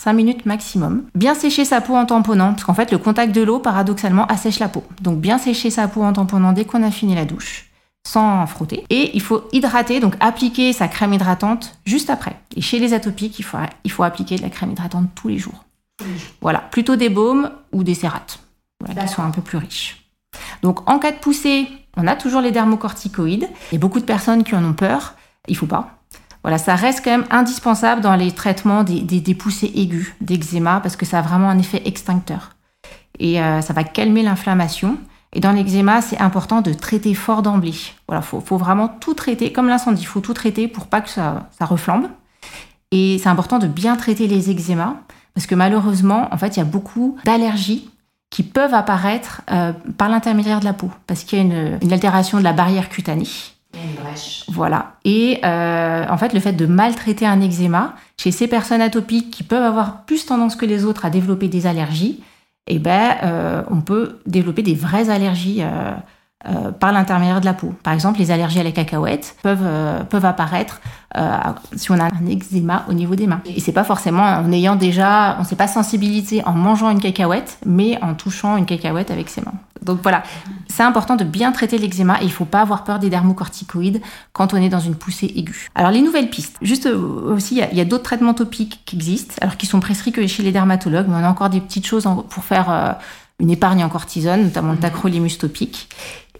5 0.03 0.12
minutes 0.12 0.47
maximum. 0.47 1.05
Bien 1.17 1.35
sécher 1.35 1.64
sa 1.64 1.81
peau 1.81 1.97
en 1.97 2.07
tamponnant, 2.07 2.53
parce 2.53 2.64
qu'en 2.64 2.75
fait 2.75 2.93
le 2.93 2.99
contact 2.99 3.35
de 3.35 3.43
l'eau 3.43 3.59
paradoxalement 3.59 4.27
assèche 4.27 4.61
la 4.61 4.69
peau. 4.69 4.85
Donc 5.03 5.19
bien 5.19 5.38
sécher 5.38 5.71
sa 5.71 5.88
peau 5.88 6.03
en 6.03 6.12
tamponnant 6.12 6.53
dès 6.53 6.64
qu'on 6.64 6.85
a 6.85 6.93
fini 6.93 7.17
la 7.17 7.25
douche, 7.25 7.71
sans 8.07 8.47
frotter. 8.47 8.85
Et 8.91 9.11
il 9.14 9.21
faut 9.21 9.49
hydrater, 9.53 9.99
donc 9.99 10.14
appliquer 10.21 10.73
sa 10.73 10.87
crème 10.87 11.12
hydratante 11.12 11.77
juste 11.85 12.11
après. 12.11 12.37
Et 12.55 12.61
chez 12.61 12.79
les 12.79 12.93
atopiques, 12.93 13.41
il 13.41 13.91
faut 13.91 14.05
appliquer 14.05 14.37
de 14.37 14.43
la 14.43 14.51
crème 14.51 14.71
hydratante 14.71 15.09
tous 15.17 15.29
les 15.29 15.38
jours. 15.38 15.64
Voilà, 16.40 16.61
plutôt 16.61 16.96
des 16.96 17.08
baumes 17.08 17.50
ou 17.72 17.82
des 17.84 17.94
cérates, 17.94 18.40
qui 18.87 19.08
sont 19.08 19.22
un 19.22 19.30
peu 19.30 19.42
plus 19.42 19.58
riches. 19.58 20.11
Donc 20.62 20.88
en 20.88 20.98
cas 20.98 21.12
de 21.12 21.18
poussée, 21.18 21.68
on 21.96 22.06
a 22.06 22.16
toujours 22.16 22.40
les 22.40 22.52
dermocorticoïdes. 22.52 23.48
Il 23.70 23.74
y 23.74 23.76
a 23.76 23.80
beaucoup 23.80 24.00
de 24.00 24.04
personnes 24.04 24.44
qui 24.44 24.54
en 24.54 24.64
ont 24.64 24.72
peur. 24.72 25.14
Il 25.48 25.56
faut 25.56 25.66
pas. 25.66 25.98
Voilà, 26.42 26.58
ça 26.58 26.76
reste 26.76 27.04
quand 27.04 27.11
même 27.11 27.26
indispensable 27.30 28.00
dans 28.00 28.14
les 28.14 28.32
traitements 28.32 28.84
des, 28.84 29.34
poussées 29.34 29.72
aiguës 29.74 30.12
d'eczéma 30.20 30.80
parce 30.80 30.96
que 30.96 31.04
ça 31.04 31.18
a 31.18 31.22
vraiment 31.22 31.50
un 31.50 31.58
effet 31.58 31.82
extincteur. 31.84 32.50
Et 33.18 33.42
euh, 33.42 33.61
ça 33.61 33.72
va 33.72 33.84
calmer 33.84 34.22
l'inflammation. 34.22 34.98
Et 35.32 35.40
dans 35.40 35.52
l'eczéma, 35.52 36.00
c'est 36.00 36.18
important 36.18 36.61
de 36.62 36.72
traiter 36.72 37.14
fort 37.14 37.42
d'emblée. 37.42 37.74
Voilà, 38.06 38.22
faut, 38.22 38.40
faut 38.40 38.56
vraiment 38.56 38.88
tout 38.88 39.14
traiter, 39.14 39.52
comme 39.52 39.68
l'incendie, 39.68 40.02
il 40.02 40.06
faut 40.06 40.20
tout 40.20 40.32
traiter 40.32 40.68
pour 40.68 40.87
pas 40.87 41.00
que 41.00 41.11
ça, 41.11 41.50
ça 41.58 41.66
reflambe. 41.66 42.06
Et 42.92 43.18
c'est 43.18 43.28
important 43.28 43.58
de 43.58 43.66
bien 43.66 43.96
traiter 43.96 44.26
les 44.26 44.50
eczémas 44.50 44.94
parce 45.35 45.47
que 45.47 45.55
malheureusement, 45.55 46.29
en 46.33 46.37
fait, 46.38 46.57
il 46.57 46.59
y 46.59 46.62
a 46.62 46.67
beaucoup 46.67 47.17
d'allergies 47.25 47.91
qui 48.31 48.43
peuvent 48.43 48.75
apparaître 48.75 49.43
euh, 49.51 49.73
par 49.97 50.09
l'intermédiaire 50.09 50.61
de 50.61 50.64
la 50.64 50.73
peau, 50.73 50.91
parce 51.07 51.25
qu'il 51.25 51.38
y 51.38 51.41
a 51.41 51.45
une, 51.81 51.93
altération 51.93 52.38
de 52.38 52.45
la 52.45 52.53
barrière 52.53 52.88
cutanée. 52.88 53.29
Une 53.75 54.03
brèche. 54.03 54.45
Voilà. 54.49 54.97
Et 55.05 55.41
euh, 55.45 56.05
en 56.09 56.19
fait, 56.19 56.33
le 56.33 56.41
fait 56.41 56.53
de 56.53 56.67
maltraiter 56.67 57.27
un 57.27 57.41
eczéma, 57.41 57.95
chez 58.19 58.31
ces 58.31 58.49
personnes 58.49 58.81
atopiques 58.81 59.31
qui 59.31 59.43
peuvent 59.45 59.62
avoir 59.62 60.05
plus 60.05 60.27
tendance 60.27 60.57
que 60.57 60.67
les 60.67 60.85
autres 60.85 61.05
à 61.05 61.11
développer 61.11 61.49
des 61.49 61.67
allergies, 61.67 62.23
eh 62.67 62.79
ben, 62.79 63.17
euh, 63.23 63.62
on 63.71 63.81
peut 63.81 64.19
développer 64.27 64.62
des 64.62 64.75
vraies 64.75 65.09
allergies 65.09 65.62
euh, 66.46 66.70
par 66.70 66.92
l'intermédiaire 66.92 67.40
de 67.40 67.46
la 67.46 67.53
peau. 67.53 67.74
Par 67.83 67.92
exemple, 67.92 68.20
les 68.20 68.31
allergies 68.31 68.61
à 68.61 68.62
la 68.62 68.70
cacahuète 68.70 69.35
peuvent, 69.42 69.59
euh, 69.64 70.05
peuvent 70.05 70.24
apparaître 70.24 70.81
euh, 71.16 71.37
si 71.74 71.90
on 71.90 71.98
a 71.98 72.05
un 72.05 72.27
eczéma 72.29 72.85
au 72.88 72.92
niveau 72.92 73.16
des 73.16 73.27
mains. 73.27 73.40
Et 73.44 73.59
c'est 73.59 73.72
pas 73.72 73.83
forcément 73.83 74.22
en 74.22 74.53
ayant 74.53 74.77
déjà, 74.77 75.37
on 75.40 75.42
s'est 75.42 75.57
pas 75.57 75.66
sensibilisé 75.66 76.44
en 76.44 76.53
mangeant 76.53 76.90
une 76.90 77.01
cacahuète, 77.01 77.59
mais 77.66 78.01
en 78.03 78.14
touchant 78.14 78.57
une 78.57 78.66
cacahuète 78.66 79.11
avec 79.11 79.31
ses 79.31 79.40
mains. 79.40 79.55
Donc 79.83 79.98
voilà, 80.01 80.22
c'est 80.68 80.85
important 80.85 81.16
de 81.16 81.24
bien 81.24 81.51
traiter 81.51 81.77
l'eczéma 81.77 82.22
et 82.22 82.24
il 82.24 82.33
faut 82.33 82.44
pas 82.44 82.61
avoir 82.61 82.85
peur 82.85 83.01
des 83.01 83.11
dermocorticoïdes 83.11 84.01
quand 84.33 84.55
on 84.55 84.59
est 84.59 84.68
dans 84.68 84.79
une 84.79 84.94
poussée 84.94 85.33
aiguë. 85.35 85.70
Alors 85.74 85.90
les 85.90 86.03
nouvelles 86.03 86.31
pistes, 86.31 86.57
juste 86.62 86.87
aussi, 86.87 87.61
il 87.72 87.77
y 87.77 87.81
a, 87.81 87.85
d'autres 87.85 88.05
traitements 88.05 88.35
topiques 88.35 88.83
qui 88.87 88.94
existent, 88.94 89.35
alors 89.40 89.57
qui 89.57 89.66
sont 89.66 89.81
prescrits 89.81 90.12
que 90.12 90.24
chez 90.29 90.44
les 90.44 90.53
dermatologues, 90.53 91.07
mais 91.09 91.16
on 91.16 91.24
a 91.24 91.29
encore 91.29 91.51
des 91.51 91.61
petites 91.61 91.87
choses 91.87 92.09
pour 92.29 92.44
faire 92.44 92.96
une 93.40 93.51
épargne 93.51 93.85
en 93.85 93.88
cortisone, 93.88 94.44
notamment 94.44 94.72
le 94.72 94.79
tacrolimus 94.79 95.38
topique. 95.38 95.88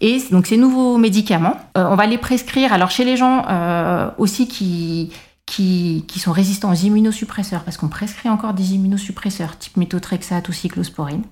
Et 0.01 0.21
donc 0.31 0.47
ces 0.47 0.57
nouveaux 0.57 0.97
médicaments, 0.97 1.57
euh, 1.77 1.85
on 1.89 1.95
va 1.95 2.05
les 2.05 2.17
prescrire 2.17 2.71
alors 2.71 2.89
chez 2.89 3.03
les 3.03 3.17
gens 3.17 3.45
euh, 3.49 4.09
aussi 4.17 4.47
qui, 4.47 5.11
qui, 5.45 6.19
sont 6.19 6.31
résistants 6.31 6.71
aux 6.71 6.75
immunosuppresseurs, 6.75 7.63
parce 7.63 7.77
qu'on 7.77 7.89
prescrit 7.89 8.29
encore 8.29 8.53
des 8.53 8.75
immunosuppresseurs 8.75 9.57
type 9.57 9.77
méthotrexate 9.77 10.47
ou 10.47 10.53
cyclosporine. 10.53 11.23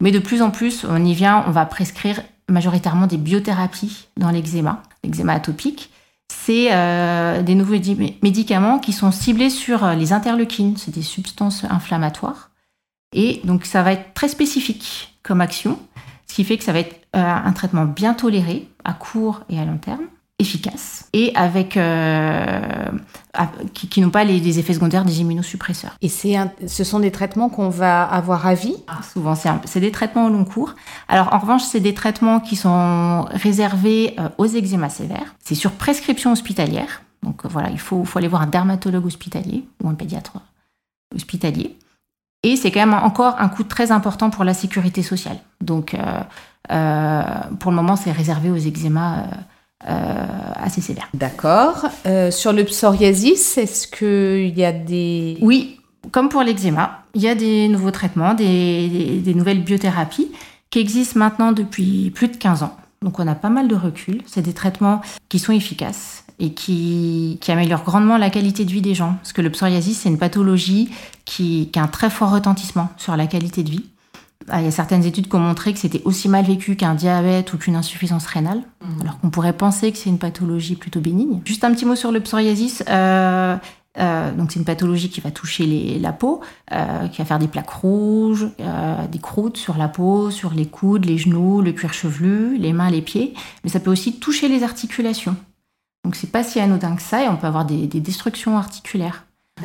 Mais 0.00 0.10
de 0.10 0.18
plus 0.18 0.40
en 0.40 0.50
plus, 0.50 0.86
on 0.88 1.04
y 1.04 1.12
vient, 1.12 1.44
on 1.46 1.50
va 1.50 1.66
prescrire 1.66 2.22
majoritairement 2.48 3.06
des 3.06 3.18
biothérapies 3.18 4.08
dans 4.16 4.30
l'eczéma, 4.30 4.82
l'eczéma 5.04 5.34
atopique. 5.34 5.90
C'est 6.32 6.68
euh, 6.72 7.42
des 7.42 7.54
nouveaux 7.54 7.76
médicaments 8.22 8.78
qui 8.78 8.92
sont 8.92 9.12
ciblés 9.12 9.50
sur 9.50 9.86
les 9.88 10.12
interleukines, 10.12 10.76
c'est 10.76 10.94
des 10.94 11.02
substances 11.02 11.64
inflammatoires. 11.64 12.50
Et 13.12 13.40
donc 13.44 13.64
ça 13.64 13.82
va 13.82 13.92
être 13.92 14.14
très 14.14 14.28
spécifique 14.28 15.18
comme 15.22 15.40
action, 15.40 15.78
ce 16.26 16.34
qui 16.34 16.44
fait 16.44 16.56
que 16.56 16.64
ça 16.64 16.72
va 16.72 16.78
être 16.80 16.97
un 17.12 17.52
traitement 17.52 17.84
bien 17.84 18.14
toléré 18.14 18.68
à 18.84 18.92
court 18.92 19.42
et 19.48 19.58
à 19.58 19.64
long 19.64 19.78
terme. 19.78 20.04
efficaces 20.40 21.08
et 21.12 21.32
avec 21.34 21.78
qui, 23.74 24.00
n'ont 24.00 24.10
pas 24.10 24.24
les, 24.24 24.58
effets 24.58 24.74
secondaires 24.74 25.04
des 25.04 25.20
immunosuppresseurs. 25.20 25.96
Et 26.00 26.08
c'est 26.08 26.36
ce 26.66 26.84
sont 26.84 27.00
des 27.00 27.10
traitements 27.10 27.48
qu'on 27.48 27.70
va 27.70 28.04
avoir 28.04 28.46
à 28.46 28.54
vie? 28.54 28.76
Ah, 28.86 29.00
Souvent, 29.02 29.34
c'est 29.34 29.80
des 29.80 29.90
traitements 29.90 30.26
au 30.26 30.30
long 30.30 30.44
cours. 30.44 30.74
Alors 31.08 31.32
en 31.32 31.38
revanche, 31.38 31.62
c'est 31.62 31.80
des 31.80 31.94
traitements 31.94 32.40
qui 32.40 32.56
sont 32.56 33.26
réservés 33.32 34.16
aux 34.38 34.46
eczémas 34.46 34.90
sévères. 34.90 35.34
C'est 35.42 35.56
sur 35.56 35.72
prescription 35.72 36.32
hospitalière. 36.32 37.02
Donc 37.22 37.44
voilà, 37.46 37.70
il 37.70 37.80
faut, 37.80 38.04
faut 38.04 38.18
aller 38.18 38.28
voir 38.28 38.42
un 38.42 38.46
dermatologue 38.46 39.06
hospitalier 39.06 39.66
ou 39.82 39.88
un 39.88 39.94
pédiatre 39.94 40.34
hospitalier. 41.14 41.76
Et 42.44 42.56
c'est 42.56 42.70
quand 42.70 42.80
même 42.80 42.94
encore 42.94 43.40
un 43.40 43.48
coût 43.48 43.64
très 43.64 43.90
important 43.90 44.30
pour 44.30 44.44
la 44.44 44.54
sécurité 44.54 45.02
sociale. 45.02 45.38
Donc, 45.60 45.96
euh, 46.70 46.74
euh, 46.74 47.22
pour 47.58 47.70
le 47.70 47.76
moment, 47.76 47.96
c'est 47.96 48.12
réservé 48.12 48.50
aux 48.50 48.56
eczémas 48.56 49.24
euh, 49.88 50.52
assez 50.56 50.80
sévères. 50.80 51.08
D'accord. 51.14 51.86
sur 52.30 52.52
le 52.52 52.64
psoriasis, 52.64 53.58
est-ce 53.58 53.86
qu'il 53.86 54.58
y 54.58 54.64
a 54.64 54.72
des... 54.72 55.38
Oui, 55.40 55.80
comme 56.10 56.28
pour 56.28 56.42
l'eczéma, 56.42 57.04
il 57.14 57.22
y 57.22 57.28
a 57.28 57.34
des 57.34 57.68
nouveaux 57.68 57.90
traitements, 57.90 58.34
des, 58.34 59.20
des, 59.22 59.34
nouvelles 59.34 59.62
biothérapies 59.62 60.30
qui 60.70 60.78
existent 60.78 61.18
maintenant 61.18 61.52
depuis 61.52 62.10
plus 62.10 62.28
de 62.28 62.36
15 62.36 62.62
ans. 62.62 62.76
Donc, 63.02 63.18
on 63.18 63.26
a 63.26 63.34
pas 63.34 63.50
mal 63.50 63.68
de 63.68 63.76
recul. 63.76 64.22
C'est 64.26 64.42
des 64.42 64.52
traitements 64.52 65.00
qui 65.28 65.38
sont 65.38 65.52
efficaces 65.52 66.24
et 66.40 66.52
qui, 66.52 67.38
qui, 67.40 67.52
améliore 67.52 67.82
grandement 67.84 68.16
la 68.16 68.30
qualité 68.30 68.64
de 68.64 68.70
vie 68.70 68.82
des 68.82 68.94
gens. 68.94 69.14
Parce 69.14 69.32
que 69.32 69.42
le 69.42 69.50
psoriasis, 69.50 70.00
c'est 70.00 70.08
une 70.08 70.18
pathologie 70.18 70.90
qui, 71.24 71.70
qui, 71.72 71.78
a 71.78 71.82
un 71.82 71.88
très 71.88 72.10
fort 72.10 72.30
retentissement 72.30 72.88
sur 72.96 73.16
la 73.16 73.26
qualité 73.26 73.62
de 73.62 73.70
vie. 73.70 73.84
Ah, 74.50 74.60
il 74.60 74.64
y 74.64 74.68
a 74.68 74.72
certaines 74.72 75.04
études 75.04 75.28
qui 75.28 75.36
ont 75.36 75.40
montré 75.40 75.72
que 75.72 75.78
c'était 75.78 76.02
aussi 76.04 76.28
mal 76.28 76.44
vécu 76.44 76.76
qu'un 76.76 76.94
diabète 76.94 77.52
ou 77.52 77.58
qu'une 77.58 77.76
insuffisance 77.76 78.26
rénale, 78.26 78.62
mmh. 78.80 79.00
alors 79.02 79.20
qu'on 79.20 79.30
pourrait 79.30 79.52
penser 79.52 79.92
que 79.92 79.98
c'est 79.98 80.10
une 80.10 80.18
pathologie 80.18 80.76
plutôt 80.76 81.00
bénigne. 81.00 81.40
Juste 81.44 81.64
un 81.64 81.72
petit 81.72 81.84
mot 81.84 81.96
sur 81.96 82.12
le 82.12 82.20
psoriasis. 82.20 82.82
Euh, 82.88 83.56
euh, 83.98 84.32
donc 84.32 84.52
c'est 84.52 84.58
une 84.58 84.64
pathologie 84.64 85.10
qui 85.10 85.20
va 85.20 85.30
toucher 85.30 85.66
les, 85.66 85.98
la 85.98 86.12
peau, 86.12 86.40
euh, 86.72 87.08
qui 87.08 87.18
va 87.18 87.24
faire 87.24 87.38
des 87.38 87.48
plaques 87.48 87.70
rouges, 87.70 88.46
euh, 88.60 89.06
des 89.06 89.18
croûtes 89.18 89.56
sur 89.56 89.76
la 89.76 89.88
peau, 89.88 90.30
sur 90.30 90.52
les 90.52 90.66
coudes, 90.66 91.04
les 91.04 91.18
genoux, 91.18 91.60
le 91.62 91.72
cuir 91.72 91.92
chevelu, 91.92 92.56
les 92.58 92.72
mains, 92.72 92.90
les 92.90 93.02
pieds. 93.02 93.34
Mais 93.64 93.70
ça 93.70 93.80
peut 93.80 93.90
aussi 93.90 94.18
toucher 94.18 94.48
les 94.48 94.62
articulations. 94.62 95.36
Donc 96.04 96.14
c'est 96.14 96.30
pas 96.30 96.44
si 96.44 96.60
anodin 96.60 96.96
que 96.96 97.02
ça 97.02 97.24
et 97.24 97.28
on 97.28 97.36
peut 97.36 97.46
avoir 97.46 97.64
des, 97.64 97.86
destructions 97.86 98.56
articulaires. 98.56 99.24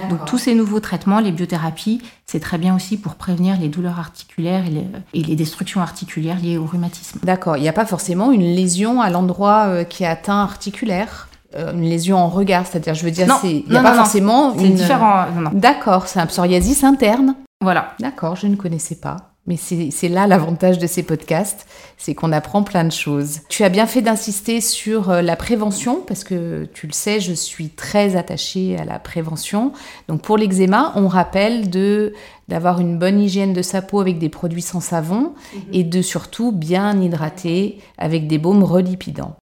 Donc 0.09 0.25
tous 0.25 0.37
ces 0.37 0.55
nouveaux 0.55 0.79
traitements, 0.79 1.19
les 1.19 1.31
biothérapies, 1.31 2.01
c'est 2.25 2.39
très 2.39 2.57
bien 2.57 2.75
aussi 2.75 2.97
pour 2.97 3.15
prévenir 3.15 3.59
les 3.59 3.69
douleurs 3.69 3.99
articulaires 3.99 4.63
et 4.65 5.19
les, 5.19 5.35
destructions 5.35 5.81
articulaires 5.81 6.39
liées 6.39 6.57
au 6.57 6.65
rhumatisme. 6.65 7.19
D'accord, 7.23 7.57
il 7.57 7.61
n'y 7.61 7.69
a 7.69 7.73
pas 7.73 7.85
forcément 7.85 8.31
une 8.31 8.55
lésion 8.55 9.01
à 9.01 9.09
l'endroit 9.09 9.65
euh, 9.67 9.83
qui 9.83 10.03
est 10.03 10.07
atteint 10.07 10.41
articulaire 10.41 11.27
euh, 11.55 11.73
une 11.73 11.83
lésion 11.83 12.17
en 12.17 12.29
regard, 12.29 12.65
c'est-à-dire, 12.65 12.95
je 12.95 13.05
veux 13.05 13.11
dire, 13.11 13.27
il 13.43 13.63
n'y 13.69 13.77
a 13.77 13.83
pas 13.83 13.93
forcément. 13.93 14.57
C'est 14.57 14.69
différent. 14.69 15.25
D'accord, 15.53 16.07
c'est 16.07 16.19
un 16.19 16.25
psoriasis 16.25 16.83
interne. 16.83 17.35
Voilà. 17.61 17.93
D'accord, 17.99 18.35
je 18.35 18.47
ne 18.47 18.55
connaissais 18.55 18.95
pas. 18.95 19.32
Mais 19.45 19.57
c'est 19.57 20.07
là 20.07 20.25
l'avantage 20.25 20.79
de 20.79 20.87
ces 20.87 21.03
podcasts, 21.03 21.67
c'est 21.97 22.15
qu'on 22.15 22.31
apprend 22.31 22.63
plein 22.63 22.85
de 22.85 22.93
choses. 22.93 23.41
Tu 23.49 23.65
as 23.65 23.69
bien 23.69 23.87
fait 23.87 24.01
d'insister 24.01 24.61
sur 24.61 25.09
euh, 25.09 25.21
la 25.21 25.35
prévention, 25.35 25.99
parce 25.99 26.23
que 26.23 26.65
tu 26.73 26.87
le 26.87 26.93
sais, 26.93 27.19
je 27.19 27.33
suis 27.33 27.67
très 27.67 28.15
attachée 28.15 28.77
à 28.77 28.85
la 28.85 28.99
prévention. 28.99 29.73
Donc 30.07 30.21
pour 30.21 30.37
l'eczéma, 30.37 30.93
on 30.95 31.09
rappelle 31.09 31.69
de 31.69 32.13
d'avoir 32.47 32.79
une 32.79 32.97
bonne 32.97 33.19
hygiène 33.19 33.51
de 33.53 33.61
sa 33.61 33.81
peau 33.81 33.99
avec 33.99 34.17
des 34.17 34.29
produits 34.29 34.61
sans 34.61 34.79
savon 34.79 35.33
mhm. 35.53 35.61
et 35.73 35.83
de 35.83 36.01
surtout 36.01 36.53
bien 36.53 37.01
hydrater 37.01 37.79
avec 37.97 38.27
des 38.27 38.37
baumes 38.37 38.63
relipidants. 38.63 39.35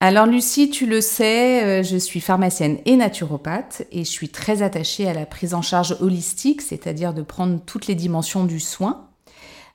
Alors 0.00 0.26
Lucie, 0.26 0.70
tu 0.70 0.86
le 0.86 1.00
sais, 1.00 1.62
euh, 1.62 1.82
je 1.84 1.98
suis 1.98 2.20
pharmacienne 2.20 2.78
et 2.84 2.96
naturopathe 2.96 3.86
et 3.92 4.04
je 4.04 4.10
suis 4.10 4.30
très 4.30 4.62
attachée 4.62 5.06
à 5.06 5.12
la 5.12 5.26
prise 5.26 5.54
en 5.54 5.62
charge 5.62 5.96
holistique, 6.00 6.62
c'est-à-dire 6.62 7.14
de 7.14 7.22
prendre 7.22 7.60
toutes 7.64 7.86
les 7.86 7.94
dimensions 7.94 8.44
du 8.44 8.58
soin 8.58 9.09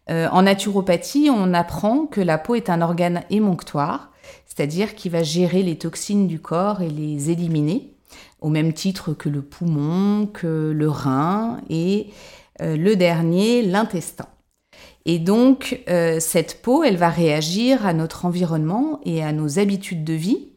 euh, 0.10 0.28
en 0.32 0.44
naturopathie, 0.44 1.30
on 1.32 1.54
apprend 1.54 2.06
que 2.06 2.22
la 2.22 2.38
peau 2.38 2.56
est 2.56 2.70
un 2.70 2.82
organe 2.82 3.24
émonctoire, 3.30 4.12
c'est-à-dire 4.46 4.96
qui 4.96 5.10
va 5.10 5.24
gérer 5.24 5.64
les 5.64 5.78
toxines 5.78 6.28
du 6.28 6.40
corps 6.40 6.82
et 6.82 6.90
les 6.90 7.32
éliminer, 7.32 7.94
au 8.42 8.50
même 8.50 8.74
titre 8.74 9.14
que 9.14 9.30
le 9.30 9.42
poumon, 9.42 10.28
que 10.28 10.72
le 10.76 10.90
rein 10.90 11.60
et 11.70 12.12
euh, 12.62 12.78
le 12.78 12.96
dernier, 12.96 13.64
l'intestin. 13.64 14.28
Et 15.06 15.20
donc, 15.20 15.84
euh, 15.88 16.20
cette 16.20 16.62
peau, 16.62 16.84
elle 16.84 16.98
va 16.98 17.10
réagir 17.10 17.86
à 17.86 17.94
notre 17.94 18.26
environnement 18.26 19.00
et 19.06 19.24
à 19.24 19.32
nos 19.32 19.60
habitudes 19.60 20.04
de 20.04 20.14
vie 20.14 20.55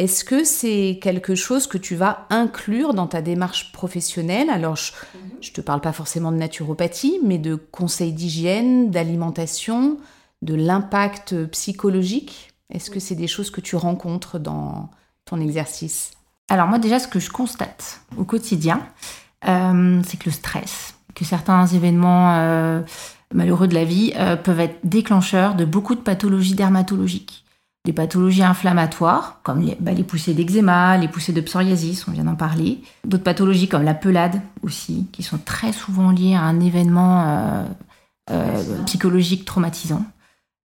est-ce 0.00 0.24
que 0.24 0.44
c'est 0.44 0.98
quelque 1.02 1.34
chose 1.34 1.66
que 1.66 1.76
tu 1.76 1.94
vas 1.94 2.26
inclure 2.30 2.94
dans 2.94 3.06
ta 3.06 3.20
démarche 3.20 3.70
professionnelle? 3.70 4.48
Alors, 4.48 4.74
je 4.74 4.92
ne 5.14 5.24
mhm. 5.24 5.40
te 5.52 5.60
parle 5.60 5.82
pas 5.82 5.92
forcément 5.92 6.32
de 6.32 6.38
naturopathie, 6.38 7.20
mais 7.22 7.36
de 7.36 7.54
conseils 7.54 8.14
d'hygiène, 8.14 8.90
d'alimentation, 8.90 9.98
de 10.40 10.54
l'impact 10.54 11.44
psychologique. 11.48 12.50
Est-ce 12.70 12.90
que 12.90 12.98
c'est 12.98 13.14
des 13.14 13.26
choses 13.26 13.50
que 13.50 13.60
tu 13.60 13.76
rencontres 13.76 14.38
dans 14.38 14.88
ton 15.26 15.38
exercice? 15.38 16.12
Alors 16.48 16.66
moi 16.66 16.78
déjà, 16.78 16.98
ce 16.98 17.06
que 17.06 17.20
je 17.20 17.28
constate 17.28 18.00
au 18.16 18.24
quotidien, 18.24 18.80
euh, 19.46 20.00
c'est 20.06 20.16
que 20.16 20.30
le 20.30 20.32
stress, 20.32 20.94
que 21.14 21.26
certains 21.26 21.66
événements 21.66 22.38
euh, 22.38 22.80
malheureux 23.34 23.68
de 23.68 23.74
la 23.74 23.84
vie 23.84 24.14
euh, 24.16 24.36
peuvent 24.36 24.60
être 24.60 24.78
déclencheurs 24.82 25.56
de 25.56 25.66
beaucoup 25.66 25.94
de 25.94 26.00
pathologies 26.00 26.54
dermatologiques 26.54 27.44
des 27.90 27.94
pathologies 27.94 28.44
inflammatoires, 28.44 29.40
comme 29.42 29.62
les, 29.62 29.76
bah, 29.80 29.90
poussées 30.06 30.32
d'eczéma, 30.32 30.96
les 30.96 31.08
poussées 31.08 31.32
de 31.32 31.40
psoriasis, 31.40 32.06
on 32.06 32.12
vient 32.12 32.22
d'en 32.22 32.36
parler. 32.36 32.80
D'autres 33.04 33.24
pathologies 33.24 33.66
comme 33.66 33.82
la 33.82 33.94
pelade 33.94 34.40
aussi, 34.62 35.08
qui 35.10 35.24
sont 35.24 35.38
très 35.38 35.72
souvent 35.72 36.12
liées 36.12 36.36
à 36.36 36.42
un 36.42 36.60
événement 36.60 37.24
euh, 37.26 37.64
euh, 38.30 38.62
psychologique 38.86 39.44
traumatisant. 39.44 40.04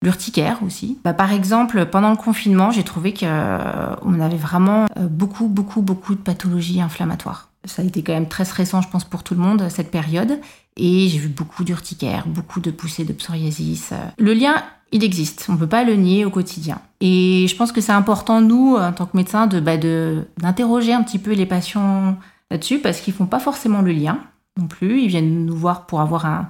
L'urticaire 0.02 0.58
aussi. 0.66 0.98
Bah, 1.02 1.14
par 1.14 1.32
exemple, 1.32 1.86
pendant 1.86 2.10
le 2.10 2.16
confinement, 2.16 2.70
j'ai 2.70 2.84
trouvé 2.84 3.14
qu'on 3.14 3.24
euh, 3.24 4.20
avait 4.20 4.36
vraiment 4.36 4.84
beaucoup, 5.00 5.48
beaucoup, 5.48 5.80
beaucoup 5.80 6.14
de 6.14 6.20
pathologies 6.20 6.82
inflammatoires. 6.82 7.48
Ça 7.64 7.80
a 7.80 7.86
été 7.86 8.02
quand 8.02 8.12
même 8.12 8.28
très 8.28 8.44
stressant, 8.44 8.82
je 8.82 8.88
pense, 8.90 9.04
pour 9.04 9.22
tout 9.22 9.32
le 9.32 9.40
monde, 9.40 9.70
cette 9.70 9.90
période. 9.90 10.38
Et 10.76 11.08
j'ai 11.08 11.18
vu 11.18 11.28
beaucoup 11.28 11.64
d'urticaire, 11.64 12.24
beaucoup 12.26 12.60
de 12.60 12.70
poussées 12.70 13.06
de 13.06 13.14
psoriasis. 13.14 13.94
Le 14.18 14.34
lien 14.34 14.62
il 14.94 15.02
existe. 15.02 15.46
On 15.48 15.54
ne 15.54 15.58
peut 15.58 15.66
pas 15.66 15.82
le 15.82 15.96
nier 15.96 16.24
au 16.24 16.30
quotidien. 16.30 16.80
Et 17.00 17.46
je 17.48 17.56
pense 17.56 17.72
que 17.72 17.80
c'est 17.80 17.92
important, 17.92 18.40
nous, 18.40 18.76
en 18.76 18.92
tant 18.92 19.06
que 19.06 19.16
médecins, 19.16 19.48
de, 19.48 19.58
bah, 19.58 19.76
d'interroger 19.76 20.94
un 20.94 21.02
petit 21.02 21.18
peu 21.18 21.32
les 21.32 21.46
patients 21.46 22.16
là-dessus, 22.50 22.78
parce 22.78 23.00
qu'ils 23.00 23.12
font 23.12 23.26
pas 23.26 23.40
forcément 23.40 23.82
le 23.82 23.90
lien 23.90 24.20
non 24.56 24.68
plus. 24.68 25.02
Ils 25.02 25.08
viennent 25.08 25.46
nous 25.46 25.56
voir 25.56 25.86
pour 25.86 26.00
avoir 26.00 26.26
un, 26.26 26.48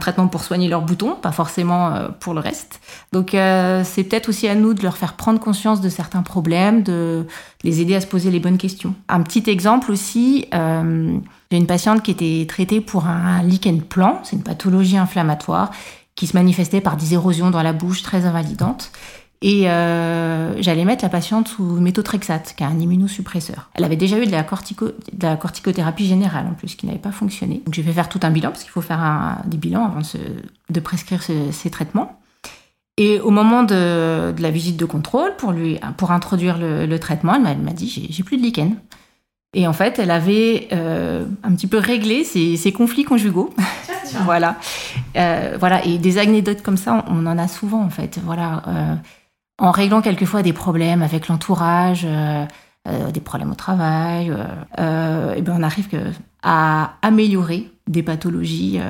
traitement 0.00 0.28
pour 0.28 0.42
soigner 0.42 0.66
leurs 0.66 0.80
boutons, 0.80 1.14
pas 1.14 1.30
forcément 1.30 1.92
euh, 1.92 2.08
pour 2.08 2.32
le 2.32 2.40
reste. 2.40 2.80
Donc 3.12 3.34
euh, 3.34 3.82
c'est 3.84 4.02
peut-être 4.02 4.30
aussi 4.30 4.48
à 4.48 4.54
nous 4.54 4.72
de 4.72 4.82
leur 4.82 4.96
faire 4.96 5.12
prendre 5.12 5.38
conscience 5.38 5.82
de 5.82 5.90
certains 5.90 6.22
problèmes, 6.22 6.82
de 6.82 7.26
les 7.62 7.82
aider 7.82 7.94
à 7.94 8.00
se 8.00 8.06
poser 8.06 8.30
les 8.30 8.40
bonnes 8.40 8.58
questions. 8.58 8.94
Un 9.08 9.22
petit 9.22 9.48
exemple 9.48 9.92
aussi, 9.92 10.46
euh, 10.54 11.16
j'ai 11.50 11.58
une 11.58 11.66
patiente 11.66 12.02
qui 12.02 12.10
était 12.10 12.46
traitée 12.48 12.80
pour 12.80 13.06
un 13.06 13.42
lichen 13.42 13.82
plan, 13.82 14.20
c'est 14.24 14.34
une 14.34 14.42
pathologie 14.42 14.96
inflammatoire, 14.96 15.70
qui 16.14 16.26
se 16.26 16.36
manifestait 16.36 16.80
par 16.80 16.96
des 16.96 17.14
érosions 17.14 17.50
dans 17.50 17.62
la 17.62 17.72
bouche 17.72 18.02
très 18.02 18.26
invalidantes. 18.26 18.92
Et 19.42 19.68
euh, 19.68 20.60
j'allais 20.62 20.86
mettre 20.86 21.04
la 21.04 21.10
patiente 21.10 21.48
sous 21.48 21.62
méthotrexate, 21.62 22.54
qui 22.56 22.62
est 22.62 22.66
un 22.66 22.78
immunosuppresseur. 22.78 23.68
Elle 23.74 23.84
avait 23.84 23.96
déjà 23.96 24.18
eu 24.18 24.24
de 24.24 24.30
la, 24.30 24.42
cortico, 24.42 24.86
de 24.86 25.26
la 25.26 25.36
corticothérapie 25.36 26.06
générale 26.06 26.46
en 26.50 26.54
plus, 26.54 26.76
qui 26.76 26.86
n'avait 26.86 26.98
pas 26.98 27.12
fonctionné. 27.12 27.60
Donc 27.66 27.74
j'ai 27.74 27.82
fait 27.82 27.92
faire 27.92 28.08
tout 28.08 28.20
un 28.22 28.30
bilan, 28.30 28.50
parce 28.50 28.62
qu'il 28.62 28.72
faut 28.72 28.80
faire 28.80 29.00
un, 29.00 29.42
des 29.44 29.58
bilans 29.58 29.84
avant 29.84 30.00
de, 30.70 30.80
prescrire 30.80 31.22
ces 31.22 31.70
traitements. 31.70 32.18
Et 32.96 33.20
au 33.20 33.30
moment 33.30 33.64
de, 33.64 34.34
la 34.38 34.50
visite 34.50 34.78
de 34.78 34.84
contrôle, 34.86 35.36
pour, 35.36 35.52
lui, 35.52 35.78
pour 35.98 36.12
introduire 36.12 36.56
le, 36.58 36.98
traitement, 36.98 37.34
elle 37.34 37.58
m'a 37.58 37.72
dit 37.72 38.08
j'ai 38.08 38.22
plus 38.22 38.38
de 38.38 38.42
lichen. 38.42 38.76
Et 39.52 39.68
en 39.68 39.72
fait, 39.72 39.98
elle 39.98 40.10
avait 40.10 40.68
euh, 40.72 41.26
un 41.42 41.54
petit 41.54 41.66
peu 41.66 41.78
réglé 41.78 42.24
ses, 42.24 42.56
ses 42.56 42.72
conflits 42.72 43.04
conjugaux. 43.04 43.50
voilà. 44.24 44.56
Euh, 45.16 45.56
voilà. 45.58 45.84
Et 45.84 45.98
des 45.98 46.18
anecdotes 46.18 46.62
comme 46.62 46.76
ça, 46.76 47.04
on, 47.08 47.26
en 47.26 47.38
a 47.38 47.48
souvent, 47.48 47.82
en 47.82 47.90
fait. 47.90 48.18
Voilà. 48.24 48.62
Euh, 48.66 48.94
en 49.58 49.70
réglant 49.70 50.02
quelquefois 50.02 50.42
des 50.42 50.52
problèmes 50.52 51.02
avec 51.02 51.28
l'entourage, 51.28 52.04
des 52.86 53.20
problèmes 53.20 53.52
au 53.52 53.54
travail, 53.54 54.26
et 54.76 55.42
ben 55.42 55.54
on 55.56 55.62
arrive 55.62 55.88
à 56.42 56.94
améliorer 57.02 57.70
des 57.86 58.02
pathologies 58.02 58.80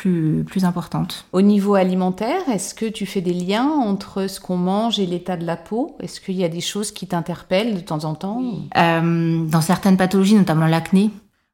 plus, 0.00 0.64
importante. 0.64 1.26
Au 1.32 1.42
niveau 1.42 1.74
alimentaire, 1.74 2.48
est-ce 2.50 2.74
que 2.74 2.86
tu 2.86 3.06
fais 3.06 3.20
des 3.20 3.34
liens 3.34 3.68
entre 3.68 4.26
ce 4.28 4.40
qu'on 4.40 4.56
mange 4.56 4.98
et 4.98 5.06
l'état 5.06 5.36
de 5.36 5.44
la 5.44 5.56
peau? 5.56 5.96
Est-ce 6.00 6.20
qu'il 6.20 6.36
y 6.36 6.44
a 6.44 6.48
des 6.48 6.60
choses 6.60 6.90
qui 6.90 7.06
t'interpellent 7.06 7.74
de 7.74 7.80
temps 7.80 8.04
en 8.04 8.14
temps? 8.14 8.42
Euh, 8.76 9.44
Dans 9.46 9.60
certaines 9.60 9.96
pathologies, 9.96 10.36
notamment 10.36 10.66
l'acné, 10.66 11.10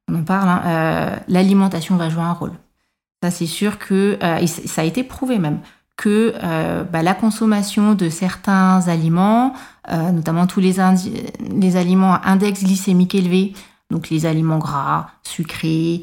on 0.08 0.20
en 0.20 0.22
parle, 0.22 0.48
hein, 0.48 0.62
euh, 0.64 1.16
l'alimentation 1.28 1.96
va 1.96 2.08
jouer 2.08 2.22
un 2.22 2.32
rôle. 2.32 2.52
C'est 3.30 3.46
sûr 3.46 3.78
que 3.78 4.18
euh, 4.22 4.46
ça 4.46 4.82
a 4.82 4.84
été 4.84 5.04
prouvé 5.04 5.38
même 5.38 5.60
que 5.96 6.34
euh, 6.42 6.84
bah, 6.84 7.02
la 7.02 7.14
consommation 7.14 7.94
de 7.94 8.10
certains 8.10 8.86
aliments, 8.86 9.54
euh, 9.90 10.10
notamment 10.10 10.46
tous 10.46 10.60
les, 10.60 10.78
aliments 10.78 12.14
à 12.14 12.30
index 12.30 12.64
glycémique 12.64 13.14
élevé, 13.14 13.54
donc 13.90 14.10
les 14.10 14.26
aliments 14.26 14.58
gras, 14.58 15.06
sucrés, 15.22 16.02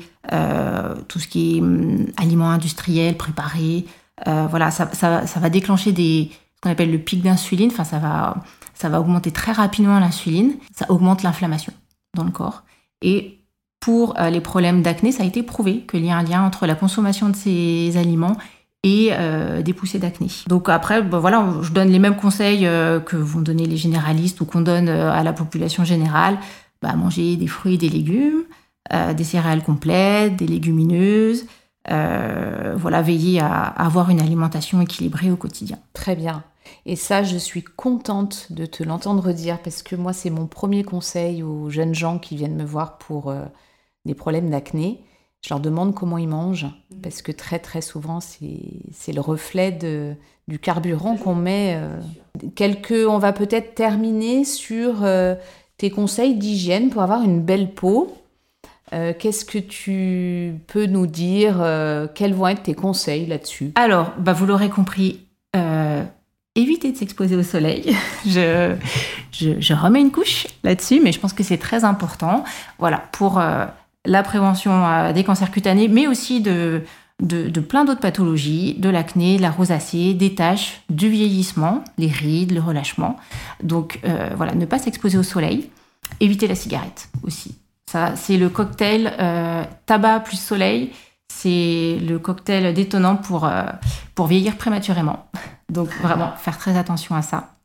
tout 1.07 1.19
ce 1.19 1.27
qui 1.27 1.57
est 1.57 1.61
hum, 1.61 2.07
aliments 2.17 2.49
industriels, 2.49 3.17
préparés, 3.17 3.85
voilà, 4.25 4.71
ça, 4.71 4.89
va 4.89 5.49
déclencher 5.49 5.91
des, 5.91 6.31
ce 6.55 6.61
qu'on 6.61 6.71
appelle 6.71 6.91
le 6.91 6.97
pic 6.97 7.21
d'insuline, 7.21 7.69
enfin 7.71 7.83
ça 7.83 7.99
va, 7.99 8.37
ça 8.73 8.89
va 8.89 8.99
augmenter 8.99 9.31
très 9.31 9.51
rapidement 9.51 9.99
l'insuline, 9.99 10.53
ça 10.75 10.89
augmente 10.89 11.21
l'inflammation 11.21 11.73
dans 12.15 12.23
le 12.23 12.31
corps. 12.31 12.63
Et 13.03 13.42
pour 13.83 14.15
les 14.31 14.39
problèmes 14.39 14.81
d'acné, 14.81 15.11
ça 15.11 15.23
a 15.23 15.25
été 15.25 15.43
prouvé 15.43 15.81
qu'il 15.81 16.05
y 16.05 16.09
a 16.09 16.15
un 16.15 16.23
lien 16.23 16.41
entre 16.41 16.65
la 16.65 16.73
consommation 16.73 17.27
de 17.27 17.35
ces 17.35 17.97
aliments 17.97 18.37
et 18.83 19.09
euh, 19.11 19.61
des 19.61 19.73
poussées 19.73 19.99
d'acné. 19.99 20.27
Donc 20.47 20.69
après, 20.69 21.01
ben 21.01 21.19
voilà, 21.19 21.53
je 21.61 21.71
donne 21.71 21.89
les 21.89 21.99
mêmes 21.99 22.15
conseils 22.17 22.65
euh, 22.65 22.99
que 22.99 23.15
vont 23.15 23.41
donner 23.41 23.65
les 23.65 23.77
généralistes 23.77 24.39
ou 24.41 24.45
qu'on 24.45 24.61
donne 24.61 24.89
euh, 24.89 25.11
à 25.11 25.23
la 25.23 25.33
population 25.33 25.83
générale. 25.83 26.37
Bah, 26.81 26.93
manger 26.95 27.37
des 27.37 27.47
fruits 27.47 27.75
et 27.75 27.77
des 27.77 27.87
légumes, 27.87 28.43
des 29.15 29.23
céréales 29.23 29.63
complètes, 29.63 30.35
des 30.35 30.47
légumineuses. 30.47 31.45
voilà, 31.87 33.01
veiller 33.01 33.39
à, 33.39 33.63
avoir 33.63 34.09
une 34.09 34.19
alimentation 34.19 34.81
équilibrée 34.81 35.31
au 35.31 35.37
quotidien. 35.37 35.77
Très 35.93 36.17
bien. 36.17 36.43
Et 36.85 36.97
ça, 36.97 37.23
je 37.23 37.37
suis 37.37 37.63
contente 37.63 38.47
de 38.49 38.65
te 38.65 38.83
l'entendre 38.83 39.31
dire 39.31 39.61
parce 39.61 39.81
que 39.81 39.95
moi, 39.95 40.11
c'est 40.11 40.29
mon 40.29 40.45
premier 40.45 40.83
conseil 40.83 41.41
aux 41.41 41.69
jeunes 41.69 41.95
gens 41.95 42.19
qui 42.19 42.35
viennent 42.35 42.57
me 42.57 42.65
voir 42.65 42.97
pour 42.97 43.33
des 44.05 44.13
problèmes 44.15 44.49
d'acné 44.49 45.03
je 45.43 45.49
leur 45.49 45.59
demande 45.59 45.93
comment 45.93 46.17
ils 46.17 46.27
mangent, 46.27 46.67
parce 47.01 47.21
que 47.21 47.31
très 47.31 47.59
très 47.59 47.81
souvent 47.81 48.19
c'est 48.21 49.11
le 49.11 49.19
reflet 49.21 49.71
de, 49.71 50.15
du 50.47 50.57
carburant 50.57 51.17
qu'on 51.17 51.35
met. 51.35 51.75
Euh, 51.75 51.99
quelques, 52.55 53.05
on 53.07 53.17
va 53.17 53.33
peut-être 53.33 53.75
terminer 53.75 54.45
sur 54.45 55.03
euh, 55.03 55.35
tes 55.77 55.89
conseils 55.89 56.35
d'hygiène 56.35 56.89
pour 56.89 57.01
avoir 57.01 57.23
une 57.23 57.41
belle 57.41 57.73
peau. 57.73 58.15
Euh, 58.93 59.11
qu'est-ce 59.17 59.43
que 59.43 59.57
tu 59.57 60.55
peux 60.67 60.85
nous 60.85 61.07
dire 61.07 61.57
Quels 62.15 62.33
vont 62.33 62.47
être 62.47 62.63
tes 62.63 62.75
conseils 62.75 63.25
là-dessus? 63.25 63.73
Alors, 63.75 64.13
bah 64.17 64.31
vous 64.31 64.45
l'aurez 64.45 64.69
compris, 64.69 65.25
éviter 66.55 66.91
de 66.93 66.97
s'exposer 66.97 67.35
au 67.35 67.43
soleil. 67.43 67.93
je, 68.25 68.75
je, 69.31 69.59
je, 69.59 69.73
remets 69.73 69.99
une 69.99 70.11
couche 70.11 70.47
là-dessus, 70.63 71.01
mais 71.03 71.11
je 71.11 71.19
pense 71.19 71.33
que 71.33 71.43
c'est 71.43 71.57
très 71.57 71.83
important. 71.83 72.45
Voilà, 72.77 73.03
pour 73.11 73.41
la 74.05 74.23
prévention 74.23 75.11
des 75.13 75.23
cancers 75.23 75.51
cutanés, 75.51 75.87
mais 75.87 76.07
aussi 76.07 76.41
de, 76.41 76.83
de, 77.23 77.59
plein 77.61 77.85
d'autres 77.85 78.01
pathologies, 78.01 78.75
de 78.77 78.89
l'acné, 78.89 79.37
la 79.37 79.51
rosacée, 79.51 80.13
des 80.13 80.35
taches, 80.35 80.81
du 80.89 81.09
vieillissement, 81.09 81.83
les 81.97 82.07
rides, 82.07 82.51
le 82.51 82.59
relâchement. 82.59 83.17
Donc 83.61 83.99
euh, 84.05 84.29
voilà, 84.35 84.55
ne 84.55 84.65
pas 84.65 84.79
s'exposer 84.79 85.17
au 85.17 85.23
soleil. 85.23 85.69
Éviter 86.19 86.47
la 86.47 86.55
cigarette 86.55 87.09
aussi. 87.23 87.57
Ça, 87.89 88.15
c'est 88.15 88.37
le 88.37 88.49
cocktail 88.49 89.13
euh, 89.19 89.63
tabac 89.85 90.21
plus 90.21 90.39
soleil. 90.39 90.91
C'est 91.27 91.97
le 92.01 92.19
cocktail 92.19 92.73
détonnant 92.73 93.15
pour, 93.15 93.45
euh, 93.45 93.63
pour 94.15 94.27
vieillir 94.27 94.57
prématurément. 94.57 95.27
Donc 95.69 95.89
vraiment, 96.01 96.31
faire 96.37 96.57
très 96.57 96.77
attention 96.77 97.15
à 97.15 97.21
ça. 97.21 97.55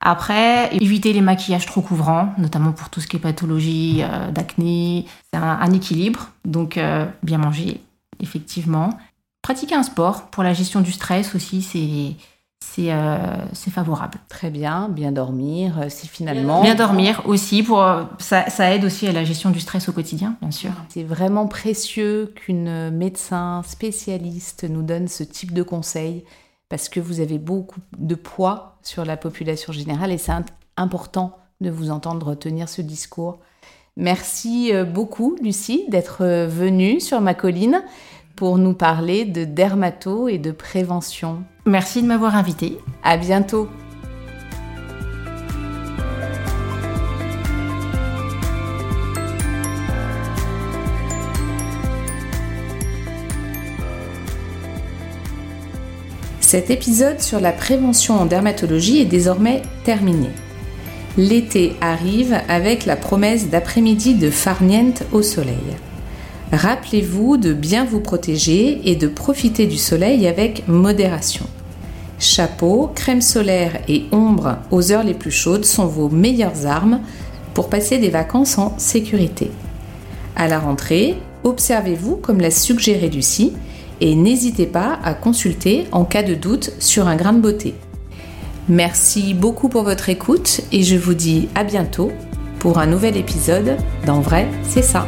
Après, 0.00 0.74
éviter 0.76 1.12
les 1.12 1.20
maquillages 1.20 1.66
trop 1.66 1.82
couvrants, 1.82 2.32
notamment 2.38 2.72
pour 2.72 2.88
tout 2.88 3.00
ce 3.00 3.06
qui 3.06 3.16
est 3.16 3.20
pathologie 3.20 4.00
euh, 4.02 4.30
d'acné. 4.30 5.04
C'est 5.32 5.38
un, 5.38 5.72
équilibre, 5.72 6.30
donc 6.46 6.78
euh, 6.78 7.04
bien 7.22 7.36
manger, 7.36 7.82
effectivement. 8.18 8.90
Pratiquer 9.42 9.74
un 9.74 9.82
sport 9.82 10.30
pour 10.30 10.42
la 10.42 10.54
gestion 10.54 10.80
du 10.80 10.92
stress 10.92 11.34
aussi, 11.34 11.62
c'est 11.62 12.16
c'est 12.62 12.92
euh, 12.92 13.46
favorable. 13.70 14.18
Très 14.28 14.50
bien, 14.50 14.88
bien 14.90 15.12
dormir, 15.12 15.86
c'est 15.88 16.06
finalement... 16.06 16.62
Bien 16.62 16.74
dormir 16.74 17.22
aussi, 17.24 17.62
pour, 17.62 17.84
ça, 18.18 18.48
ça, 18.48 18.72
aide 18.72 18.84
aussi 18.84 19.08
à 19.08 19.12
la 19.12 19.24
gestion 19.24 19.50
du 19.50 19.60
stress 19.60 19.88
au 19.88 19.92
quotidien, 19.92 20.36
bien 20.40 20.50
sûr. 20.50 20.70
C'est 20.90 21.02
vraiment 21.02 21.46
précieux 21.48 22.32
qu'une 22.36 22.90
médecin 22.90 23.62
spécialiste 23.66 24.66
nous 24.68 24.82
donne 24.82 25.08
ce 25.08 25.24
type 25.24 25.52
de 25.52 25.62
conseils 25.62 26.22
parce 26.70 26.88
que 26.88 27.00
vous 27.00 27.20
avez 27.20 27.38
beaucoup 27.38 27.80
de 27.98 28.14
poids 28.14 28.78
sur 28.82 29.04
la 29.04 29.18
population 29.18 29.74
générale 29.74 30.12
et 30.12 30.18
c'est 30.18 30.32
important 30.78 31.36
de 31.60 31.68
vous 31.68 31.90
entendre 31.90 32.34
tenir 32.34 32.70
ce 32.70 32.80
discours. 32.80 33.40
Merci 33.96 34.72
euh, 34.72 34.84
beaucoup, 34.84 35.36
Lucie, 35.42 35.84
d'être 35.88 36.24
euh, 36.24 36.46
venue 36.46 37.00
sur 37.00 37.20
ma 37.20 37.34
colline 37.34 37.82
pour 38.36 38.56
nous 38.56 38.72
parler 38.72 39.26
de 39.26 39.44
dermato 39.44 40.28
et 40.28 40.38
de 40.38 40.52
prévention. 40.52 41.42
Merci 41.66 42.00
de 42.00 42.06
m'avoir 42.06 42.36
invitée. 42.36 42.78
À 43.02 43.18
bientôt. 43.18 43.68
Cet 56.50 56.68
épisode 56.68 57.20
sur 57.20 57.38
la 57.38 57.52
prévention 57.52 58.14
en 58.14 58.26
dermatologie 58.26 59.00
est 59.00 59.04
désormais 59.04 59.62
terminé. 59.84 60.30
L'été 61.16 61.74
arrive 61.80 62.40
avec 62.48 62.86
la 62.86 62.96
promesse 62.96 63.50
d'après-midi 63.50 64.14
de 64.14 64.30
farniente 64.30 65.04
au 65.12 65.22
soleil. 65.22 65.76
Rappelez-vous 66.50 67.36
de 67.36 67.52
bien 67.52 67.84
vous 67.84 68.00
protéger 68.00 68.80
et 68.84 68.96
de 68.96 69.06
profiter 69.06 69.68
du 69.68 69.76
soleil 69.76 70.26
avec 70.26 70.66
modération. 70.66 71.46
Chapeau, 72.18 72.90
crème 72.96 73.22
solaire 73.22 73.80
et 73.86 74.06
ombre 74.10 74.56
aux 74.72 74.90
heures 74.90 75.04
les 75.04 75.14
plus 75.14 75.30
chaudes 75.30 75.64
sont 75.64 75.86
vos 75.86 76.08
meilleures 76.08 76.66
armes 76.66 76.98
pour 77.54 77.70
passer 77.70 77.98
des 77.98 78.10
vacances 78.10 78.58
en 78.58 78.76
sécurité. 78.76 79.52
À 80.34 80.48
la 80.48 80.58
rentrée, 80.58 81.14
observez-vous 81.44 82.16
comme 82.16 82.40
l'a 82.40 82.50
suggéré 82.50 83.08
Lucie 83.08 83.52
et 84.00 84.14
n'hésitez 84.14 84.66
pas 84.66 84.98
à 85.04 85.14
consulter 85.14 85.86
en 85.92 86.04
cas 86.04 86.22
de 86.22 86.34
doute 86.34 86.72
sur 86.78 87.08
un 87.08 87.16
grain 87.16 87.32
de 87.32 87.40
beauté. 87.40 87.74
Merci 88.68 89.34
beaucoup 89.34 89.68
pour 89.68 89.82
votre 89.82 90.08
écoute 90.08 90.60
et 90.72 90.82
je 90.82 90.96
vous 90.96 91.14
dis 91.14 91.48
à 91.54 91.64
bientôt 91.64 92.12
pour 92.58 92.78
un 92.78 92.86
nouvel 92.86 93.16
épisode 93.16 93.76
d'En 94.06 94.20
vrai, 94.20 94.48
c'est 94.62 94.82
ça. 94.82 95.06